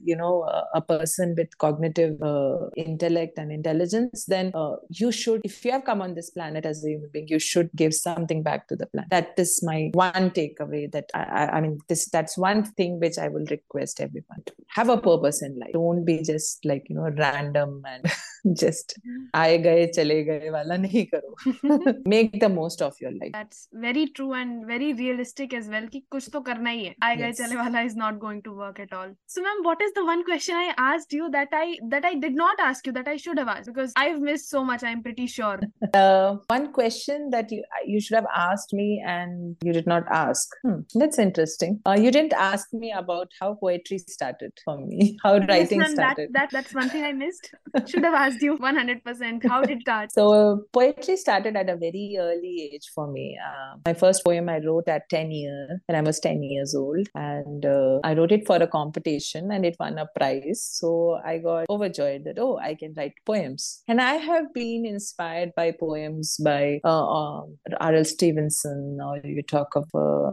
you 0.02 0.16
know 0.16 0.42
a 0.74 0.80
person 0.80 1.34
with 1.36 1.56
cognitive 1.58 2.20
uh, 2.22 2.68
intellect 2.76 3.38
and 3.38 3.52
intelligence 3.52 4.24
then 4.26 4.52
you 4.88 5.12
should 5.12 5.40
if 5.44 5.64
you 5.64 5.72
have 5.72 5.84
come 5.84 6.00
on 6.02 6.14
this 6.14 6.30
planet 6.30 6.66
as 6.66 6.84
a 6.84 6.88
human 6.88 7.10
being 7.12 7.28
you 7.28 7.38
should 7.38 7.70
give 7.74 7.94
something 7.94 8.42
back 8.42 8.68
to 8.68 8.76
the 8.76 8.86
planet 8.86 9.10
that 9.10 9.34
is 9.36 9.62
my 9.62 9.90
one 9.92 10.30
takeaway 10.30 10.90
that 10.90 11.06
I, 11.14 11.46
I 11.46 11.60
mean 11.60 11.78
this 11.88 12.08
that's 12.08 12.36
one 12.38 12.64
thing 12.64 12.98
which 13.00 13.18
i 13.18 13.28
will 13.28 13.46
request 13.50 14.00
everyone 14.00 14.42
to 14.46 14.52
have 14.68 14.88
a 14.88 14.98
purpose 14.98 15.42
in 15.42 15.58
life 15.58 15.72
don't 15.72 16.04
be 16.04 16.22
just 16.22 16.64
like 16.64 16.86
you 16.88 16.96
know 16.96 17.10
random 17.10 17.82
and 17.86 18.10
just 18.62 18.98
आए 19.34 19.56
गए 19.58 19.86
चले 19.94 20.22
गए 20.24 20.50
वाला 20.50 20.76
नहीं 20.76 21.04
करो 21.14 21.34
make 22.12 22.38
the 22.40 22.48
most 22.48 22.82
of 22.86 23.00
your 23.02 23.12
life 23.12 23.32
that's 23.32 23.68
very 23.84 24.06
true 24.18 24.32
and 24.40 24.66
very 24.66 24.92
realistic 25.00 25.54
as 25.58 25.68
well 25.74 25.88
कि 25.92 26.02
कुछ 26.10 26.28
तो 26.32 26.40
करना 26.48 26.70
ही 26.70 26.84
है 26.84 26.94
आए 27.02 27.16
गए 27.16 27.32
चले 27.42 27.56
वाला 27.56 27.73
is 27.83 27.95
not 27.95 28.19
going 28.19 28.41
to 28.43 28.53
work 28.53 28.79
at 28.79 28.93
all 28.93 29.13
so 29.27 29.41
ma'am 29.41 29.63
what 29.63 29.81
is 29.81 29.93
the 29.93 30.05
one 30.05 30.23
question 30.23 30.55
I 30.55 30.73
asked 30.77 31.13
you 31.13 31.29
that 31.31 31.49
I 31.51 31.77
that 31.89 32.05
I 32.05 32.15
did 32.15 32.35
not 32.35 32.59
ask 32.59 32.85
you 32.85 32.93
that 32.93 33.07
I 33.07 33.17
should 33.17 33.37
have 33.37 33.47
asked 33.47 33.67
because 33.67 33.93
I've 33.95 34.19
missed 34.19 34.49
so 34.49 34.63
much 34.63 34.83
I'm 34.83 35.01
pretty 35.03 35.27
sure 35.27 35.59
uh, 35.93 36.37
one 36.47 36.71
question 36.73 37.29
that 37.31 37.51
you 37.51 37.63
you 37.85 38.01
should 38.01 38.15
have 38.15 38.27
asked 38.35 38.73
me 38.73 39.03
and 39.05 39.55
you 39.63 39.73
did 39.73 39.87
not 39.87 40.03
ask 40.09 40.49
hmm, 40.63 40.79
that's 40.93 41.19
interesting 41.19 41.79
uh, 41.85 41.97
you 41.99 42.11
didn't 42.11 42.33
ask 42.33 42.73
me 42.73 42.91
about 42.91 43.31
how 43.39 43.55
poetry 43.55 43.97
started 43.99 44.51
for 44.63 44.77
me 44.77 45.17
how 45.23 45.35
yes, 45.35 45.49
writing 45.49 45.83
started 45.85 46.29
that, 46.33 46.51
that 46.51 46.51
that's 46.51 46.73
one 46.73 46.89
thing 46.89 47.03
I 47.03 47.11
missed 47.13 47.53
should 47.87 48.03
have 48.03 48.13
asked 48.13 48.41
you 48.41 48.57
100%. 48.57 49.47
How 49.47 49.63
did 49.63 49.83
that? 49.85 50.11
So, 50.11 50.31
uh, 50.31 50.55
poetry 50.71 51.17
started 51.17 51.55
at 51.55 51.69
a 51.69 51.75
very 51.75 52.15
early 52.19 52.69
age 52.73 52.89
for 52.93 53.11
me. 53.11 53.37
Uh, 53.45 53.77
my 53.85 53.93
first 53.93 54.23
poem 54.23 54.49
I 54.49 54.59
wrote 54.59 54.87
at 54.87 55.09
10 55.09 55.31
years, 55.31 55.79
when 55.87 55.97
I 55.97 56.01
was 56.01 56.19
10 56.19 56.43
years 56.43 56.75
old. 56.75 57.07
And 57.15 57.64
uh, 57.65 57.99
I 58.03 58.13
wrote 58.13 58.31
it 58.31 58.45
for 58.45 58.57
a 58.57 58.67
competition 58.67 59.51
and 59.51 59.65
it 59.65 59.75
won 59.79 59.97
a 59.97 60.05
prize. 60.05 60.63
So, 60.63 61.19
I 61.25 61.39
got 61.39 61.65
overjoyed 61.69 62.23
that, 62.25 62.39
oh, 62.39 62.57
I 62.57 62.75
can 62.75 62.93
write 62.95 63.13
poems. 63.25 63.83
And 63.87 64.01
I 64.01 64.13
have 64.15 64.53
been 64.53 64.85
inspired 64.85 65.53
by 65.55 65.71
poems 65.71 66.37
by 66.37 66.79
uh, 66.83 67.07
um, 67.07 67.57
R.L. 67.79 68.05
Stevenson, 68.05 68.99
or 69.01 69.17
you 69.23 69.41
talk 69.41 69.75
of, 69.75 69.89
uh, 69.93 70.31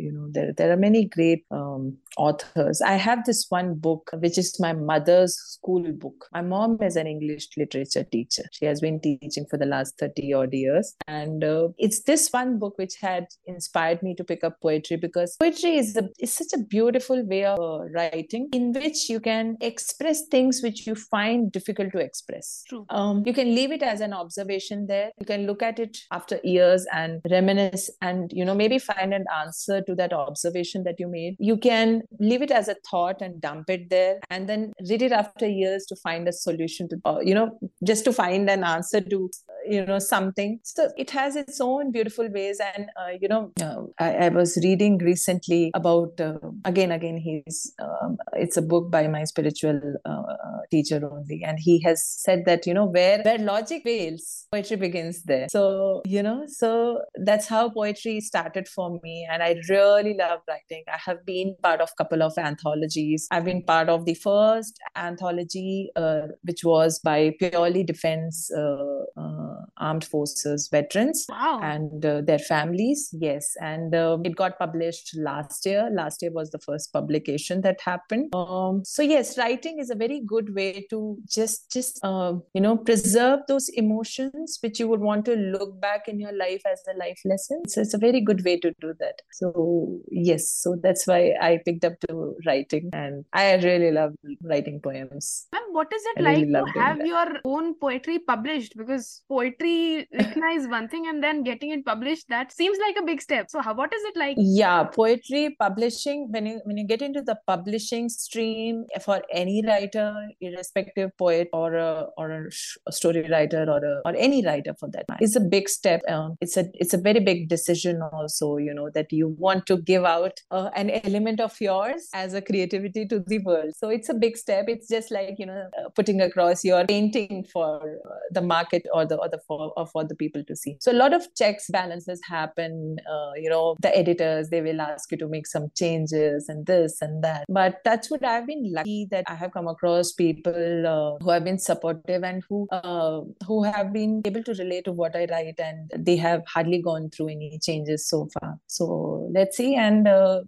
you 0.00 0.12
know, 0.12 0.28
there, 0.30 0.52
there 0.56 0.72
are 0.72 0.76
many 0.76 1.04
great 1.04 1.44
um, 1.50 1.96
authors. 2.16 2.80
I 2.80 2.94
have 2.94 3.24
this 3.24 3.46
one 3.48 3.74
book, 3.74 4.10
which 4.14 4.38
is 4.38 4.58
my 4.58 4.72
mother's 4.72 5.34
school 5.36 5.84
book. 5.92 6.28
My 6.32 6.42
mom 6.42 6.78
is 6.82 6.96
an 6.96 7.06
English 7.06 7.48
literature 7.56 8.04
teacher. 8.04 8.44
She 8.52 8.64
has 8.64 8.80
been 8.80 9.00
teaching 9.00 9.46
for 9.50 9.56
the 9.56 9.66
last 9.66 9.98
30 9.98 10.32
odd 10.34 10.52
years. 10.52 10.94
And 11.06 11.44
uh, 11.44 11.68
it's 11.78 12.02
this 12.02 12.28
one 12.30 12.58
book 12.58 12.78
which 12.78 12.96
had 13.00 13.26
inspired 13.46 14.02
me 14.02 14.14
to 14.16 14.24
pick 14.24 14.44
up 14.44 14.60
poetry 14.60 14.96
because 14.96 15.36
poetry 15.38 15.76
is, 15.76 15.96
a, 15.96 16.08
is 16.18 16.32
such 16.32 16.52
a 16.54 16.58
beautiful 16.58 17.24
way 17.26 17.44
of 17.44 17.58
uh, 17.58 17.84
writing 17.94 18.48
in 18.52 18.72
which 18.72 19.08
you 19.08 19.20
can 19.20 19.56
express 19.60 20.26
things 20.30 20.60
which 20.62 20.86
you 20.86 20.94
find 20.94 21.52
difficult 21.52 21.92
to 21.92 21.98
express. 21.98 22.64
True. 22.68 22.86
Um, 22.90 23.22
you 23.26 23.32
can 23.32 23.54
leave 23.54 23.72
it 23.72 23.82
as 23.82 24.00
an 24.00 24.12
observation 24.12 24.86
there. 24.86 25.10
You 25.18 25.26
can 25.26 25.46
look 25.46 25.62
at 25.62 25.78
it 25.78 25.98
after 26.10 26.40
years 26.42 26.86
and 26.92 27.20
reminisce 27.30 27.90
and, 28.00 28.30
you 28.32 28.44
know, 28.44 28.54
maybe 28.54 28.78
find 28.78 29.12
an 29.12 29.24
answer 29.42 29.82
to 29.82 29.89
that 29.96 30.12
observation 30.12 30.84
that 30.84 30.98
you 30.98 31.08
made. 31.08 31.36
You 31.38 31.56
can 31.56 32.02
leave 32.18 32.42
it 32.42 32.50
as 32.50 32.68
a 32.68 32.76
thought 32.90 33.20
and 33.20 33.40
dump 33.40 33.70
it 33.70 33.90
there 33.90 34.20
and 34.30 34.48
then 34.48 34.72
read 34.88 35.02
it 35.02 35.12
after 35.12 35.46
years 35.46 35.86
to 35.86 35.96
find 35.96 36.28
a 36.28 36.32
solution 36.32 36.88
to, 36.88 36.96
uh, 37.04 37.20
you 37.22 37.34
know, 37.34 37.58
just 37.84 38.04
to 38.04 38.12
find 38.12 38.48
an 38.48 38.64
answer 38.64 39.00
to 39.00 39.30
you 39.70 39.84
know 39.86 39.98
something. 39.98 40.60
So 40.64 40.90
it 40.96 41.10
has 41.10 41.36
its 41.36 41.60
own 41.60 41.92
beautiful 41.92 42.28
ways. 42.30 42.60
And 42.74 42.86
uh, 43.00 43.12
you 43.20 43.28
know 43.28 43.52
uh, 43.62 43.82
I, 43.98 44.26
I, 44.26 44.28
was 44.28 44.58
reading 44.62 44.98
recently 44.98 45.70
about 45.74 46.20
uh, 46.20 46.38
again 46.64 46.90
again 46.92 47.16
he's 47.16 47.72
um, 47.80 48.18
it's 48.34 48.56
a 48.56 48.62
book 48.62 48.90
by 48.90 49.06
my 49.06 49.24
spiritual 49.24 49.80
uh, 50.04 50.22
teacher 50.70 51.00
only. 51.10 51.42
And 51.44 51.58
he 51.58 51.80
has 51.82 52.04
said 52.04 52.44
that 52.46 52.66
you 52.66 52.74
know 52.74 52.86
where 52.86 53.22
where 53.22 53.38
logic 53.38 53.82
fails 53.84 54.46
poetry 54.52 54.76
begins 54.76 55.22
there. 55.24 55.46
So 55.50 56.02
you 56.04 56.22
know 56.22 56.44
so 56.46 57.02
that's 57.24 57.46
how 57.46 57.68
poetry 57.70 58.20
started 58.20 58.68
for 58.68 58.98
me. 59.02 59.26
And 59.30 59.42
i 59.42 59.56
really 59.68 60.14
love 60.14 60.40
writing. 60.48 60.84
I 60.88 60.98
have 61.04 61.24
been 61.24 61.54
part 61.62 61.80
of 61.80 61.90
a 61.90 62.02
couple 62.02 62.22
of 62.22 62.36
anthologies. 62.36 63.28
I've 63.30 63.44
been 63.44 63.62
part 63.62 63.88
of 63.88 64.04
the 64.04 64.14
first 64.14 64.78
anthology 64.96 65.90
uh, 65.96 66.22
which 66.42 66.64
was 66.64 66.98
by 66.98 67.32
purely 67.38 67.84
defense 67.84 68.50
uh, 68.56 69.04
uh, 69.16 69.59
armed 69.76 70.04
forces 70.04 70.68
veterans 70.70 71.26
wow. 71.28 71.60
and 71.62 72.04
uh, 72.04 72.20
their 72.20 72.38
families 72.38 73.10
yes. 73.12 73.54
And 73.60 73.94
uh, 73.94 74.18
it 74.24 74.36
got 74.36 74.58
published 74.58 75.16
last 75.16 75.66
year. 75.66 75.88
Last 75.92 76.22
year 76.22 76.32
was 76.32 76.50
the 76.50 76.58
first 76.58 76.92
publication 76.92 77.60
that 77.62 77.80
happened. 77.80 78.34
Um, 78.34 78.82
so 78.84 79.02
yes 79.02 79.38
writing 79.38 79.78
is 79.78 79.90
a 79.90 79.94
very 79.94 80.20
good 80.20 80.54
way 80.54 80.86
to 80.90 81.18
just 81.28 81.70
just 81.70 82.00
uh, 82.02 82.34
you 82.54 82.60
know 82.60 82.76
preserve 82.76 83.40
those 83.48 83.68
emotions 83.70 84.58
which 84.62 84.78
you 84.80 84.88
would 84.88 85.00
want 85.00 85.24
to 85.24 85.34
look 85.36 85.80
back 85.80 86.08
in 86.08 86.18
your 86.18 86.32
life 86.32 86.62
as 86.70 86.82
a 86.92 86.96
life 86.98 87.20
lesson. 87.24 87.62
So 87.68 87.80
it's 87.80 87.94
a 87.94 87.98
very 87.98 88.20
good 88.20 88.44
way 88.44 88.58
to 88.58 88.72
do 88.80 88.94
that. 88.98 89.22
So 89.32 90.00
yes. 90.10 90.50
So 90.50 90.76
that's 90.82 91.06
why 91.06 91.34
i 91.40 91.58
picked 91.64 91.84
up 91.84 91.98
to 92.08 92.34
writing. 92.46 92.90
And 92.92 93.24
i 93.32 93.54
really 93.56 93.90
love 93.90 94.14
writing 94.42 94.80
poems. 94.80 95.46
Ma'am, 95.52 95.62
what 95.72 95.92
is 95.92 96.02
it 96.14 96.20
I 96.20 96.22
like 96.22 96.38
really 96.38 96.52
to 96.52 96.80
have 96.80 96.98
that. 96.98 97.06
your 97.06 97.26
own 97.44 97.74
poetry 97.74 98.18
published? 98.18 98.76
Because 98.76 99.22
poetry 99.40 100.08
recognize 100.12 100.66
one 100.68 100.88
thing 100.88 101.06
and 101.06 101.22
then 101.22 101.42
getting 101.42 101.70
it 101.70 101.84
published 101.84 102.28
that 102.28 102.52
seems 102.52 102.78
like 102.86 102.96
a 103.02 103.04
big 103.04 103.22
step. 103.22 103.50
So 103.50 103.60
how 103.60 103.74
what 103.74 103.92
is 103.94 104.02
it 104.04 104.16
like? 104.16 104.36
Yeah 104.38 104.84
poetry 104.84 105.56
publishing 105.58 106.28
when 106.30 106.46
you 106.46 106.60
when 106.64 106.76
you 106.76 106.86
get 106.86 107.02
into 107.02 107.22
the 107.22 107.36
publishing 107.46 108.08
stream 108.08 108.84
for 109.04 109.22
any 109.32 109.62
writer 109.66 110.08
irrespective 110.40 111.16
poet 111.16 111.48
or 111.52 111.74
a 111.74 112.06
or 112.16 112.50
a 112.86 112.92
story 112.92 113.26
writer 113.30 113.64
or 113.68 113.80
a, 113.84 113.94
or 114.04 114.14
any 114.16 114.44
writer 114.44 114.74
for 114.78 114.88
that 114.90 115.04
it's 115.20 115.36
a 115.36 115.40
big 115.40 115.68
step 115.68 116.00
um, 116.08 116.36
it's 116.40 116.56
a 116.56 116.64
it's 116.74 116.94
a 116.94 116.98
very 116.98 117.20
big 117.20 117.48
decision 117.48 118.02
also 118.02 118.56
you 118.56 118.74
know 118.74 118.90
that 118.90 119.12
you 119.12 119.28
want 119.38 119.66
to 119.66 119.76
give 119.78 120.04
out 120.04 120.40
uh, 120.50 120.70
an 120.74 120.90
element 120.90 121.40
of 121.40 121.60
yours 121.60 122.08
as 122.14 122.34
a 122.34 122.42
creativity 122.42 123.06
to 123.06 123.20
the 123.26 123.38
world. 123.38 123.72
So 123.76 123.88
it's 123.88 124.08
a 124.08 124.14
big 124.14 124.36
step. 124.36 124.66
It's 124.68 124.88
just 124.88 125.10
like 125.10 125.36
you 125.38 125.46
know 125.46 125.68
uh, 125.78 125.88
putting 125.94 126.20
across 126.20 126.64
your 126.64 126.84
painting 126.86 127.44
for 127.52 128.00
uh, 128.06 128.18
the 128.30 128.42
market 128.42 128.86
or 128.92 129.06
the 129.06 129.16
or 129.16 129.28
the 129.30 129.40
for, 129.46 129.72
for 129.92 130.04
the 130.04 130.14
people 130.14 130.44
to 130.44 130.56
see. 130.56 130.76
So 130.80 130.92
a 130.92 130.98
lot 131.02 131.12
of 131.12 131.26
checks 131.34 131.66
balances 131.70 132.20
happen 132.28 132.96
uh, 133.10 133.32
you 133.36 133.50
know 133.50 133.76
the 133.80 133.96
editors 133.96 134.48
they 134.50 134.60
will 134.60 134.80
ask 134.80 135.10
you 135.12 135.18
to 135.18 135.28
make 135.28 135.46
some 135.46 135.68
changes 135.76 136.48
and 136.48 136.66
this 136.66 137.00
and 137.00 137.22
that. 137.24 137.44
But 137.48 137.78
that's 137.84 138.10
what 138.10 138.24
i've 138.24 138.46
been 138.46 138.72
lucky 138.72 139.06
that 139.10 139.24
i 139.28 139.34
have 139.34 139.52
come 139.52 139.68
across 139.68 140.12
people 140.12 140.86
uh, 140.86 141.24
who 141.24 141.30
have 141.30 141.44
been 141.44 141.58
supportive 141.58 142.22
and 142.22 142.42
who 142.48 142.66
uh, 142.70 143.20
who 143.46 143.62
have 143.62 143.92
been 143.92 144.22
able 144.24 144.42
to 144.42 144.54
relate 144.54 144.84
to 144.84 144.92
what 144.92 145.16
i 145.16 145.26
write 145.30 145.58
and 145.58 145.90
they 145.96 146.16
have 146.16 146.42
hardly 146.46 146.80
gone 146.82 147.10
through 147.10 147.28
any 147.28 147.58
changes 147.62 148.08
so 148.08 148.28
far. 148.34 148.58
So 148.66 149.28
let's 149.32 149.56
see. 149.56 149.74
And 149.74 150.08
uh, 150.08 150.42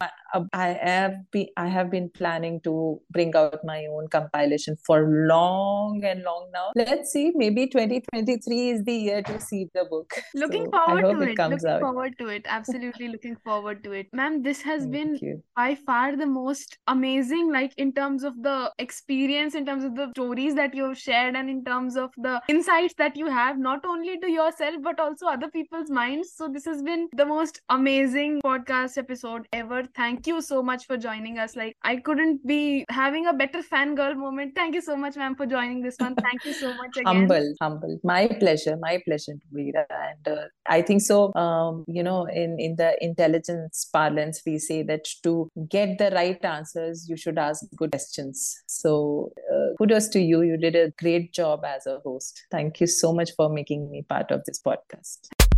I 0.53 0.69
have 0.83 1.31
been 1.31 1.47
I 1.57 1.69
have 1.69 1.91
been 1.91 2.11
planning 2.11 2.61
to 2.63 3.01
bring 3.11 3.35
out 3.37 3.61
my 3.65 3.87
own 3.87 4.09
compilation 4.09 4.77
for 4.85 5.03
long 5.29 6.03
and 6.05 6.23
long 6.23 6.49
now. 6.53 6.73
Let's 6.75 7.13
see, 7.13 7.33
maybe 7.35 7.67
2023 7.67 8.72
is 8.73 8.85
the 8.85 8.95
year 8.95 9.23
to 9.23 9.41
see 9.41 9.69
the 9.75 9.85
book. 9.91 10.13
Looking 10.35 10.67
so 10.67 10.71
forward 10.71 11.03
to 11.03 11.23
it. 11.23 11.29
it 11.31 11.39
looking 11.39 11.69
out. 11.71 11.81
forward 11.81 12.19
to 12.19 12.29
it. 12.29 12.47
Absolutely 12.49 13.09
looking 13.09 13.37
forward 13.45 13.83
to 13.85 13.93
it. 13.93 14.07
Ma'am, 14.13 14.43
this 14.43 14.63
has 14.63 14.83
Thank 14.83 14.93
been 14.93 15.19
you. 15.21 15.43
by 15.57 15.75
far 15.75 16.17
the 16.17 16.27
most 16.27 16.79
amazing, 16.87 17.53
like 17.53 17.75
in 17.77 17.93
terms 17.93 18.25
of 18.25 18.43
the 18.43 18.73
experience, 18.79 19.55
in 19.55 19.67
terms 19.67 19.85
of 19.85 19.95
the 19.97 20.11
stories 20.17 20.55
that 20.55 20.75
you've 20.75 20.99
shared, 20.99 21.37
and 21.37 21.51
in 21.51 21.65
terms 21.65 21.97
of 21.97 22.11
the 22.17 22.41
insights 22.49 22.95
that 22.99 23.17
you 23.17 23.27
have, 23.27 23.59
not 23.59 23.85
only 23.85 24.19
to 24.21 24.31
yourself, 24.31 24.77
but 24.83 25.01
also 25.01 25.27
other 25.27 25.49
people's 25.49 25.91
minds. 25.91 26.33
So 26.35 26.49
this 26.49 26.65
has 26.65 26.83
been 26.83 27.09
the 27.17 27.27
most 27.27 27.61
amazing 27.69 28.41
podcast 28.43 28.99
episode 28.99 29.47
ever. 29.53 29.83
Thank 29.97 30.23
thank 30.23 30.27
you 30.27 30.41
so 30.41 30.63
much 30.63 30.87
for 30.87 30.97
joining 30.97 31.39
us. 31.39 31.57
Like, 31.57 31.77
I 31.83 31.97
couldn't 31.97 32.47
be 32.47 32.85
having 32.89 33.27
a 33.27 33.33
better 33.33 33.63
fangirl 33.63 34.17
moment. 34.17 34.55
Thank 34.55 34.75
you 34.75 34.81
so 34.81 34.97
much, 34.97 35.17
ma'am, 35.17 35.35
for 35.35 35.47
joining 35.47 35.83
this 35.83 35.97
one. 35.99 36.15
Thank 36.15 36.45
you 36.45 36.53
so 36.53 36.75
much 36.75 36.97
again. 36.97 37.07
humble, 37.07 37.55
humble. 37.61 37.99
My 38.05 38.27
pleasure. 38.29 38.62
My 38.81 39.01
pleasure, 39.05 39.35
Veera. 39.53 39.85
And 39.91 40.37
uh, 40.37 40.45
I 40.67 40.83
think 40.83 41.03
so. 41.03 41.33
Um, 41.35 41.85
you 41.89 42.03
know, 42.03 42.25
in 42.27 42.59
in 42.59 42.77
the 42.77 42.97
intelligence 43.05 43.89
parlance, 43.93 44.43
we 44.47 44.59
say 44.59 44.83
that 44.85 45.07
to 45.25 45.51
get 45.69 45.99
the 45.99 46.11
right 46.11 46.43
answers, 46.45 47.09
you 47.09 47.17
should 47.17 47.39
ask 47.39 47.65
good 47.77 47.93
questions. 47.93 48.63
So, 48.67 49.33
uh, 49.53 49.75
kudos 49.79 50.09
to 50.11 50.21
you. 50.21 50.43
You 50.43 50.57
did 50.57 50.77
a 50.77 50.91
great 50.99 51.33
job 51.33 51.65
as 51.65 51.87
a 51.87 51.99
host. 52.05 52.45
Thank 52.51 52.81
you 52.81 52.87
so 52.87 53.13
much 53.13 53.31
for 53.37 53.49
making 53.49 53.91
me 53.91 54.03
part 54.03 54.31
of 54.31 54.45
this 54.47 54.61
podcast. 54.61 55.52